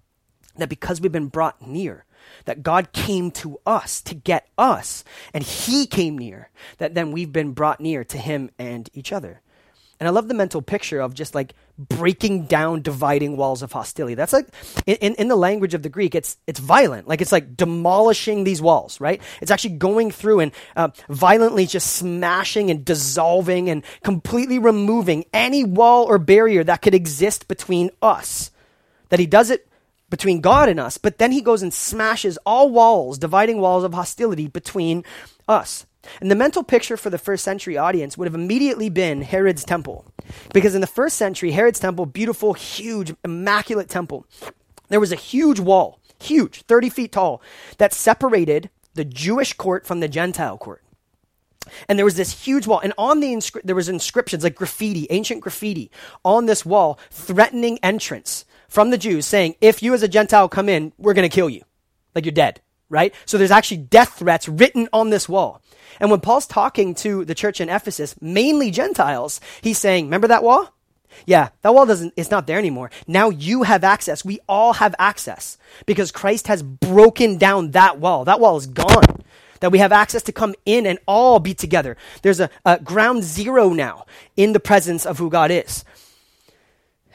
That 0.57 0.69
because 0.69 1.01
we've 1.01 1.11
been 1.11 1.27
brought 1.27 1.65
near, 1.65 2.05
that 2.45 2.63
God 2.63 2.91
came 2.91 3.31
to 3.31 3.59
us 3.65 4.01
to 4.01 4.15
get 4.15 4.47
us, 4.57 5.03
and 5.33 5.43
He 5.43 5.85
came 5.85 6.17
near, 6.17 6.49
that 6.77 6.93
then 6.93 7.11
we've 7.11 7.31
been 7.31 7.53
brought 7.53 7.79
near 7.79 8.03
to 8.05 8.17
Him 8.17 8.49
and 8.57 8.89
each 8.93 9.11
other. 9.11 9.41
And 9.99 10.07
I 10.07 10.11
love 10.11 10.27
the 10.27 10.35
mental 10.35 10.61
picture 10.61 10.99
of 10.99 11.15
just 11.15 11.33
like 11.33 11.53
breaking 11.79 12.45
down 12.45 12.83
dividing 12.83 13.35
walls 13.35 13.63
of 13.63 13.71
hostility. 13.71 14.13
That's 14.13 14.33
like 14.33 14.47
in, 14.85 15.15
in 15.15 15.27
the 15.27 15.35
language 15.35 15.73
of 15.73 15.81
the 15.81 15.89
Greek, 15.89 16.13
it's 16.13 16.37
it's 16.45 16.59
violent. 16.59 17.07
Like 17.07 17.19
it's 17.19 17.31
like 17.31 17.57
demolishing 17.57 18.43
these 18.43 18.61
walls, 18.61 19.01
right? 19.01 19.19
It's 19.41 19.49
actually 19.49 19.77
going 19.77 20.11
through 20.11 20.41
and 20.41 20.51
uh, 20.75 20.89
violently 21.09 21.65
just 21.65 21.95
smashing 21.95 22.69
and 22.69 22.85
dissolving 22.85 23.69
and 23.71 23.83
completely 24.03 24.59
removing 24.59 25.25
any 25.33 25.63
wall 25.63 26.05
or 26.05 26.19
barrier 26.19 26.63
that 26.63 26.83
could 26.83 26.93
exist 26.93 27.47
between 27.47 27.89
us. 28.01 28.51
That 29.09 29.19
he 29.19 29.25
does 29.25 29.49
it 29.49 29.66
between 30.09 30.41
God 30.41 30.69
and 30.69 30.79
us, 30.79 30.97
but 30.97 31.17
then 31.17 31.31
he 31.31 31.41
goes 31.41 31.61
and 31.61 31.73
smashes 31.73 32.37
all 32.45 32.69
walls, 32.69 33.17
dividing 33.17 33.59
walls 33.59 33.83
of 33.83 33.93
hostility 33.93 34.47
between 34.47 35.03
us. 35.47 35.85
And 36.21 36.31
the 36.31 36.35
mental 36.35 36.63
picture 36.63 36.95
for 36.95 37.09
the 37.09 37.17
first 37.17 37.43
century 37.43 37.77
audience 37.77 38.17
would 38.17 38.27
have 38.27 38.35
immediately 38.35 38.89
been 38.89 39.21
Herod's 39.21 39.65
temple. 39.65 40.05
Because 40.53 40.75
in 40.75 40.81
the 40.81 40.87
first 40.87 41.17
century, 41.17 41.51
Herod's 41.51 41.79
temple, 41.79 42.05
beautiful, 42.05 42.53
huge, 42.53 43.13
immaculate 43.25 43.89
temple, 43.89 44.25
there 44.89 44.99
was 44.99 45.11
a 45.11 45.17
huge 45.17 45.59
wall, 45.59 45.99
huge, 46.19 46.61
30 46.63 46.89
feet 46.89 47.11
tall, 47.11 47.41
that 47.77 47.93
separated 47.93 48.69
the 48.93 49.05
Jewish 49.05 49.53
court 49.53 49.85
from 49.85 49.99
the 49.99 50.07
Gentile 50.07 50.57
court. 50.57 50.81
And 51.89 51.99
there 51.99 52.05
was 52.05 52.15
this 52.15 52.45
huge 52.45 52.65
wall, 52.65 52.79
and 52.79 52.93
on 52.97 53.19
the 53.19 53.33
inscri- 53.33 53.61
there 53.63 53.75
was 53.75 53.89
inscriptions 53.89 54.43
like 54.43 54.55
graffiti, 54.55 55.05
ancient 55.09 55.41
graffiti, 55.41 55.91
on 56.23 56.45
this 56.45 56.65
wall, 56.65 56.97
threatening 57.11 57.77
entrance 57.83 58.45
from 58.67 58.89
the 58.89 58.97
Jews 58.97 59.25
saying, 59.25 59.55
if 59.61 59.81
you 59.81 59.93
as 59.93 60.03
a 60.03 60.07
Gentile 60.07 60.49
come 60.49 60.69
in, 60.69 60.93
we're 60.97 61.13
going 61.13 61.29
to 61.29 61.35
kill 61.35 61.49
you. 61.49 61.63
Like 62.15 62.25
you're 62.25 62.31
dead, 62.31 62.61
right? 62.89 63.13
So 63.25 63.37
there's 63.37 63.51
actually 63.51 63.77
death 63.77 64.17
threats 64.17 64.49
written 64.49 64.89
on 64.91 65.09
this 65.09 65.29
wall. 65.29 65.61
And 65.99 66.11
when 66.11 66.19
Paul's 66.19 66.47
talking 66.47 66.93
to 66.95 67.25
the 67.25 67.35
church 67.35 67.61
in 67.61 67.69
Ephesus, 67.69 68.15
mainly 68.21 68.71
Gentiles, 68.71 69.39
he's 69.61 69.77
saying, 69.77 70.05
remember 70.05 70.27
that 70.27 70.43
wall? 70.43 70.73
Yeah, 71.25 71.49
that 71.61 71.73
wall 71.73 71.85
doesn't, 71.85 72.13
it's 72.15 72.31
not 72.31 72.47
there 72.47 72.59
anymore. 72.59 72.91
Now 73.07 73.29
you 73.29 73.63
have 73.63 73.83
access. 73.83 74.23
We 74.23 74.39
all 74.47 74.73
have 74.73 74.93
access 74.99 75.57
because 75.85 76.11
Christ 76.11 76.47
has 76.47 76.61
broken 76.61 77.37
down 77.37 77.71
that 77.71 77.99
wall. 77.99 78.25
That 78.25 78.39
wall 78.39 78.57
is 78.57 78.67
gone. 78.67 79.23
That 79.59 79.71
we 79.71 79.79
have 79.79 79.91
access 79.91 80.21
to 80.23 80.31
come 80.31 80.53
in 80.65 80.85
and 80.85 80.99
all 81.07 81.39
be 81.39 81.55
together. 81.55 81.97
There's 82.21 82.39
a, 82.39 82.51
a 82.63 82.79
ground 82.79 83.23
zero 83.23 83.69
now 83.69 84.05
in 84.35 84.53
the 84.53 84.59
presence 84.59 85.03
of 85.03 85.17
who 85.17 85.31
God 85.31 85.49
is. 85.49 85.83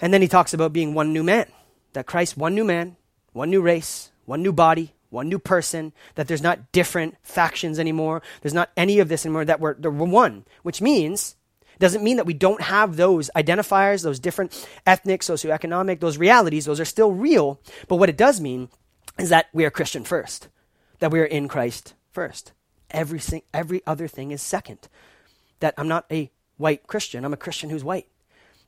And 0.02 0.12
then 0.12 0.20
he 0.20 0.28
talks 0.28 0.52
about 0.52 0.72
being 0.72 0.92
one 0.92 1.12
new 1.12 1.22
man. 1.22 1.46
That 1.92 2.06
Christ, 2.06 2.36
one 2.36 2.54
new 2.54 2.64
man, 2.64 2.96
one 3.32 3.50
new 3.50 3.62
race, 3.62 4.10
one 4.24 4.42
new 4.42 4.52
body, 4.52 4.92
one 5.10 5.28
new 5.28 5.38
person, 5.38 5.92
that 6.16 6.26
there's 6.26 6.42
not 6.42 6.72
different 6.72 7.16
factions 7.22 7.78
anymore. 7.78 8.20
There's 8.40 8.52
not 8.52 8.70
any 8.76 8.98
of 8.98 9.08
this 9.08 9.24
anymore, 9.24 9.44
that 9.44 9.60
we're, 9.60 9.76
we're 9.78 9.90
one, 9.90 10.44
which 10.62 10.82
means, 10.82 11.36
doesn't 11.78 12.02
mean 12.02 12.16
that 12.16 12.26
we 12.26 12.34
don't 12.34 12.62
have 12.62 12.96
those 12.96 13.30
identifiers, 13.36 14.02
those 14.02 14.18
different 14.18 14.66
ethnic, 14.86 15.20
socioeconomic, 15.20 16.00
those 16.00 16.18
realities, 16.18 16.64
those 16.64 16.80
are 16.80 16.84
still 16.84 17.12
real. 17.12 17.60
But 17.88 17.96
what 17.96 18.08
it 18.08 18.16
does 18.16 18.40
mean 18.40 18.70
is 19.18 19.28
that 19.28 19.46
we 19.52 19.64
are 19.64 19.70
Christian 19.70 20.02
first, 20.02 20.48
that 20.98 21.10
we 21.10 21.20
are 21.20 21.24
in 21.24 21.46
Christ 21.46 21.94
first. 22.10 22.52
Every, 22.90 23.20
every 23.54 23.82
other 23.86 24.08
thing 24.08 24.32
is 24.32 24.42
second. 24.42 24.88
That 25.60 25.74
I'm 25.76 25.88
not 25.88 26.06
a 26.10 26.30
white 26.56 26.86
Christian, 26.86 27.24
I'm 27.24 27.32
a 27.32 27.38
Christian 27.38 27.70
who's 27.70 27.84
white 27.84 28.06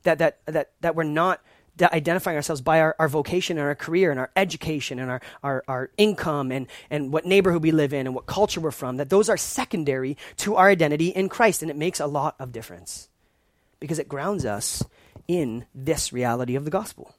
that, 0.05 0.19
that, 0.19 0.39
that, 0.45 0.71
that 0.81 0.95
we're 0.95 1.03
not 1.03 1.41
identifying 1.81 2.37
ourselves 2.37 2.61
by 2.61 2.79
our, 2.79 2.95
our 2.99 3.09
vocation 3.09 3.57
and 3.57 3.67
our 3.67 3.75
career 3.75 4.09
and 4.09 4.19
our 4.19 4.31
education 4.35 4.97
and 4.97 5.11
our, 5.11 5.21
our, 5.43 5.63
our 5.67 5.91
income 5.97 6.51
and, 6.51 6.67
and 6.89 7.11
what 7.11 7.25
neighborhood 7.25 7.61
we 7.61 7.71
live 7.71 7.93
in 7.93 8.07
and 8.07 8.15
what 8.15 8.25
culture 8.25 8.61
we're 8.61 8.71
from, 8.71 8.97
that 8.97 9.09
those 9.09 9.29
are 9.29 9.37
secondary 9.37 10.17
to 10.37 10.55
our 10.55 10.69
identity 10.69 11.09
in 11.09 11.27
Christ. 11.27 11.61
And 11.61 11.69
it 11.69 11.75
makes 11.75 11.99
a 11.99 12.07
lot 12.07 12.35
of 12.39 12.51
difference 12.51 13.09
because 13.79 13.99
it 13.99 14.07
grounds 14.07 14.45
us 14.45 14.83
in 15.27 15.65
this 15.75 16.13
reality 16.13 16.55
of 16.55 16.65
the 16.65 16.71
gospel. 16.71 17.13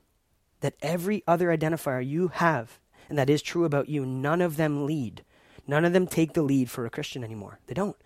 That 0.61 0.75
every 0.81 1.22
other 1.27 1.55
identifier 1.55 2.07
you 2.07 2.29
have, 2.29 2.79
and 3.11 3.18
that 3.18 3.29
is 3.29 3.42
true 3.42 3.64
about 3.64 3.90
you, 3.90 4.07
none 4.07 4.40
of 4.40 4.57
them 4.57 4.87
lead. 4.87 5.22
None 5.66 5.85
of 5.85 5.92
them 5.92 6.07
take 6.07 6.33
the 6.33 6.42
lead 6.42 6.70
for 6.70 6.87
a 6.87 6.90
Christian 6.90 7.22
anymore. 7.22 7.59
They 7.66 7.75
don't 7.75 7.96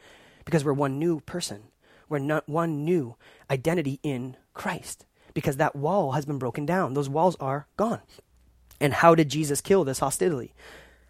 because 0.44 0.64
we're 0.64 0.72
one 0.72 0.98
new 0.98 1.20
person. 1.20 1.62
We're 2.10 2.18
not 2.18 2.48
one 2.48 2.84
new 2.84 3.16
identity 3.50 4.00
in 4.02 4.36
Christ 4.52 5.06
because 5.32 5.56
that 5.56 5.76
wall 5.76 6.12
has 6.12 6.26
been 6.26 6.38
broken 6.38 6.66
down. 6.66 6.92
Those 6.92 7.08
walls 7.08 7.36
are 7.40 7.68
gone. 7.76 8.00
And 8.80 8.92
how 8.92 9.14
did 9.14 9.28
Jesus 9.28 9.60
kill 9.60 9.84
this 9.84 10.00
hostility? 10.00 10.52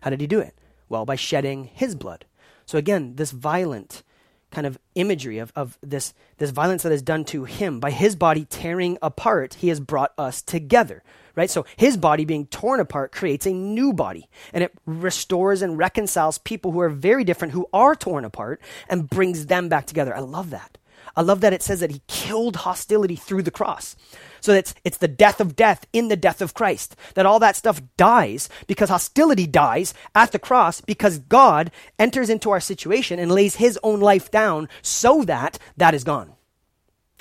How 0.03 0.11
did 0.11 0.21
he 0.21 0.27
do 0.27 0.41
it? 0.41 0.55
Well, 0.89 1.05
by 1.05 1.17
shedding 1.17 1.65
his 1.65 1.95
blood. 1.95 2.27
So 2.67 2.79
again, 2.79 3.17
this 3.17 3.31
violent 3.31 4.03
kind 4.51 4.67
of 4.67 4.79
imagery 4.95 5.39
of, 5.39 5.53
of 5.55 5.79
this, 5.81 6.13
this 6.39 6.51
violence 6.51 6.83
that 6.83 6.93
is 6.93 7.03
done 7.03 7.25
to 7.25 7.45
him 7.45 7.81
by 7.81 7.91
his 7.91 8.17
body 8.17 8.45
tearing 8.45 8.99
apart, 9.01 9.55
he 9.55 9.69
has 9.69 9.81
brought 9.81 10.13
us 10.19 10.43
together. 10.43 11.03
Right? 11.37 11.49
So 11.49 11.65
his 11.77 11.97
body 11.97 12.25
being 12.25 12.47
torn 12.47 12.81
apart 12.81 13.13
creates 13.13 13.47
a 13.47 13.53
new 13.53 13.93
body. 13.93 14.29
And 14.53 14.65
it 14.65 14.73
restores 14.85 15.63
and 15.63 15.79
reconciles 15.79 16.39
people 16.39 16.73
who 16.73 16.81
are 16.81 16.89
very 16.89 17.25
different, 17.25 17.55
who 17.55 17.69
are 17.73 17.95
torn 17.95 18.25
apart, 18.25 18.61
and 18.89 19.09
brings 19.09 19.47
them 19.47 19.69
back 19.69 19.87
together. 19.87 20.15
I 20.15 20.21
love 20.21 20.51
that. 20.51 20.77
I 21.21 21.23
love 21.23 21.43
that 21.43 21.53
it 21.53 21.63
says 21.63 21.81
that 21.81 21.91
he 21.91 22.01
killed 22.07 22.57
hostility 22.57 23.15
through 23.15 23.43
the 23.43 23.51
cross. 23.51 23.95
So 24.41 24.55
it's, 24.55 24.75
it's 24.85 24.97
the 24.97 25.07
death 25.07 25.39
of 25.39 25.55
death 25.55 25.85
in 25.93 26.09
the 26.09 26.17
death 26.17 26.41
of 26.41 26.55
Christ. 26.55 26.97
That 27.13 27.27
all 27.27 27.39
that 27.41 27.57
stuff 27.57 27.83
dies 27.99 28.49
because 28.67 28.89
hostility 28.89 29.47
dies 29.47 29.93
at 30.15 30.33
the 30.33 30.39
cross 30.39 30.81
because 30.81 31.19
God 31.19 31.71
enters 31.99 32.31
into 32.31 32.51
our 32.51 32.59
situation 32.59 33.19
and 33.19 33.31
lays 33.31 33.57
his 33.57 33.79
own 33.83 34.01
life 34.01 34.31
down 34.31 34.67
so 34.81 35.23
that 35.25 35.59
that 35.77 35.93
is 35.93 36.05
gone. 36.05 36.33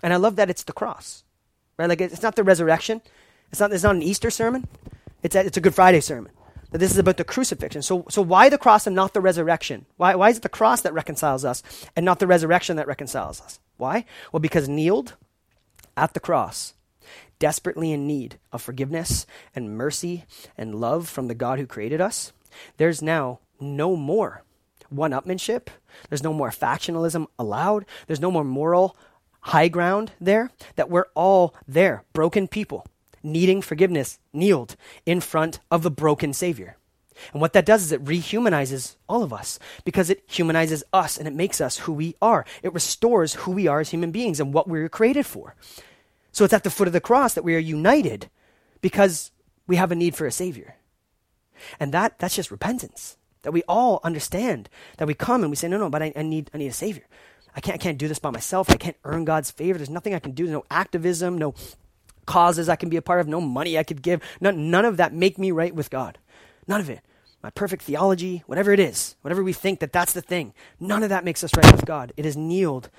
And 0.02 0.14
I 0.14 0.16
love 0.16 0.38
that 0.38 0.50
it's 0.50 0.64
the 0.64 0.72
cross, 0.72 1.26
right? 1.78 1.90
Like 1.90 2.00
it's 2.00 2.24
not 2.24 2.38
the 2.38 2.44
resurrection. 2.46 3.02
It's 3.52 3.60
not, 3.60 3.74
it's 3.74 3.84
not 3.84 3.96
an 3.96 4.02
Easter 4.02 4.30
sermon. 4.30 4.66
It's 5.24 5.36
a, 5.36 5.46
it's 5.46 5.58
a 5.58 5.62
Good 5.62 5.76
Friday 5.76 6.00
sermon. 6.00 6.32
That 6.72 6.78
this 6.78 6.92
is 6.92 7.00
about 7.00 7.18
the 7.18 7.26
crucifixion. 7.26 7.82
So, 7.82 8.06
so 8.10 8.22
why 8.22 8.48
the 8.48 8.58
cross 8.58 8.88
and 8.88 8.96
not 8.96 9.14
the 9.14 9.20
resurrection? 9.20 9.88
Why, 9.98 10.16
why 10.16 10.30
is 10.30 10.38
it 10.38 10.44
the 10.44 10.48
cross 10.48 10.80
that 10.84 10.94
reconciles 10.94 11.44
us 11.44 11.64
and 11.98 12.06
not 12.06 12.20
the 12.20 12.28
resurrection 12.28 12.78
that 12.78 12.88
reconciles 12.88 13.42
us? 13.42 13.60
Why? 13.80 14.04
Well, 14.32 14.42
because 14.42 14.68
kneeled 14.68 15.16
at 15.96 16.14
the 16.14 16.20
cross, 16.20 16.74
desperately 17.40 17.94
in 17.94 18.06
need 18.06 18.38
of 18.52 18.62
forgiveness 18.62 19.26
and 19.56 19.78
mercy 19.78 20.26
and 20.58 20.76
love 20.76 21.08
from 21.08 21.28
the 21.30 21.34
God 21.34 21.60
who 21.60 21.66
created 21.66 22.02
us, 22.02 22.34
there's 22.76 23.02
now 23.02 23.40
no 23.60 23.96
more 23.96 24.44
one 24.90 25.12
upmanship. 25.12 25.68
There's 26.10 26.24
no 26.24 26.34
more 26.34 26.50
factionalism 26.50 27.28
allowed. 27.38 27.86
There's 28.08 28.20
no 28.20 28.32
more 28.32 28.44
moral 28.44 28.98
high 29.42 29.70
ground 29.70 30.12
there. 30.20 30.52
That 30.76 30.90
we're 30.90 31.08
all 31.16 31.56
there, 31.66 32.04
broken 32.12 32.50
people, 32.50 32.86
needing 33.24 33.62
forgiveness, 33.62 34.20
kneeled 34.34 34.76
in 35.06 35.22
front 35.22 35.62
of 35.72 35.84
the 35.84 35.92
broken 35.92 36.34
Savior. 36.34 36.76
And 37.32 37.42
what 37.42 37.54
that 37.54 37.66
does 37.66 37.84
is 37.84 37.92
it 37.92 38.04
rehumanizes 38.04 38.96
all 39.08 39.24
of 39.24 39.34
us 39.34 39.60
because 39.84 40.10
it 40.10 40.24
humanizes 40.28 40.84
us 40.94 41.18
and 41.18 41.28
it 41.28 41.34
makes 41.34 41.62
us 41.62 41.80
who 41.80 41.94
we 41.94 42.16
are. 42.22 42.46
It 42.64 42.74
restores 42.74 43.34
who 43.36 43.52
we 43.52 43.68
are 43.68 43.80
as 43.80 43.90
human 43.90 44.12
beings 44.12 44.40
and 44.40 44.54
what 44.54 44.68
we 44.68 44.80
were 44.80 44.90
created 44.90 45.26
for. 45.26 45.56
So 46.32 46.46
it's 46.46 46.54
at 46.54 46.64
the 46.64 46.70
foot 46.70 46.88
of 46.88 46.94
the 46.94 47.02
cross 47.02 47.34
that 47.34 47.44
we 47.44 47.56
are 47.56 47.60
united 47.60 48.30
because 48.82 49.32
we 49.68 49.76
have 49.76 49.92
a 49.92 49.96
need 49.96 50.16
for 50.16 50.26
a 50.26 50.32
Savior. 50.32 50.76
And 51.80 51.94
that, 51.94 52.20
that's 52.20 52.36
just 52.36 52.52
repentance. 52.52 53.18
That 53.44 53.52
we 53.52 53.64
all 53.68 54.02
understand 54.04 54.70
that 54.98 55.08
we 55.08 55.14
come 55.14 55.44
and 55.44 55.50
we 55.50 55.56
say, 55.56 55.68
no, 55.68 55.78
no, 55.78 55.90
but 55.90 56.04
I, 56.04 56.14
I, 56.16 56.24
need, 56.24 56.52
I 56.54 56.58
need 56.58 56.68
a 56.68 56.74
Savior. 56.74 57.06
I 57.56 57.62
can't, 57.62 57.76
I 57.76 57.78
can't 57.78 57.98
do 57.98 58.08
this 58.08 58.20
by 58.20 58.30
myself. 58.30 58.70
I 58.70 58.76
can't 58.76 58.98
earn 59.04 59.26
God's 59.26 59.52
favor. 59.52 59.78
There's 59.78 59.90
nothing 59.90 60.14
I 60.14 60.20
can 60.20 60.32
do. 60.32 60.46
There's 60.46 60.54
no 60.54 60.66
activism, 60.70 61.38
no 61.38 61.54
causes 62.26 62.70
I 62.70 62.76
can 62.76 62.90
be 62.90 62.98
a 62.98 63.02
part 63.02 63.20
of, 63.20 63.28
no 63.28 63.42
money 63.42 63.78
I 63.78 63.84
could 63.84 64.02
give. 64.02 64.22
None, 64.40 64.70
none 64.70 64.86
of 64.86 64.98
that 64.98 65.14
make 65.14 65.38
me 65.38 65.52
right 65.52 65.74
with 65.74 65.90
God. 65.90 66.18
None 66.70 66.82
of 66.82 66.90
it. 66.90 67.02
My 67.42 67.50
perfect 67.50 67.82
theology, 67.82 68.44
whatever 68.46 68.72
it 68.72 68.80
is, 68.80 69.16
whatever 69.22 69.44
we 69.44 69.54
think 69.54 69.80
that 69.80 69.92
that's 69.92 70.14
the 70.14 70.22
thing, 70.22 70.54
none 70.80 71.02
of 71.02 71.10
that 71.10 71.26
makes 71.26 71.44
us 71.44 71.56
right 71.58 71.72
with 71.72 71.86
God. 71.86 72.14
It 72.16 72.28
is 72.28 72.38
kneeled 72.38 72.90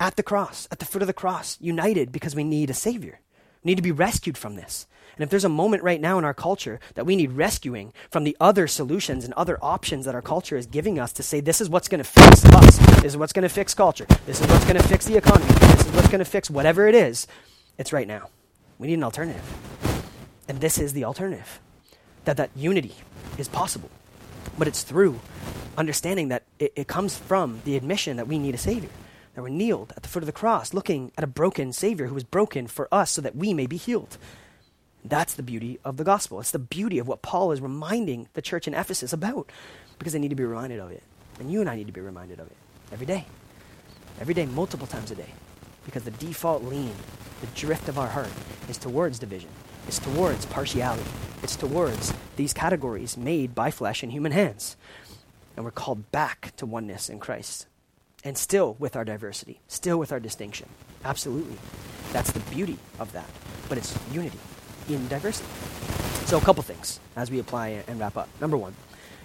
at 0.00 0.16
the 0.16 0.22
cross, 0.22 0.66
at 0.70 0.78
the 0.78 0.86
foot 0.86 1.02
of 1.02 1.08
the 1.08 1.12
cross, 1.12 1.58
united 1.60 2.10
because 2.10 2.34
we 2.34 2.44
need 2.44 2.70
a 2.70 2.74
Savior. 2.74 3.20
We 3.62 3.70
need 3.70 3.76
to 3.76 3.82
be 3.82 3.92
rescued 3.92 4.38
from 4.38 4.54
this. 4.54 4.86
And 5.16 5.24
if 5.24 5.28
there's 5.28 5.44
a 5.44 5.50
moment 5.50 5.82
right 5.82 6.00
now 6.00 6.18
in 6.18 6.24
our 6.24 6.32
culture 6.32 6.80
that 6.94 7.04
we 7.04 7.16
need 7.16 7.32
rescuing 7.32 7.92
from 8.10 8.24
the 8.24 8.36
other 8.40 8.66
solutions 8.66 9.24
and 9.24 9.34
other 9.34 9.58
options 9.60 10.06
that 10.06 10.14
our 10.14 10.22
culture 10.22 10.56
is 10.56 10.66
giving 10.66 10.98
us 10.98 11.12
to 11.14 11.22
say, 11.22 11.40
this 11.40 11.60
is 11.60 11.68
what's 11.68 11.88
going 11.88 12.02
to 12.02 12.04
fix 12.04 12.44
us, 12.44 12.78
this 12.78 13.12
is 13.12 13.16
what's 13.18 13.32
going 13.34 13.42
to 13.42 13.48
fix 13.48 13.74
culture, 13.74 14.06
this 14.24 14.40
is 14.40 14.46
what's 14.46 14.64
going 14.64 14.80
to 14.80 14.88
fix 14.88 15.04
the 15.04 15.16
economy, 15.16 15.52
this 15.52 15.84
is 15.84 15.92
what's 15.92 16.08
going 16.08 16.20
to 16.20 16.24
fix 16.24 16.48
whatever 16.48 16.86
it 16.86 16.94
is, 16.94 17.26
it's 17.76 17.92
right 17.92 18.06
now. 18.06 18.30
We 18.78 18.86
need 18.86 18.94
an 18.94 19.04
alternative. 19.04 19.42
And 20.46 20.60
this 20.60 20.78
is 20.78 20.94
the 20.94 21.04
alternative 21.04 21.60
that 22.28 22.36
that 22.36 22.50
unity 22.54 22.94
is 23.38 23.48
possible. 23.48 23.88
But 24.58 24.68
it's 24.68 24.82
through 24.82 25.18
understanding 25.78 26.28
that 26.28 26.42
it, 26.58 26.74
it 26.76 26.86
comes 26.86 27.16
from 27.16 27.62
the 27.64 27.74
admission 27.74 28.18
that 28.18 28.28
we 28.28 28.38
need 28.38 28.54
a 28.54 28.58
Savior 28.58 28.90
that 29.34 29.42
we're 29.42 29.48
kneeled 29.48 29.94
at 29.96 30.02
the 30.02 30.08
foot 30.08 30.22
of 30.22 30.26
the 30.26 30.32
cross, 30.32 30.74
looking 30.74 31.12
at 31.16 31.22
a 31.22 31.26
broken 31.26 31.72
Savior 31.72 32.08
who 32.08 32.14
was 32.14 32.24
broken 32.24 32.66
for 32.66 32.92
us 32.92 33.12
so 33.12 33.22
that 33.22 33.36
we 33.36 33.54
may 33.54 33.66
be 33.66 33.76
healed. 33.76 34.18
That's 35.04 35.32
the 35.32 35.44
beauty 35.44 35.78
of 35.84 35.96
the 35.96 36.02
gospel. 36.02 36.40
It's 36.40 36.50
the 36.50 36.58
beauty 36.58 36.98
of 36.98 37.06
what 37.06 37.22
Paul 37.22 37.52
is 37.52 37.60
reminding 37.60 38.28
the 38.34 38.42
church 38.42 38.66
in 38.66 38.74
Ephesus 38.74 39.12
about 39.12 39.50
because 39.98 40.12
they 40.12 40.18
need 40.18 40.30
to 40.30 40.34
be 40.34 40.44
reminded 40.44 40.80
of 40.80 40.90
it. 40.90 41.04
And 41.38 41.50
you 41.50 41.60
and 41.60 41.70
I 41.70 41.76
need 41.76 41.86
to 41.86 41.92
be 41.92 42.00
reminded 42.00 42.40
of 42.40 42.48
it 42.48 42.56
every 42.92 43.06
day. 43.06 43.26
Every 44.20 44.34
day, 44.34 44.44
multiple 44.44 44.88
times 44.88 45.12
a 45.12 45.14
day. 45.14 45.32
Because 45.86 46.02
the 46.02 46.10
default 46.10 46.64
lean, 46.64 46.92
the 47.40 47.46
drift 47.54 47.88
of 47.88 47.96
our 47.96 48.08
heart, 48.08 48.32
is 48.68 48.76
towards 48.76 49.20
division, 49.20 49.50
it's 49.88 49.98
towards 49.98 50.44
partiality, 50.46 51.02
it's 51.42 51.56
towards 51.56 52.12
these 52.36 52.52
categories 52.52 53.16
made 53.16 53.54
by 53.54 53.70
flesh 53.70 54.02
and 54.02 54.12
human 54.12 54.32
hands. 54.32 54.76
And 55.56 55.64
we're 55.64 55.70
called 55.70 56.12
back 56.12 56.52
to 56.56 56.66
oneness 56.66 57.08
in 57.08 57.18
Christ 57.18 57.66
and 58.22 58.36
still 58.36 58.76
with 58.78 58.96
our 58.96 59.04
diversity, 59.04 59.60
still 59.66 59.98
with 59.98 60.12
our 60.12 60.20
distinction. 60.20 60.68
Absolutely. 61.04 61.56
That's 62.12 62.30
the 62.32 62.40
beauty 62.54 62.78
of 62.98 63.12
that. 63.12 63.28
But 63.68 63.78
it's 63.78 63.98
unity 64.12 64.38
in 64.90 65.08
diversity. 65.08 65.48
So, 66.26 66.36
a 66.36 66.42
couple 66.42 66.62
things 66.62 67.00
as 67.16 67.30
we 67.30 67.38
apply 67.38 67.82
and 67.88 67.98
wrap 67.98 68.18
up. 68.18 68.28
Number 68.42 68.58
one, 68.58 68.74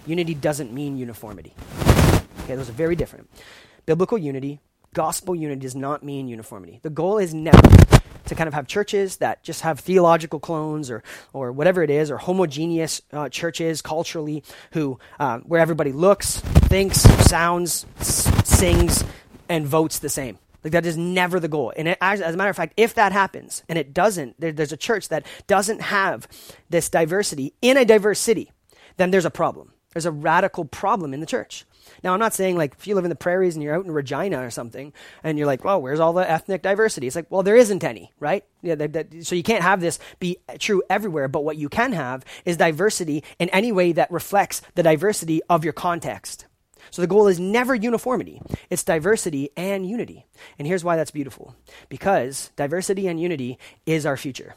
unity 0.06 0.32
doesn't 0.32 0.72
mean 0.72 0.96
uniformity. 0.96 1.52
Okay, 2.44 2.56
those 2.56 2.70
are 2.70 2.72
very 2.72 2.96
different. 2.96 3.28
Biblical 3.84 4.16
unity, 4.16 4.60
gospel 4.94 5.34
unity 5.34 5.60
does 5.60 5.76
not 5.76 6.02
mean 6.02 6.28
uniformity. 6.28 6.80
The 6.82 6.90
goal 6.90 7.18
is 7.18 7.34
never 7.34 7.60
to 8.26 8.34
kind 8.34 8.48
of 8.48 8.54
have 8.54 8.66
churches 8.66 9.16
that 9.16 9.42
just 9.42 9.62
have 9.62 9.80
theological 9.80 10.40
clones 10.40 10.90
or, 10.90 11.02
or 11.32 11.52
whatever 11.52 11.82
it 11.82 11.90
is, 11.90 12.10
or 12.10 12.18
homogeneous 12.18 13.02
uh, 13.12 13.28
churches 13.28 13.82
culturally 13.82 14.42
who, 14.72 14.98
uh, 15.20 15.38
where 15.40 15.60
everybody 15.60 15.92
looks, 15.92 16.40
thinks, 16.40 17.00
sounds, 17.00 17.86
s- 18.00 18.30
sings, 18.48 19.04
and 19.48 19.66
votes 19.66 19.98
the 19.98 20.08
same. 20.08 20.38
Like 20.62 20.72
that 20.72 20.86
is 20.86 20.96
never 20.96 21.38
the 21.38 21.48
goal. 21.48 21.72
And 21.76 21.88
it, 21.88 21.98
as, 22.00 22.22
as, 22.22 22.34
a 22.34 22.38
matter 22.38 22.50
of 22.50 22.56
fact, 22.56 22.72
if 22.78 22.94
that 22.94 23.12
happens, 23.12 23.62
and 23.68 23.78
it 23.78 23.92
doesn't, 23.92 24.40
there, 24.40 24.50
there's 24.50 24.72
a 24.72 24.78
church 24.78 25.10
that 25.10 25.26
doesn't 25.46 25.82
have 25.82 26.26
this 26.70 26.88
diversity 26.88 27.52
in 27.60 27.76
a 27.76 27.84
diverse 27.84 28.18
city, 28.18 28.50
then 28.96 29.10
there's 29.10 29.26
a 29.26 29.30
problem. 29.30 29.72
There's 29.92 30.06
a 30.06 30.12
radical 30.12 30.64
problem 30.64 31.12
in 31.12 31.20
the 31.20 31.26
church. 31.26 31.66
Now, 32.02 32.12
I'm 32.12 32.20
not 32.20 32.34
saying 32.34 32.56
like 32.56 32.74
if 32.78 32.86
you 32.86 32.94
live 32.94 33.04
in 33.04 33.10
the 33.10 33.16
prairies 33.16 33.54
and 33.54 33.62
you're 33.62 33.74
out 33.74 33.84
in 33.84 33.90
Regina 33.90 34.44
or 34.44 34.50
something, 34.50 34.92
and 35.22 35.38
you're 35.38 35.46
like, 35.46 35.64
well, 35.64 35.80
where's 35.80 36.00
all 36.00 36.12
the 36.12 36.28
ethnic 36.28 36.62
diversity? 36.62 37.06
It's 37.06 37.16
like, 37.16 37.30
well, 37.30 37.42
there 37.42 37.56
isn't 37.56 37.84
any, 37.84 38.12
right? 38.20 38.44
Yeah, 38.62 38.74
that, 38.76 38.92
that, 38.92 39.26
so 39.26 39.34
you 39.34 39.42
can't 39.42 39.62
have 39.62 39.80
this 39.80 39.98
be 40.18 40.38
true 40.58 40.82
everywhere. 40.88 41.28
But 41.28 41.44
what 41.44 41.56
you 41.56 41.68
can 41.68 41.92
have 41.92 42.24
is 42.44 42.56
diversity 42.56 43.24
in 43.38 43.48
any 43.50 43.72
way 43.72 43.92
that 43.92 44.10
reflects 44.10 44.62
the 44.74 44.82
diversity 44.82 45.42
of 45.48 45.64
your 45.64 45.72
context. 45.72 46.46
So 46.90 47.02
the 47.02 47.08
goal 47.08 47.28
is 47.28 47.40
never 47.40 47.74
uniformity. 47.74 48.40
It's 48.70 48.84
diversity 48.84 49.50
and 49.56 49.88
unity. 49.88 50.26
And 50.58 50.68
here's 50.68 50.84
why 50.84 50.96
that's 50.96 51.10
beautiful. 51.10 51.56
Because 51.88 52.50
diversity 52.56 53.08
and 53.08 53.20
unity 53.20 53.58
is 53.86 54.06
our 54.06 54.16
future. 54.16 54.54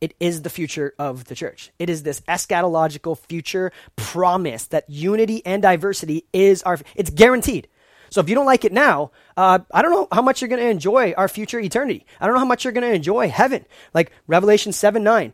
It 0.00 0.14
is 0.20 0.42
the 0.42 0.50
future 0.50 0.94
of 0.98 1.24
the 1.24 1.34
church. 1.34 1.70
It 1.78 1.88
is 1.88 2.02
this 2.02 2.20
eschatological 2.22 3.18
future 3.18 3.72
promise 3.96 4.66
that 4.66 4.88
unity 4.88 5.44
and 5.46 5.62
diversity 5.62 6.26
is 6.32 6.62
our, 6.64 6.78
it's 6.94 7.10
guaranteed. 7.10 7.68
So 8.10 8.20
if 8.20 8.28
you 8.28 8.34
don't 8.34 8.46
like 8.46 8.64
it 8.64 8.72
now, 8.72 9.10
uh, 9.36 9.58
I 9.72 9.82
don't 9.82 9.90
know 9.90 10.08
how 10.12 10.22
much 10.22 10.40
you're 10.40 10.48
going 10.48 10.62
to 10.62 10.68
enjoy 10.68 11.12
our 11.16 11.28
future 11.28 11.58
eternity. 11.58 12.06
I 12.20 12.26
don't 12.26 12.34
know 12.34 12.40
how 12.40 12.46
much 12.46 12.64
you're 12.64 12.72
going 12.72 12.88
to 12.88 12.94
enjoy 12.94 13.28
heaven. 13.28 13.64
Like 13.94 14.12
Revelation 14.26 14.72
7 14.72 15.02
9. 15.02 15.32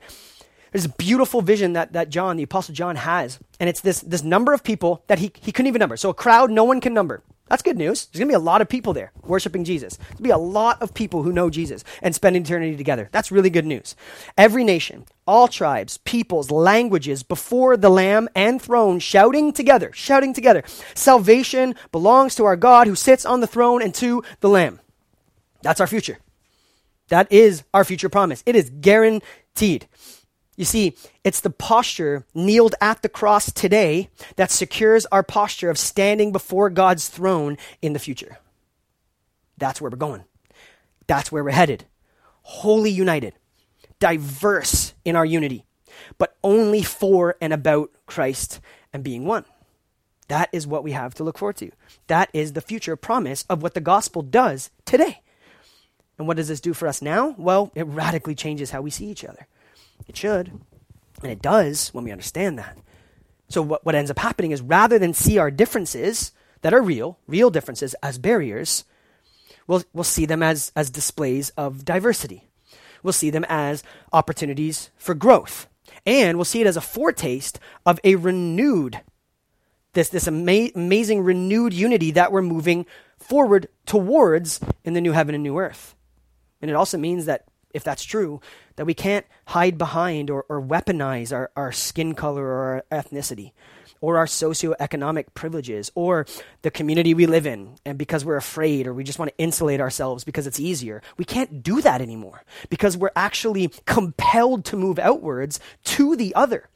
There's 0.73 0.87
a 0.87 0.91
beautiful 0.91 1.43
vision 1.43 1.75
that, 1.75 1.93
that 1.93 2.09
John, 2.09 2.39
the 2.39 2.45
Apostle 2.45 2.75
John, 2.75 2.97
has. 2.97 3.39
And 3.61 3.69
it's 3.69 3.81
this, 3.81 4.01
this 4.01 4.23
number 4.23 4.55
of 4.55 4.65
people 4.65 5.05
that 5.09 5.19
he, 5.19 5.31
he 5.41 5.53
couldn't 5.53 5.67
even 5.69 5.81
number. 5.81 5.99
So 5.99 6.09
a 6.09 6.15
crowd 6.15 6.51
no 6.51 6.65
one 6.65 6.81
can 6.81 6.95
number. 6.95 7.23
That's 7.53 7.63
good 7.63 7.77
news. 7.77 8.07
There's 8.07 8.19
going 8.19 8.29
to 8.29 8.33
be 8.33 8.35
a 8.35 8.39
lot 8.39 8.63
of 8.63 8.71
people 8.71 8.95
there 8.95 9.13
worshiping 9.25 9.65
Jesus. 9.65 9.99
To 10.17 10.23
be 10.23 10.31
a 10.31 10.39
lot 10.39 10.81
of 10.81 10.95
people 10.95 11.23
who 11.23 11.35
know 11.35 11.51
Jesus 11.51 11.85
and 12.01 12.15
spend 12.15 12.35
eternity 12.35 12.79
together. 12.79 13.11
That's 13.13 13.31
really 13.31 13.51
good 13.51 13.67
news. 13.67 13.95
Every 14.39 14.65
nation, 14.65 15.05
all 15.27 15.49
tribes, 15.49 15.99
peoples, 15.99 16.51
languages 16.51 17.23
before 17.23 17.77
the 17.77 17.91
Lamb 17.91 18.31
and 18.35 18.61
throne 18.61 19.01
shouting 19.01 19.53
together, 19.53 19.93
shouting 19.93 20.33
together. 20.33 20.63
Salvation 20.95 21.75
belongs 21.93 22.37
to 22.37 22.47
our 22.47 22.57
God 22.57 22.87
who 22.87 22.95
sits 22.95 23.27
on 23.27 23.41
the 23.41 23.47
throne 23.47 23.83
and 23.83 23.95
to 23.97 24.23
the 24.41 24.49
Lamb. 24.49 24.81
That's 25.61 25.83
our 25.83 25.87
future. 25.87 26.21
That 27.09 27.31
is 27.31 27.65
our 27.75 27.85
future 27.85 28.09
promise. 28.09 28.43
It 28.47 28.57
is 28.57 28.71
guaranteed. 28.71 29.89
You 30.57 30.65
see, 30.65 30.97
it's 31.25 31.41
the 31.41 31.51
posture 31.51 32.27
kneeled 32.35 32.75
at 32.81 33.03
the 33.03 33.09
cross 33.09 33.51
today 33.51 34.11
that 34.37 34.51
secures 34.51 35.07
our 35.07 35.23
posture 35.23 35.71
of 35.71 35.79
standing 35.79 36.31
before 36.31 36.69
God's 36.69 37.09
throne 37.09 37.57
in 37.81 37.95
the 37.95 37.99
future. 37.99 38.39
That's 39.57 39.81
where 39.81 39.91
we're 39.91 39.97
going. 39.97 40.25
That's 41.07 41.33
where 41.33 41.43
we're 41.43 41.51
headed. 41.51 41.87
Wholly 42.43 42.91
united, 42.91 43.35
diverse 43.99 44.93
in 45.05 45.17
our 45.17 45.25
unity, 45.25 45.65
but 46.19 46.37
only 46.45 46.83
for 46.83 47.37
and 47.41 47.53
about 47.53 47.91
Christ 48.07 48.61
and 48.93 49.03
being 49.03 49.25
one. 49.25 49.45
That 50.29 50.49
is 50.53 50.67
what 50.67 50.85
we 50.85 50.93
have 50.93 51.15
to 51.15 51.25
look 51.25 51.39
forward 51.39 51.57
to. 51.59 51.71
That 52.09 52.29
is 52.33 52.53
the 52.53 52.61
future 52.61 52.97
promise 52.97 53.45
of 53.49 53.63
what 53.63 53.75
the 53.75 53.81
gospel 53.81 54.23
does 54.23 54.71
today. 54.85 55.21
And 56.19 56.29
what 56.29 56.37
does 56.37 56.49
this 56.49 56.61
do 56.61 56.75
for 56.75 56.89
us 56.89 57.01
now? 57.01 57.35
Well, 57.39 57.73
it 57.75 57.87
radically 57.87 58.35
changes 58.35 58.71
how 58.71 58.83
we 58.83 58.91
see 58.91 59.07
each 59.07 59.25
other. 59.25 59.47
It 60.09 60.17
should. 60.17 60.53
And 61.23 61.31
it 61.31 61.43
does 61.43 61.89
when 61.95 62.05
we 62.05 62.13
understand 62.13 62.59
that. 62.59 62.79
So, 63.49 63.63
what, 63.63 63.85
what 63.85 63.95
ends 63.95 64.11
up 64.11 64.19
happening 64.19 64.51
is 64.51 64.63
rather 64.63 64.99
than 64.99 65.13
see 65.15 65.39
our 65.39 65.51
differences 65.51 66.33
that 66.63 66.73
are 66.73 66.83
real, 66.83 67.19
real 67.27 67.51
differences, 67.51 67.95
as 68.03 68.19
barriers, 68.19 68.85
we'll, 69.67 69.83
we'll 69.93 70.05
see 70.05 70.27
them 70.27 70.43
as, 70.43 70.73
as 70.75 70.91
displays 70.91 71.51
of 71.51 71.85
diversity. 71.85 72.49
We'll 73.03 73.13
see 73.13 73.31
them 73.31 73.45
as 73.49 73.83
opportunities 74.13 74.91
for 74.97 75.15
growth. 75.15 75.69
And 76.07 76.39
we'll 76.39 76.45
see 76.45 76.61
it 76.61 76.67
as 76.67 76.77
a 76.77 76.81
foretaste 76.81 77.59
of 77.85 78.01
a 78.05 78.15
renewed, 78.15 79.01
this, 79.93 80.09
this 80.09 80.27
ama- 80.29 80.71
amazing 80.75 81.23
renewed 81.23 81.73
unity 81.73 82.13
that 82.13 82.33
we're 82.33 82.43
moving 82.43 82.87
forward 83.19 83.69
towards 83.87 84.61
in 84.85 84.95
the 84.95 85.01
new 85.01 85.13
heaven 85.13 85.35
and 85.35 85.45
new 85.45 85.59
earth. 85.59 85.95
And 86.61 86.71
it 86.71 86.75
also 86.75 86.97
means 86.97 87.27
that 87.27 87.45
if 87.75 87.85
that's 87.85 88.05
true, 88.05 88.41
that 88.77 88.87
we 88.87 88.95
can't 88.95 89.27
hide 89.47 89.79
behind 89.79 90.31
or, 90.31 90.45
or 90.49 90.61
weaponize 90.61 91.33
our, 91.33 91.51
our 91.57 91.73
skin 91.73 92.14
color 92.14 92.45
or 92.45 92.85
our 92.91 93.03
ethnicity 93.03 93.53
or 94.01 94.18
our 94.18 94.27
socioeconomic 94.27 95.27
privileges 95.33 95.91
or 95.95 96.27
the 96.62 96.70
community 96.70 97.14
we 97.14 97.25
live 97.25 97.47
in 97.47 97.77
and 97.87 97.97
because 97.97 98.25
we're 98.25 98.37
afraid 98.37 98.87
or 98.87 98.93
we 98.93 99.05
just 99.05 99.18
want 99.18 99.31
to 99.31 99.43
insulate 99.43 99.81
ourselves 99.81 100.25
because 100.25 100.47
it's 100.47 100.61
easier. 100.61 101.01
We 101.16 101.25
can't 101.25 101.62
do 101.62 101.81
that 101.81 102.03
anymore 102.03 102.43
because 102.68 102.97
we're 102.97 103.12
actually 103.16 103.68
compelled 103.87 104.64
to 104.66 104.77
move 104.77 104.99
outwards 104.99 105.61
to 105.85 106.16
the 106.16 106.35
other 106.35 106.68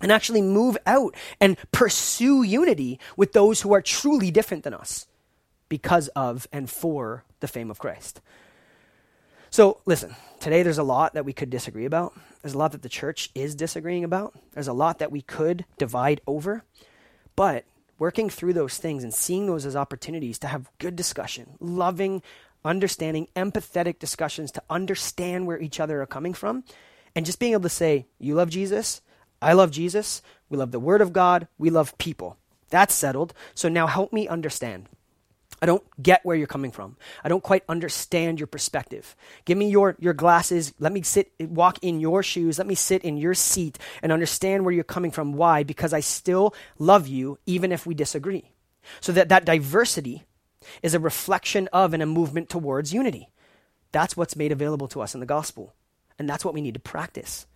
and 0.00 0.12
actually 0.12 0.42
move 0.42 0.76
out 0.86 1.14
and 1.40 1.56
pursue 1.72 2.42
unity 2.42 3.00
with 3.16 3.32
those 3.32 3.62
who 3.62 3.72
are 3.72 3.82
truly 3.82 4.30
different 4.30 4.62
than 4.62 4.74
us 4.74 5.06
because 5.68 6.08
of 6.08 6.46
and 6.52 6.70
for 6.70 7.24
the 7.40 7.48
fame 7.48 7.70
of 7.70 7.78
Christ. 7.78 8.20
So, 9.50 9.80
listen, 9.86 10.14
today 10.40 10.62
there's 10.62 10.78
a 10.78 10.82
lot 10.82 11.14
that 11.14 11.24
we 11.24 11.32
could 11.32 11.50
disagree 11.50 11.86
about. 11.86 12.14
There's 12.42 12.54
a 12.54 12.58
lot 12.58 12.72
that 12.72 12.82
the 12.82 12.88
church 12.88 13.30
is 13.34 13.54
disagreeing 13.54 14.04
about. 14.04 14.34
There's 14.52 14.68
a 14.68 14.72
lot 14.72 14.98
that 14.98 15.10
we 15.10 15.22
could 15.22 15.64
divide 15.78 16.20
over. 16.26 16.64
But 17.34 17.64
working 17.98 18.30
through 18.30 18.52
those 18.52 18.76
things 18.76 19.02
and 19.02 19.12
seeing 19.12 19.46
those 19.46 19.66
as 19.66 19.74
opportunities 19.74 20.38
to 20.40 20.46
have 20.46 20.70
good 20.78 20.96
discussion, 20.96 21.56
loving, 21.60 22.22
understanding, 22.64 23.28
empathetic 23.34 23.98
discussions 23.98 24.52
to 24.52 24.62
understand 24.68 25.46
where 25.46 25.60
each 25.60 25.80
other 25.80 26.02
are 26.02 26.06
coming 26.06 26.34
from, 26.34 26.64
and 27.14 27.26
just 27.26 27.38
being 27.38 27.52
able 27.52 27.62
to 27.62 27.68
say, 27.68 28.06
You 28.18 28.34
love 28.34 28.50
Jesus, 28.50 29.00
I 29.40 29.52
love 29.52 29.70
Jesus, 29.70 30.22
we 30.48 30.58
love 30.58 30.72
the 30.72 30.80
Word 30.80 31.00
of 31.00 31.12
God, 31.12 31.48
we 31.58 31.70
love 31.70 31.96
people. 31.98 32.36
That's 32.70 32.94
settled. 32.94 33.32
So 33.54 33.68
now 33.68 33.86
help 33.86 34.12
me 34.12 34.28
understand. 34.28 34.88
I 35.60 35.66
don't 35.66 35.82
get 36.00 36.24
where 36.24 36.36
you're 36.36 36.46
coming 36.46 36.70
from. 36.70 36.96
I 37.24 37.28
don't 37.28 37.42
quite 37.42 37.64
understand 37.68 38.38
your 38.38 38.46
perspective. 38.46 39.16
Give 39.44 39.58
me 39.58 39.70
your, 39.70 39.96
your 39.98 40.14
glasses. 40.14 40.72
Let 40.78 40.92
me 40.92 41.02
sit, 41.02 41.32
walk 41.40 41.78
in 41.82 42.00
your 42.00 42.22
shoes. 42.22 42.58
Let 42.58 42.66
me 42.66 42.76
sit 42.76 43.02
in 43.02 43.16
your 43.16 43.34
seat 43.34 43.78
and 44.02 44.12
understand 44.12 44.64
where 44.64 44.72
you're 44.72 44.84
coming 44.84 45.10
from. 45.10 45.32
Why? 45.32 45.64
Because 45.64 45.92
I 45.92 46.00
still 46.00 46.54
love 46.78 47.08
you, 47.08 47.38
even 47.46 47.72
if 47.72 47.86
we 47.86 47.94
disagree. 47.94 48.52
So 49.00 49.12
that 49.12 49.28
that 49.30 49.44
diversity 49.44 50.24
is 50.82 50.94
a 50.94 51.00
reflection 51.00 51.68
of 51.72 51.92
and 51.92 52.02
a 52.02 52.06
movement 52.06 52.48
towards 52.48 52.92
unity. 52.92 53.28
That's 53.92 54.16
what's 54.16 54.36
made 54.36 54.52
available 54.52 54.88
to 54.88 55.00
us 55.00 55.14
in 55.14 55.20
the 55.20 55.26
gospel. 55.26 55.74
And 56.18 56.28
that's 56.28 56.44
what 56.44 56.54
we 56.54 56.60
need 56.60 56.74
to 56.74 56.80
practice. 56.80 57.46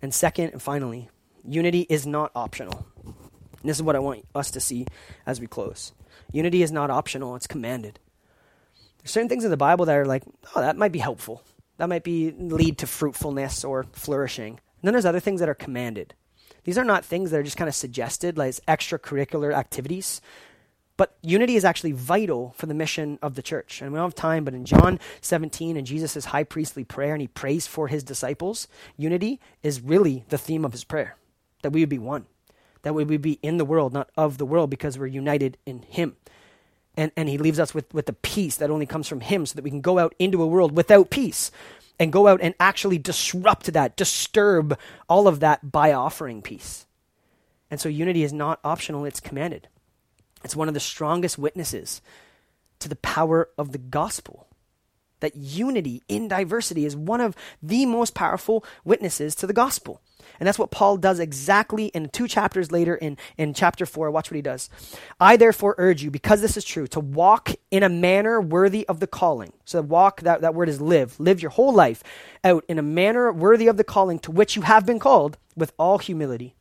And 0.00 0.14
second 0.14 0.50
and 0.50 0.62
finally, 0.62 1.10
unity 1.44 1.86
is 1.88 2.06
not 2.06 2.30
optional. 2.34 2.86
And 3.04 3.68
this 3.68 3.76
is 3.76 3.82
what 3.82 3.96
I 3.96 4.00
want 4.00 4.24
us 4.34 4.50
to 4.52 4.60
see 4.60 4.86
as 5.26 5.40
we 5.40 5.46
close. 5.46 5.92
Unity 6.32 6.62
is 6.62 6.72
not 6.72 6.90
optional, 6.90 7.36
it's 7.36 7.46
commanded. 7.46 7.98
There's 8.98 9.12
certain 9.12 9.28
things 9.28 9.44
in 9.44 9.50
the 9.50 9.56
Bible 9.56 9.86
that 9.86 9.96
are 9.96 10.04
like, 10.04 10.24
oh, 10.54 10.60
that 10.60 10.76
might 10.76 10.92
be 10.92 10.98
helpful. 10.98 11.42
That 11.78 11.88
might 11.88 12.04
be 12.04 12.32
lead 12.32 12.78
to 12.78 12.86
fruitfulness 12.86 13.64
or 13.64 13.86
flourishing. 13.92 14.52
And 14.52 14.82
then 14.82 14.92
there's 14.92 15.06
other 15.06 15.20
things 15.20 15.40
that 15.40 15.48
are 15.48 15.54
commanded. 15.54 16.14
These 16.64 16.78
are 16.78 16.84
not 16.84 17.04
things 17.04 17.30
that 17.30 17.38
are 17.38 17.44
just 17.44 17.56
kind 17.56 17.68
of 17.68 17.74
suggested, 17.74 18.36
like 18.36 18.54
extracurricular 18.66 19.54
activities. 19.54 20.20
But 20.96 21.16
unity 21.22 21.54
is 21.54 21.64
actually 21.64 21.92
vital 21.92 22.54
for 22.56 22.66
the 22.66 22.74
mission 22.74 23.20
of 23.22 23.36
the 23.36 23.42
church. 23.42 23.80
And 23.80 23.92
we 23.92 23.96
don't 23.96 24.06
have 24.06 24.14
time, 24.14 24.44
but 24.44 24.52
in 24.52 24.64
John 24.64 24.98
17 25.20 25.76
and 25.76 25.86
Jesus' 25.86 26.26
high 26.26 26.42
priestly 26.42 26.84
prayer, 26.84 27.14
and 27.14 27.22
he 27.22 27.28
prays 27.28 27.68
for 27.68 27.86
his 27.86 28.02
disciples, 28.02 28.66
unity 28.96 29.40
is 29.62 29.80
really 29.80 30.24
the 30.28 30.38
theme 30.38 30.64
of 30.64 30.72
his 30.72 30.84
prayer 30.84 31.16
that 31.62 31.70
we 31.70 31.80
would 31.80 31.88
be 31.88 31.98
one 31.98 32.26
that 32.82 32.94
we 32.94 33.04
would 33.04 33.22
be 33.22 33.38
in 33.42 33.58
the 33.58 33.64
world, 33.64 33.92
not 33.92 34.10
of 34.16 34.38
the 34.38 34.46
world, 34.46 34.70
because 34.70 34.98
we're 34.98 35.06
united 35.06 35.58
in 35.66 35.82
Him. 35.82 36.16
And, 36.96 37.12
and 37.16 37.28
He 37.28 37.38
leaves 37.38 37.60
us 37.60 37.74
with, 37.74 37.92
with 37.92 38.06
the 38.06 38.12
peace 38.12 38.56
that 38.56 38.70
only 38.70 38.86
comes 38.86 39.08
from 39.08 39.20
Him 39.20 39.46
so 39.46 39.54
that 39.54 39.64
we 39.64 39.70
can 39.70 39.80
go 39.80 39.98
out 39.98 40.14
into 40.18 40.42
a 40.42 40.46
world 40.46 40.76
without 40.76 41.10
peace 41.10 41.50
and 41.98 42.12
go 42.12 42.28
out 42.28 42.40
and 42.40 42.54
actually 42.60 42.98
disrupt 42.98 43.72
that, 43.72 43.96
disturb 43.96 44.78
all 45.08 45.26
of 45.26 45.40
that 45.40 45.70
by 45.70 45.92
offering 45.92 46.42
peace. 46.42 46.86
And 47.70 47.80
so 47.80 47.88
unity 47.88 48.22
is 48.22 48.32
not 48.32 48.60
optional, 48.64 49.04
it's 49.04 49.20
commanded. 49.20 49.68
It's 50.44 50.56
one 50.56 50.68
of 50.68 50.74
the 50.74 50.80
strongest 50.80 51.38
witnesses 51.38 52.00
to 52.78 52.88
the 52.88 52.96
power 52.96 53.48
of 53.58 53.72
the 53.72 53.78
gospel. 53.78 54.46
That 55.20 55.34
unity 55.34 56.02
in 56.08 56.28
diversity 56.28 56.84
is 56.84 56.94
one 56.94 57.20
of 57.20 57.34
the 57.60 57.86
most 57.86 58.14
powerful 58.14 58.64
witnesses 58.84 59.34
to 59.36 59.46
the 59.46 59.52
gospel. 59.52 60.00
And 60.38 60.46
that's 60.46 60.58
what 60.58 60.70
Paul 60.70 60.96
does 60.96 61.18
exactly 61.18 61.86
in 61.86 62.08
two 62.10 62.28
chapters 62.28 62.70
later 62.70 62.94
in, 62.94 63.16
in 63.36 63.54
chapter 63.54 63.86
4. 63.86 64.10
Watch 64.10 64.30
what 64.30 64.36
he 64.36 64.42
does. 64.42 64.70
I 65.18 65.36
therefore 65.36 65.74
urge 65.78 66.02
you, 66.02 66.10
because 66.10 66.40
this 66.40 66.56
is 66.56 66.64
true, 66.64 66.86
to 66.88 67.00
walk 67.00 67.54
in 67.70 67.82
a 67.82 67.88
manner 67.88 68.40
worthy 68.40 68.86
of 68.88 69.00
the 69.00 69.06
calling. 69.06 69.52
So 69.64 69.82
walk, 69.82 70.20
that, 70.22 70.40
that 70.42 70.54
word 70.54 70.68
is 70.68 70.80
live. 70.80 71.18
Live 71.18 71.42
your 71.42 71.50
whole 71.50 71.72
life 71.72 72.02
out 72.44 72.64
in 72.68 72.78
a 72.78 72.82
manner 72.82 73.32
worthy 73.32 73.66
of 73.66 73.76
the 73.76 73.84
calling 73.84 74.18
to 74.20 74.30
which 74.30 74.56
you 74.56 74.62
have 74.62 74.86
been 74.86 74.98
called 74.98 75.38
with 75.56 75.72
all 75.78 75.98
humility 75.98 76.54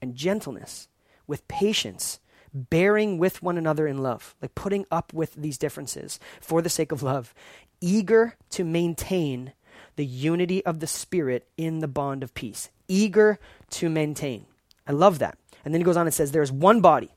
and 0.00 0.14
gentleness, 0.14 0.88
with 1.26 1.48
patience, 1.48 2.20
bearing 2.54 3.18
with 3.18 3.42
one 3.42 3.58
another 3.58 3.86
in 3.86 3.98
love, 3.98 4.34
like 4.40 4.54
putting 4.54 4.86
up 4.90 5.12
with 5.12 5.34
these 5.34 5.58
differences 5.58 6.20
for 6.40 6.62
the 6.62 6.70
sake 6.70 6.92
of 6.92 7.02
love, 7.02 7.34
eager 7.80 8.36
to 8.50 8.64
maintain 8.64 9.52
the 9.96 10.06
unity 10.06 10.64
of 10.64 10.80
the 10.80 10.86
Spirit 10.86 11.48
in 11.56 11.80
the 11.80 11.88
bond 11.88 12.22
of 12.22 12.34
peace 12.34 12.70
eager 12.88 13.38
to 13.70 13.88
maintain. 13.88 14.46
I 14.86 14.92
love 14.92 15.18
that. 15.18 15.38
And 15.64 15.74
then 15.74 15.80
he 15.80 15.84
goes 15.84 15.96
on 15.96 16.06
and 16.06 16.14
says, 16.14 16.32
There 16.32 16.42
is 16.42 16.52
one 16.52 16.80
body, 16.80 17.10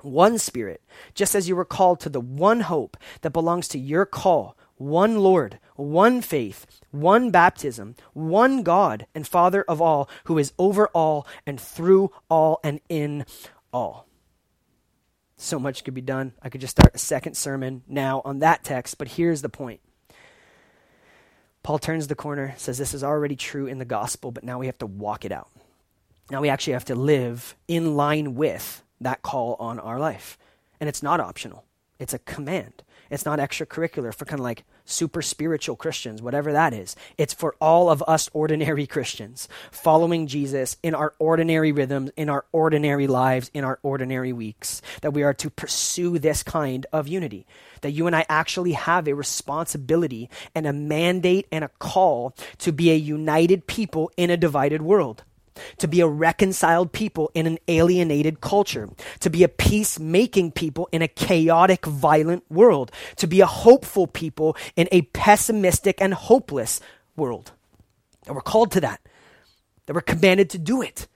one 0.00 0.38
spirit, 0.38 0.82
just 1.14 1.34
as 1.34 1.48
you 1.48 1.56
were 1.56 1.64
called 1.64 2.00
to 2.00 2.08
the 2.08 2.20
one 2.20 2.60
hope 2.60 2.96
that 3.20 3.32
belongs 3.32 3.68
to 3.68 3.78
your 3.78 4.06
call, 4.06 4.56
one 4.76 5.18
Lord, 5.18 5.58
one 5.76 6.20
faith, 6.20 6.66
one 6.90 7.30
baptism, 7.30 7.94
one 8.12 8.62
God 8.62 9.06
and 9.14 9.26
Father 9.26 9.62
of 9.68 9.80
all, 9.80 10.08
who 10.24 10.38
is 10.38 10.52
over 10.58 10.88
all 10.88 11.26
and 11.46 11.60
through 11.60 12.10
all 12.28 12.60
and 12.64 12.80
in 12.88 13.24
all. 13.72 14.06
So 15.36 15.58
much 15.58 15.84
could 15.84 15.94
be 15.94 16.00
done. 16.00 16.32
I 16.40 16.48
could 16.48 16.60
just 16.60 16.70
start 16.70 16.94
a 16.94 16.98
second 16.98 17.36
sermon 17.36 17.82
now 17.88 18.22
on 18.24 18.38
that 18.38 18.64
text, 18.64 18.96
but 18.98 19.08
here's 19.08 19.42
the 19.42 19.48
point 19.48 19.80
Paul 21.62 21.78
turns 21.78 22.08
the 22.08 22.14
corner, 22.14 22.54
says 22.56 22.78
this 22.78 22.94
is 22.94 23.04
already 23.04 23.36
true 23.36 23.66
in 23.66 23.78
the 23.78 23.84
gospel, 23.84 24.32
but 24.32 24.42
now 24.44 24.58
we 24.58 24.66
have 24.66 24.78
to 24.78 24.86
walk 24.86 25.24
it 25.24 25.32
out. 25.32 25.48
Now 26.30 26.40
we 26.40 26.48
actually 26.48 26.72
have 26.72 26.84
to 26.86 26.94
live 26.94 27.54
in 27.68 27.94
line 27.94 28.34
with 28.34 28.82
that 29.00 29.22
call 29.22 29.56
on 29.60 29.78
our 29.78 29.98
life. 29.98 30.38
And 30.80 30.88
it's 30.88 31.02
not 31.02 31.20
optional, 31.20 31.64
it's 31.98 32.14
a 32.14 32.18
command. 32.18 32.82
It's 33.10 33.26
not 33.26 33.38
extracurricular 33.38 34.14
for 34.14 34.24
kind 34.24 34.40
of 34.40 34.44
like 34.44 34.64
super 34.84 35.22
spiritual 35.22 35.76
Christians, 35.76 36.22
whatever 36.22 36.52
that 36.52 36.72
is. 36.72 36.96
It's 37.18 37.34
for 37.34 37.54
all 37.60 37.90
of 37.90 38.02
us 38.06 38.28
ordinary 38.32 38.86
Christians 38.92 39.48
following 39.70 40.26
Jesus 40.26 40.76
in 40.82 40.94
our 40.94 41.14
ordinary 41.18 41.72
rhythms, 41.72 42.10
in 42.16 42.28
our 42.28 42.44
ordinary 42.52 43.06
lives, 43.06 43.50
in 43.54 43.64
our 43.64 43.78
ordinary 43.82 44.32
weeks, 44.32 44.82
that 45.00 45.12
we 45.12 45.22
are 45.22 45.34
to 45.34 45.50
pursue 45.50 46.18
this 46.18 46.42
kind 46.42 46.86
of 46.92 47.08
unity. 47.08 47.46
That 47.80 47.92
you 47.92 48.06
and 48.06 48.14
I 48.14 48.24
actually 48.28 48.72
have 48.72 49.08
a 49.08 49.14
responsibility 49.14 50.30
and 50.54 50.66
a 50.66 50.72
mandate 50.72 51.46
and 51.50 51.64
a 51.64 51.70
call 51.78 52.34
to 52.58 52.72
be 52.72 52.90
a 52.90 52.96
united 52.96 53.66
people 53.66 54.10
in 54.16 54.30
a 54.30 54.36
divided 54.36 54.82
world 54.82 55.24
to 55.78 55.88
be 55.88 56.00
a 56.00 56.06
reconciled 56.06 56.92
people 56.92 57.30
in 57.34 57.46
an 57.46 57.58
alienated 57.68 58.40
culture, 58.40 58.88
to 59.20 59.30
be 59.30 59.42
a 59.42 59.48
peacemaking 59.48 60.52
people 60.52 60.88
in 60.92 61.02
a 61.02 61.08
chaotic, 61.08 61.86
violent 61.86 62.44
world, 62.50 62.90
to 63.16 63.26
be 63.26 63.40
a 63.40 63.46
hopeful 63.46 64.06
people 64.06 64.56
in 64.76 64.88
a 64.92 65.02
pessimistic 65.02 66.00
and 66.00 66.14
hopeless 66.14 66.80
world. 67.16 67.52
And 68.26 68.34
we're 68.34 68.42
called 68.42 68.72
to 68.72 68.80
that, 68.80 69.00
that 69.86 69.94
we're 69.94 70.00
commanded 70.00 70.50
to 70.50 70.58
do 70.58 70.82
it. 70.82 71.08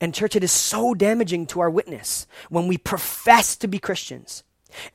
And, 0.00 0.14
church, 0.14 0.36
it 0.36 0.44
is 0.44 0.52
so 0.52 0.94
damaging 0.94 1.46
to 1.48 1.60
our 1.60 1.70
witness 1.70 2.26
when 2.48 2.68
we 2.68 2.78
profess 2.78 3.56
to 3.56 3.68
be 3.68 3.78
Christians 3.78 4.44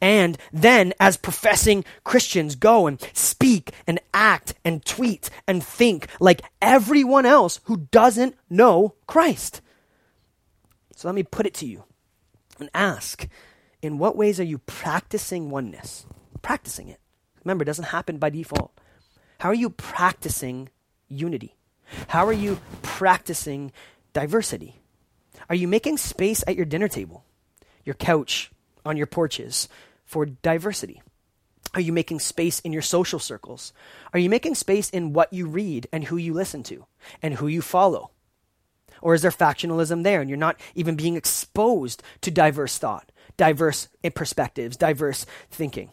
and 0.02 0.38
then, 0.52 0.94
as 1.00 1.18
professing 1.18 1.86
Christians, 2.04 2.56
go 2.56 2.88
and 2.88 3.00
speak 3.14 3.72
and 3.88 4.00
act 4.14 4.54
and 4.64 4.84
tweet 4.86 5.30
and 5.48 5.64
think 5.64 6.08
like 6.20 6.42
everyone 6.62 7.26
else 7.26 7.60
who 7.66 7.88
doesn't 7.92 8.36
know 8.50 8.96
Christ. 9.08 9.62
So 10.96 11.08
let 11.08 11.16
me 11.16 11.24
put 11.24 11.46
it 11.46 11.54
to 11.56 11.66
you 11.66 11.84
and 12.60 12.70
ask 12.74 13.28
in 13.82 13.98
what 13.98 14.16
ways 14.16 14.40
are 14.40 14.44
you 14.44 14.60
practicing 14.60 15.50
oneness? 15.50 16.06
Practicing 16.42 16.90
it. 16.90 17.00
Remember, 17.44 17.64
it 17.64 17.68
doesn't 17.68 17.86
happen 17.86 18.18
by 18.18 18.30
default. 18.30 18.72
How 19.40 19.50
are 19.50 19.56
you 19.56 19.70
practicing 19.70 20.70
unity? 21.08 21.56
How 22.08 22.26
are 22.26 22.34
you 22.34 22.60
practicing 22.82 23.72
diversity? 24.14 24.80
Are 25.50 25.56
you 25.56 25.68
making 25.68 25.98
space 25.98 26.44
at 26.48 26.56
your 26.56 26.66
dinner 26.66 26.88
table, 26.88 27.24
your 27.84 27.96
couch, 27.96 28.52
on 28.86 28.98
your 28.98 29.08
porches 29.08 29.68
for 30.06 30.26
diversity? 30.26 31.02
Are 31.74 31.82
you 31.82 31.92
making 31.92 32.20
space 32.20 32.62
in 32.62 32.72
your 32.72 32.82
social 32.82 33.20
circles? 33.20 33.74
Are 34.14 34.20
you 34.20 34.30
making 34.30 34.56
space 34.56 34.90
in 34.90 35.12
what 35.12 35.34
you 35.34 35.48
read 35.48 35.88
and 35.92 36.06
who 36.06 36.16
you 36.16 36.34
listen 36.34 36.64
to 36.64 36.86
and 37.22 37.34
who 37.34 37.48
you 37.48 37.62
follow? 37.62 38.12
Or 39.02 39.14
is 39.14 39.22
there 39.22 39.32
factionalism 39.32 40.04
there 40.04 40.22
and 40.22 40.30
you're 40.30 40.38
not 40.38 40.60
even 40.74 40.96
being 40.96 41.18
exposed 41.18 42.02
to 42.22 42.32
diverse 42.32 42.78
thought, 42.78 43.12
diverse 43.36 43.90
perspectives, 44.14 44.78
diverse 44.78 45.26
thinking? 45.52 45.92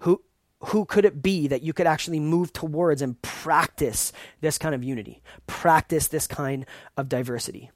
Who, 0.00 0.22
who 0.60 0.84
could 0.84 1.06
it 1.06 1.22
be 1.22 1.48
that 1.48 1.62
you 1.62 1.72
could 1.72 1.86
actually 1.86 2.20
move 2.20 2.52
towards 2.52 3.00
and 3.00 3.20
practice 3.22 4.12
this 4.42 4.58
kind 4.58 4.74
of 4.74 4.84
unity, 4.84 5.22
practice 5.46 6.08
this 6.08 6.26
kind 6.26 6.66
of 6.98 7.08
diversity? 7.08 7.70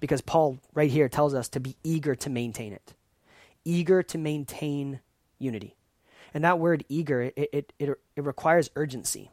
Because 0.00 0.20
Paul, 0.20 0.58
right 0.74 0.90
here, 0.90 1.08
tells 1.08 1.32
us 1.32 1.48
to 1.50 1.60
be 1.60 1.76
eager 1.84 2.16
to 2.16 2.28
maintain 2.28 2.72
it, 2.72 2.94
eager 3.64 4.02
to 4.02 4.18
maintain 4.18 5.00
unity. 5.38 5.76
And 6.32 6.44
that 6.44 6.58
word 6.58 6.84
eager, 6.88 7.22
it, 7.22 7.34
it, 7.36 7.72
it, 7.78 7.98
it 8.16 8.24
requires 8.24 8.70
urgency. 8.76 9.30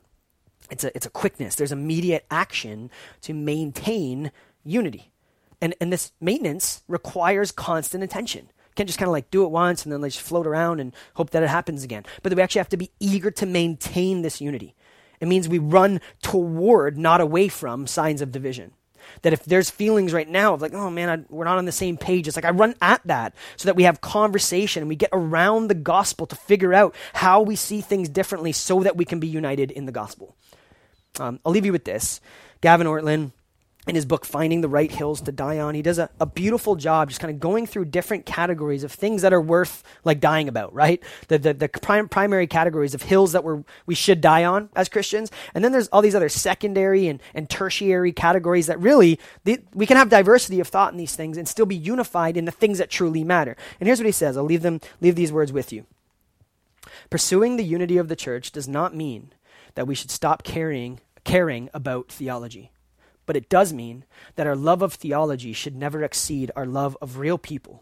It's 0.69 0.84
a, 0.84 0.95
it's 0.95 1.05
a 1.05 1.09
quickness. 1.09 1.55
There's 1.55 1.71
immediate 1.71 2.25
action 2.29 2.91
to 3.21 3.34
maintain 3.34 4.32
unity. 4.63 5.11
And, 5.59 5.75
and 5.82 5.91
this 5.91 6.11
maintenance 6.21 6.84
requires 6.88 7.51
constant 7.51 8.03
attention 8.03 8.49
can't 8.75 8.88
just 8.88 8.99
kind 8.99 9.07
of 9.07 9.13
like 9.13 9.32
do 9.32 9.43
it 9.43 9.51
once 9.51 9.84
and 9.84 9.91
then 9.91 10.01
like 10.01 10.11
just 10.11 10.23
float 10.23 10.47
around 10.47 10.79
and 10.79 10.93
hope 11.15 11.32
that 11.32 11.43
it 11.43 11.49
happens 11.49 11.84
again. 11.84 12.05
But 12.23 12.34
we 12.34 12.41
actually 12.41 12.59
have 12.59 12.69
to 12.69 12.77
be 12.77 12.91
eager 12.99 13.32
to 13.32 13.45
maintain 13.45 14.21
this 14.21 14.41
unity. 14.41 14.75
It 15.19 15.27
means 15.27 15.47
we 15.47 15.59
run 15.59 16.01
toward, 16.21 16.97
not 16.97 17.21
away 17.21 17.47
from, 17.47 17.86
signs 17.86 18.21
of 18.21 18.32
division. 18.32 18.73
That 19.22 19.34
if 19.34 19.43
there's 19.45 19.70
feelings 19.70 20.14
right 20.14 20.28
now 20.28 20.53
of 20.53 20.62
like, 20.62 20.74
oh 20.74 20.89
man, 20.89 21.09
I, 21.09 21.24
we're 21.30 21.45
not 21.45 21.57
on 21.57 21.66
the 21.66 21.72
same 21.72 21.97
page, 21.97 22.28
it's 22.28 22.36
like 22.36 22.45
I 22.45 22.51
run 22.51 22.76
at 22.82 23.01
that 23.05 23.34
so 23.57 23.68
that 23.68 23.76
we 23.76 23.84
have 23.84 24.01
conversation 24.01 24.82
and 24.82 24.89
we 24.89 24.95
get 24.95 25.09
around 25.14 25.68
the 25.68 25.76
gospel 25.76 26.26
to 26.28 26.36
figure 26.36 26.74
out 26.74 26.95
how 27.14 27.41
we 27.41 27.55
see 27.55 27.82
things 27.82 28.09
differently 28.09 28.51
so 28.51 28.84
that 28.84 28.95
we 28.97 29.05
can 29.05 29.20
be 29.20 29.28
united 29.28 29.72
in 29.72 29.86
the 29.86 29.91
gospel. 29.91 30.36
Um, 31.20 31.39
I'll 31.45 31.51
leave 31.51 31.66
you 31.66 31.72
with 31.72 31.86
this. 31.86 32.22
Gavin 32.62 32.88
Ortlund, 32.88 33.32
in 33.88 33.95
his 33.95 34.05
book 34.05 34.25
finding 34.25 34.61
the 34.61 34.69
right 34.69 34.91
hills 34.91 35.21
to 35.21 35.32
die 35.32 35.59
on 35.59 35.75
he 35.75 35.82
does 35.82 35.97
a, 35.97 36.09
a 36.19 36.25
beautiful 36.25 36.75
job 36.75 37.09
just 37.09 37.19
kind 37.19 37.34
of 37.34 37.39
going 37.39 37.65
through 37.65 37.86
different 37.86 38.25
categories 38.25 38.84
of 38.84 38.91
things 38.91 39.21
that 39.21 39.34
are 39.34 39.41
worth 39.41 39.84
like 40.03 40.19
dying 40.19 40.47
about 40.47 40.73
right? 40.73 41.01
The, 41.27 41.38
the, 41.38 41.53
the 41.53 41.69
prim- 41.69 42.09
primary 42.09 42.47
categories 42.47 42.93
of 42.93 43.03
hills 43.03 43.32
that 43.32 43.43
we're, 43.43 43.63
we 43.86 43.95
should 43.95 44.21
die 44.21 44.45
on 44.45 44.69
as 44.75 44.89
christians. 44.89 45.32
And 45.53 45.63
then 45.63 45.71
there's 45.71 45.88
all 45.89 46.01
these 46.01 46.15
other 46.15 46.29
secondary 46.29 47.07
and, 47.07 47.21
and 47.34 47.49
tertiary 47.49 48.11
categories 48.11 48.67
that 48.67 48.79
really 48.79 49.19
the, 49.43 49.59
we 49.73 49.86
can 49.86 49.97
have 49.97 50.09
diversity 50.09 50.59
of 50.59 50.67
thought 50.67 50.91
in 50.91 50.97
these 50.97 51.15
things 51.15 51.38
and 51.38 51.47
still 51.47 51.65
be 51.65 51.75
unified 51.75 52.38
in 52.38 52.45
the 52.45 52.51
things 52.51 52.77
that 52.77 52.89
truly 52.89 53.23
matter. 53.23 53.55
And 53.79 53.88
here's 53.88 53.99
what 53.99 54.05
he 54.05 54.11
says. 54.11 54.38
I'll 54.38 54.43
leave 54.43 54.61
them 54.61 54.79
leave 54.99 55.15
these 55.15 55.32
words 55.32 55.51
with 55.51 55.73
you. 55.73 55.86
Pursuing 57.09 57.57
the 57.57 57.63
unity 57.63 57.97
of 57.97 58.07
the 58.07 58.15
church 58.15 58.51
does 58.51 58.67
not 58.67 58.95
mean 58.95 59.34
that 59.75 59.88
we 59.88 59.95
should 59.95 60.11
stop 60.11 60.43
caring 60.43 60.99
caring 61.23 61.69
about 61.73 62.11
theology 62.11 62.71
but 63.32 63.38
it 63.38 63.47
does 63.47 63.71
mean 63.71 64.03
that 64.36 64.45
our 64.45 64.57
love 64.57 64.82
of 64.82 64.95
theology 64.95 65.53
should 65.53 65.73
never 65.73 66.03
exceed 66.03 66.51
our 66.53 66.65
love 66.65 66.97
of 67.01 67.17
real 67.17 67.38
people. 67.38 67.82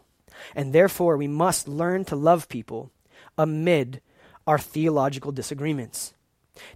And 0.54 0.72
therefore, 0.72 1.16
we 1.16 1.26
must 1.26 1.66
learn 1.66 2.04
to 2.04 2.14
love 2.14 2.48
people 2.48 2.92
amid 3.36 4.00
our 4.46 4.60
theological 4.60 5.32
disagreements. 5.32 6.14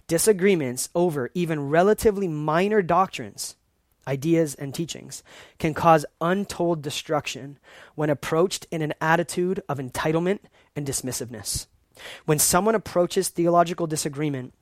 Disagreements 0.07 0.89
over 0.93 1.31
even 1.33 1.69
relatively 1.69 2.27
minor 2.27 2.81
doctrines, 2.81 3.55
ideas, 4.05 4.55
and 4.55 4.75
teachings 4.75 5.23
can 5.57 5.73
cause 5.73 6.05
untold 6.19 6.81
destruction 6.81 7.57
when 7.95 8.09
approached 8.09 8.67
in 8.71 8.81
an 8.81 8.93
attitude 8.99 9.63
of 9.69 9.77
entitlement 9.77 10.39
and 10.75 10.85
dismissiveness. 10.85 11.67
When 12.25 12.39
someone 12.39 12.75
approaches 12.75 13.29
theological 13.29 13.87
disagreement 13.87 14.53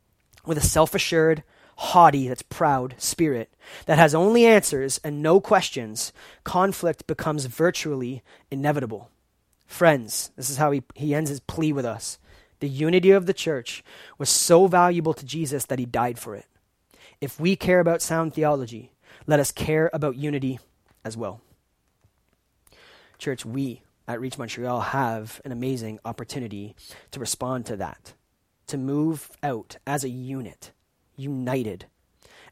with 0.46 0.60
a 0.60 0.62
self 0.62 0.94
assured, 0.94 1.42
haughty, 1.76 2.28
that's 2.28 2.42
proud 2.42 2.96
spirit 2.98 3.54
that 3.86 3.98
has 3.98 4.16
only 4.16 4.46
answers 4.46 5.00
and 5.00 5.22
no 5.22 5.40
questions, 5.40 6.14
conflict 6.44 7.08
becomes 7.08 7.46
virtually 7.46 8.24
inevitable. 8.52 9.10
Friends, 9.66 10.32
this 10.36 10.50
is 10.50 10.58
how 10.58 10.72
he, 10.72 10.84
he 10.96 11.16
ends 11.16 11.30
his 11.30 11.40
plea 11.40 11.74
with 11.74 11.86
us. 11.86 12.20
The 12.60 12.70
unity 12.70 13.12
of 13.12 13.26
the 13.26 13.34
church 13.34 13.84
was 14.18 14.30
so 14.30 14.68
valuable 14.68 15.14
to 15.14 15.26
Jesus 15.26 15.66
that 15.66 15.80
he 15.80 15.86
died 15.86 16.20
for 16.20 16.36
it. 16.36 16.46
If 17.20 17.40
we 17.40 17.56
care 17.56 17.80
about 17.80 18.02
sound 18.02 18.34
theology, 18.34 18.92
let 19.26 19.40
us 19.40 19.52
care 19.52 19.90
about 19.94 20.16
unity 20.16 20.60
as 21.04 21.18
well. 21.18 21.42
Church, 23.18 23.46
we 23.46 23.82
at 24.08 24.20
Reach 24.20 24.38
Montreal 24.38 24.82
have 24.82 25.42
an 25.46 25.52
amazing 25.52 26.00
opportunity 26.04 26.76
to 27.12 27.20
respond 27.20 27.66
to 27.66 27.78
that, 27.78 28.14
to 28.68 28.78
move 28.78 29.32
out 29.42 29.78
as 29.88 30.04
a 30.04 30.10
unit 30.10 30.72
united 31.16 31.86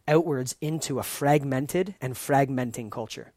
outwards 0.07 0.55
into 0.61 0.99
a 0.99 1.03
fragmented 1.03 1.95
and 2.01 2.15
fragmenting 2.15 2.91
culture. 2.91 3.33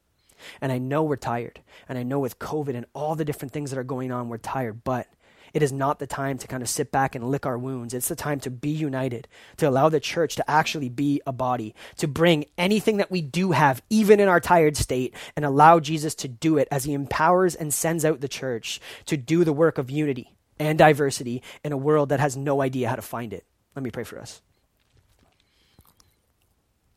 And 0.61 0.73
I 0.73 0.79
know 0.79 1.03
we're 1.03 1.17
tired. 1.17 1.61
And 1.89 1.99
I 1.99 2.03
know 2.03 2.19
with 2.19 2.39
COVID 2.39 2.75
and 2.75 2.87
all 2.95 3.15
the 3.15 3.25
different 3.25 3.53
things 3.53 3.71
that 3.71 3.79
are 3.79 3.85
going 3.85 4.13
on, 4.13 4.29
we're 4.29 4.39
tired. 4.39 4.85
But 4.85 5.09
it 5.53 5.63
is 5.63 5.73
not 5.73 6.01
the 6.01 6.07
time 6.07 6.37
to 6.39 6.49
kind 6.49 6.63
of 6.63 6.69
sit 6.69 6.91
back 6.91 7.15
and 7.15 7.31
lick 7.31 7.47
our 7.47 7.57
wounds. 7.57 7.95
It's 7.95 8.09
the 8.09 8.17
time 8.17 8.41
to 8.41 8.51
be 8.51 8.71
united, 8.71 9.29
to 9.59 9.69
allow 9.69 9.89
the 9.89 10.01
church 10.01 10.35
to 10.37 10.51
actually 10.51 10.89
be 10.89 11.23
a 11.27 11.33
body, 11.33 11.75
to 11.99 12.09
bring 12.09 12.47
anything 12.59 12.97
that 12.97 13.11
we 13.11 13.23
do 13.23 13.53
have, 13.53 13.81
even 13.89 14.19
in 14.19 14.29
our 14.29 14.41
tired 14.41 14.77
state, 14.77 15.15
and 15.37 15.45
allow 15.45 15.79
Jesus 15.79 16.15
to 16.17 16.29
do 16.29 16.59
it 16.59 16.67
as 16.73 16.85
he 16.85 16.93
empowers 16.93 17.55
and 17.55 17.73
sends 17.73 18.05
out 18.05 18.21
the 18.21 18.29
church 18.29 18.81
to 19.07 19.17
do 19.17 19.45
the 19.45 19.53
work 19.53 19.79
of 19.79 19.91
unity 19.91 20.35
and 20.59 20.77
diversity 20.77 21.41
in 21.63 21.73
a 21.73 21.77
world 21.77 22.09
that 22.09 22.21
has 22.21 22.37
no 22.37 22.61
idea 22.61 22.89
how 22.89 22.97
to 22.97 23.03
find 23.03 23.33
it. 23.33 23.45
Let 23.77 23.85
me 23.85 23.91
pray 23.91 24.05
for 24.05 24.19
us. 24.19 24.43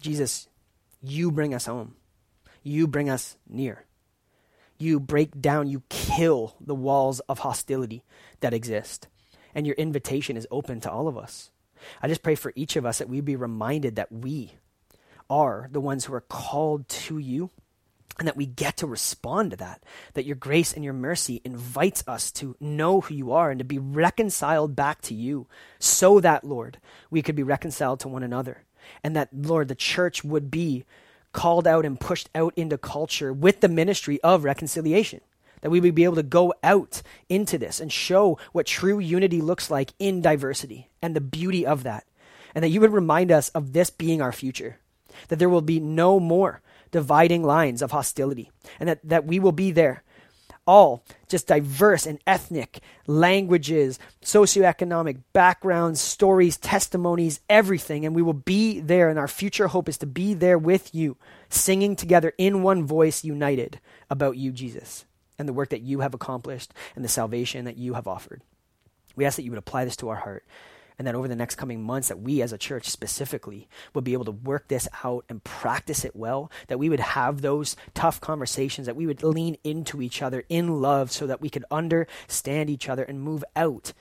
Jesus, 0.07 0.47
you 1.01 1.33
bring 1.33 1.53
us 1.53 1.65
home. 1.65 1.95
You 2.63 2.87
bring 2.87 3.09
us 3.09 3.35
near. 3.45 3.83
You 4.77 5.01
break 5.01 5.41
down, 5.41 5.67
you 5.67 5.83
kill 5.89 6.55
the 6.61 6.73
walls 6.73 7.19
of 7.27 7.39
hostility 7.39 8.05
that 8.39 8.53
exist. 8.53 9.09
And 9.53 9.67
your 9.67 9.75
invitation 9.75 10.37
is 10.37 10.47
open 10.49 10.79
to 10.79 10.89
all 10.89 11.09
of 11.09 11.17
us. 11.17 11.51
I 12.01 12.07
just 12.07 12.23
pray 12.23 12.35
for 12.35 12.53
each 12.55 12.77
of 12.77 12.85
us 12.85 12.99
that 12.99 13.09
we 13.09 13.19
be 13.19 13.35
reminded 13.35 13.97
that 13.97 14.09
we 14.09 14.53
are 15.29 15.67
the 15.73 15.81
ones 15.81 16.05
who 16.05 16.13
are 16.13 16.21
called 16.21 16.87
to 16.87 17.17
you 17.17 17.49
and 18.17 18.29
that 18.29 18.37
we 18.37 18.45
get 18.45 18.77
to 18.77 18.87
respond 18.87 19.51
to 19.51 19.57
that. 19.57 19.83
That 20.13 20.25
your 20.25 20.37
grace 20.37 20.71
and 20.71 20.85
your 20.85 20.93
mercy 20.93 21.41
invites 21.43 22.01
us 22.07 22.31
to 22.33 22.55
know 22.61 23.01
who 23.01 23.13
you 23.13 23.33
are 23.33 23.51
and 23.51 23.59
to 23.59 23.65
be 23.65 23.77
reconciled 23.77 24.73
back 24.73 25.01
to 25.01 25.13
you 25.13 25.47
so 25.79 26.21
that, 26.21 26.45
Lord, 26.45 26.79
we 27.11 27.21
could 27.21 27.35
be 27.35 27.43
reconciled 27.43 27.99
to 27.99 28.07
one 28.07 28.23
another 28.23 28.63
and 29.03 29.15
that, 29.15 29.29
Lord, 29.33 29.67
the 29.67 29.75
church 29.75 30.23
would 30.23 30.51
be 30.51 30.85
called 31.33 31.67
out 31.67 31.85
and 31.85 31.99
pushed 31.99 32.29
out 32.33 32.53
into 32.55 32.77
culture 32.77 33.31
with 33.31 33.61
the 33.61 33.69
ministry 33.69 34.19
of 34.21 34.43
reconciliation. 34.43 35.21
That 35.61 35.69
we 35.71 35.79
would 35.79 35.95
be 35.95 36.03
able 36.03 36.15
to 36.15 36.23
go 36.23 36.53
out 36.63 37.01
into 37.29 37.57
this 37.57 37.79
and 37.79 37.91
show 37.91 38.37
what 38.51 38.67
true 38.67 38.99
unity 38.99 39.41
looks 39.41 39.71
like 39.71 39.91
in 39.97 40.21
diversity 40.21 40.89
and 41.01 41.15
the 41.15 41.21
beauty 41.21 41.65
of 41.65 41.83
that. 41.83 42.05
And 42.53 42.63
that 42.63 42.69
you 42.69 42.81
would 42.81 42.93
remind 42.93 43.31
us 43.31 43.49
of 43.49 43.73
this 43.73 43.89
being 43.89 44.21
our 44.21 44.31
future. 44.31 44.79
That 45.29 45.39
there 45.39 45.49
will 45.49 45.61
be 45.61 45.79
no 45.79 46.19
more 46.19 46.61
dividing 46.91 47.43
lines 47.43 47.81
of 47.81 47.91
hostility. 47.91 48.51
And 48.79 48.87
that, 48.89 48.99
that 49.03 49.25
we 49.25 49.39
will 49.39 49.51
be 49.51 49.71
there 49.71 50.03
all 50.67 51.03
just 51.27 51.47
diverse 51.47 52.05
in 52.05 52.19
ethnic, 52.27 52.79
languages, 53.07 53.99
socioeconomic 54.21 55.21
backgrounds, 55.33 55.99
stories, 55.99 56.57
testimonies, 56.57 57.39
everything. 57.49 58.05
And 58.05 58.15
we 58.15 58.21
will 58.21 58.33
be 58.33 58.79
there. 58.79 59.09
And 59.09 59.17
our 59.17 59.27
future 59.27 59.67
hope 59.67 59.89
is 59.89 59.97
to 59.99 60.05
be 60.05 60.33
there 60.33 60.57
with 60.57 60.93
you, 60.93 61.17
singing 61.49 61.95
together 61.95 62.33
in 62.37 62.63
one 62.63 62.85
voice, 62.85 63.23
united 63.23 63.79
about 64.09 64.37
you, 64.37 64.51
Jesus, 64.51 65.05
and 65.39 65.47
the 65.47 65.53
work 65.53 65.69
that 65.69 65.81
you 65.81 66.01
have 66.01 66.13
accomplished 66.13 66.73
and 66.95 67.03
the 67.03 67.09
salvation 67.09 67.65
that 67.65 67.77
you 67.77 67.93
have 67.93 68.07
offered. 68.07 68.41
We 69.15 69.25
ask 69.25 69.35
that 69.37 69.43
you 69.43 69.51
would 69.51 69.57
apply 69.57 69.85
this 69.85 69.95
to 69.97 70.09
our 70.09 70.17
heart 70.17 70.45
and 70.97 71.07
that 71.07 71.15
over 71.15 71.27
the 71.27 71.35
next 71.35 71.55
coming 71.55 71.81
months 71.83 72.07
that 72.07 72.19
we 72.19 72.41
as 72.41 72.51
a 72.51 72.57
church 72.57 72.89
specifically 72.89 73.67
would 73.93 74.03
be 74.03 74.13
able 74.13 74.25
to 74.25 74.31
work 74.31 74.67
this 74.67 74.87
out 75.03 75.25
and 75.29 75.43
practice 75.43 76.03
it 76.03 76.15
well 76.15 76.51
that 76.67 76.79
we 76.79 76.89
would 76.89 76.99
have 76.99 77.41
those 77.41 77.75
tough 77.93 78.19
conversations 78.19 78.87
that 78.87 78.95
we 78.95 79.05
would 79.05 79.23
lean 79.23 79.57
into 79.63 80.01
each 80.01 80.21
other 80.21 80.43
in 80.49 80.81
love 80.81 81.11
so 81.11 81.27
that 81.27 81.41
we 81.41 81.49
could 81.49 81.65
understand 81.69 82.69
each 82.69 82.89
other 82.89 83.03
and 83.03 83.21
move 83.21 83.43
out 83.55 83.93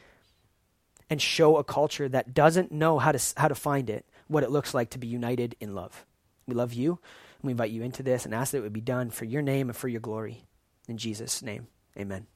and 1.08 1.22
show 1.22 1.56
a 1.56 1.64
culture 1.64 2.08
that 2.08 2.34
doesn't 2.34 2.72
know 2.72 2.98
how 2.98 3.12
to 3.12 3.20
how 3.36 3.48
to 3.48 3.54
find 3.54 3.88
it 3.90 4.04
what 4.28 4.42
it 4.42 4.50
looks 4.50 4.74
like 4.74 4.90
to 4.90 4.98
be 4.98 5.06
united 5.06 5.54
in 5.60 5.74
love. 5.74 6.04
We 6.46 6.54
love 6.54 6.72
you. 6.72 6.98
And 7.40 7.44
we 7.44 7.52
invite 7.52 7.70
you 7.70 7.82
into 7.82 8.02
this 8.02 8.24
and 8.24 8.34
ask 8.34 8.52
that 8.52 8.58
it 8.58 8.62
would 8.62 8.72
be 8.72 8.80
done 8.80 9.10
for 9.10 9.24
your 9.24 9.42
name 9.42 9.68
and 9.68 9.76
for 9.76 9.88
your 9.88 10.00
glory. 10.00 10.44
In 10.88 10.98
Jesus 10.98 11.42
name 11.42 11.68
amen 11.96 12.26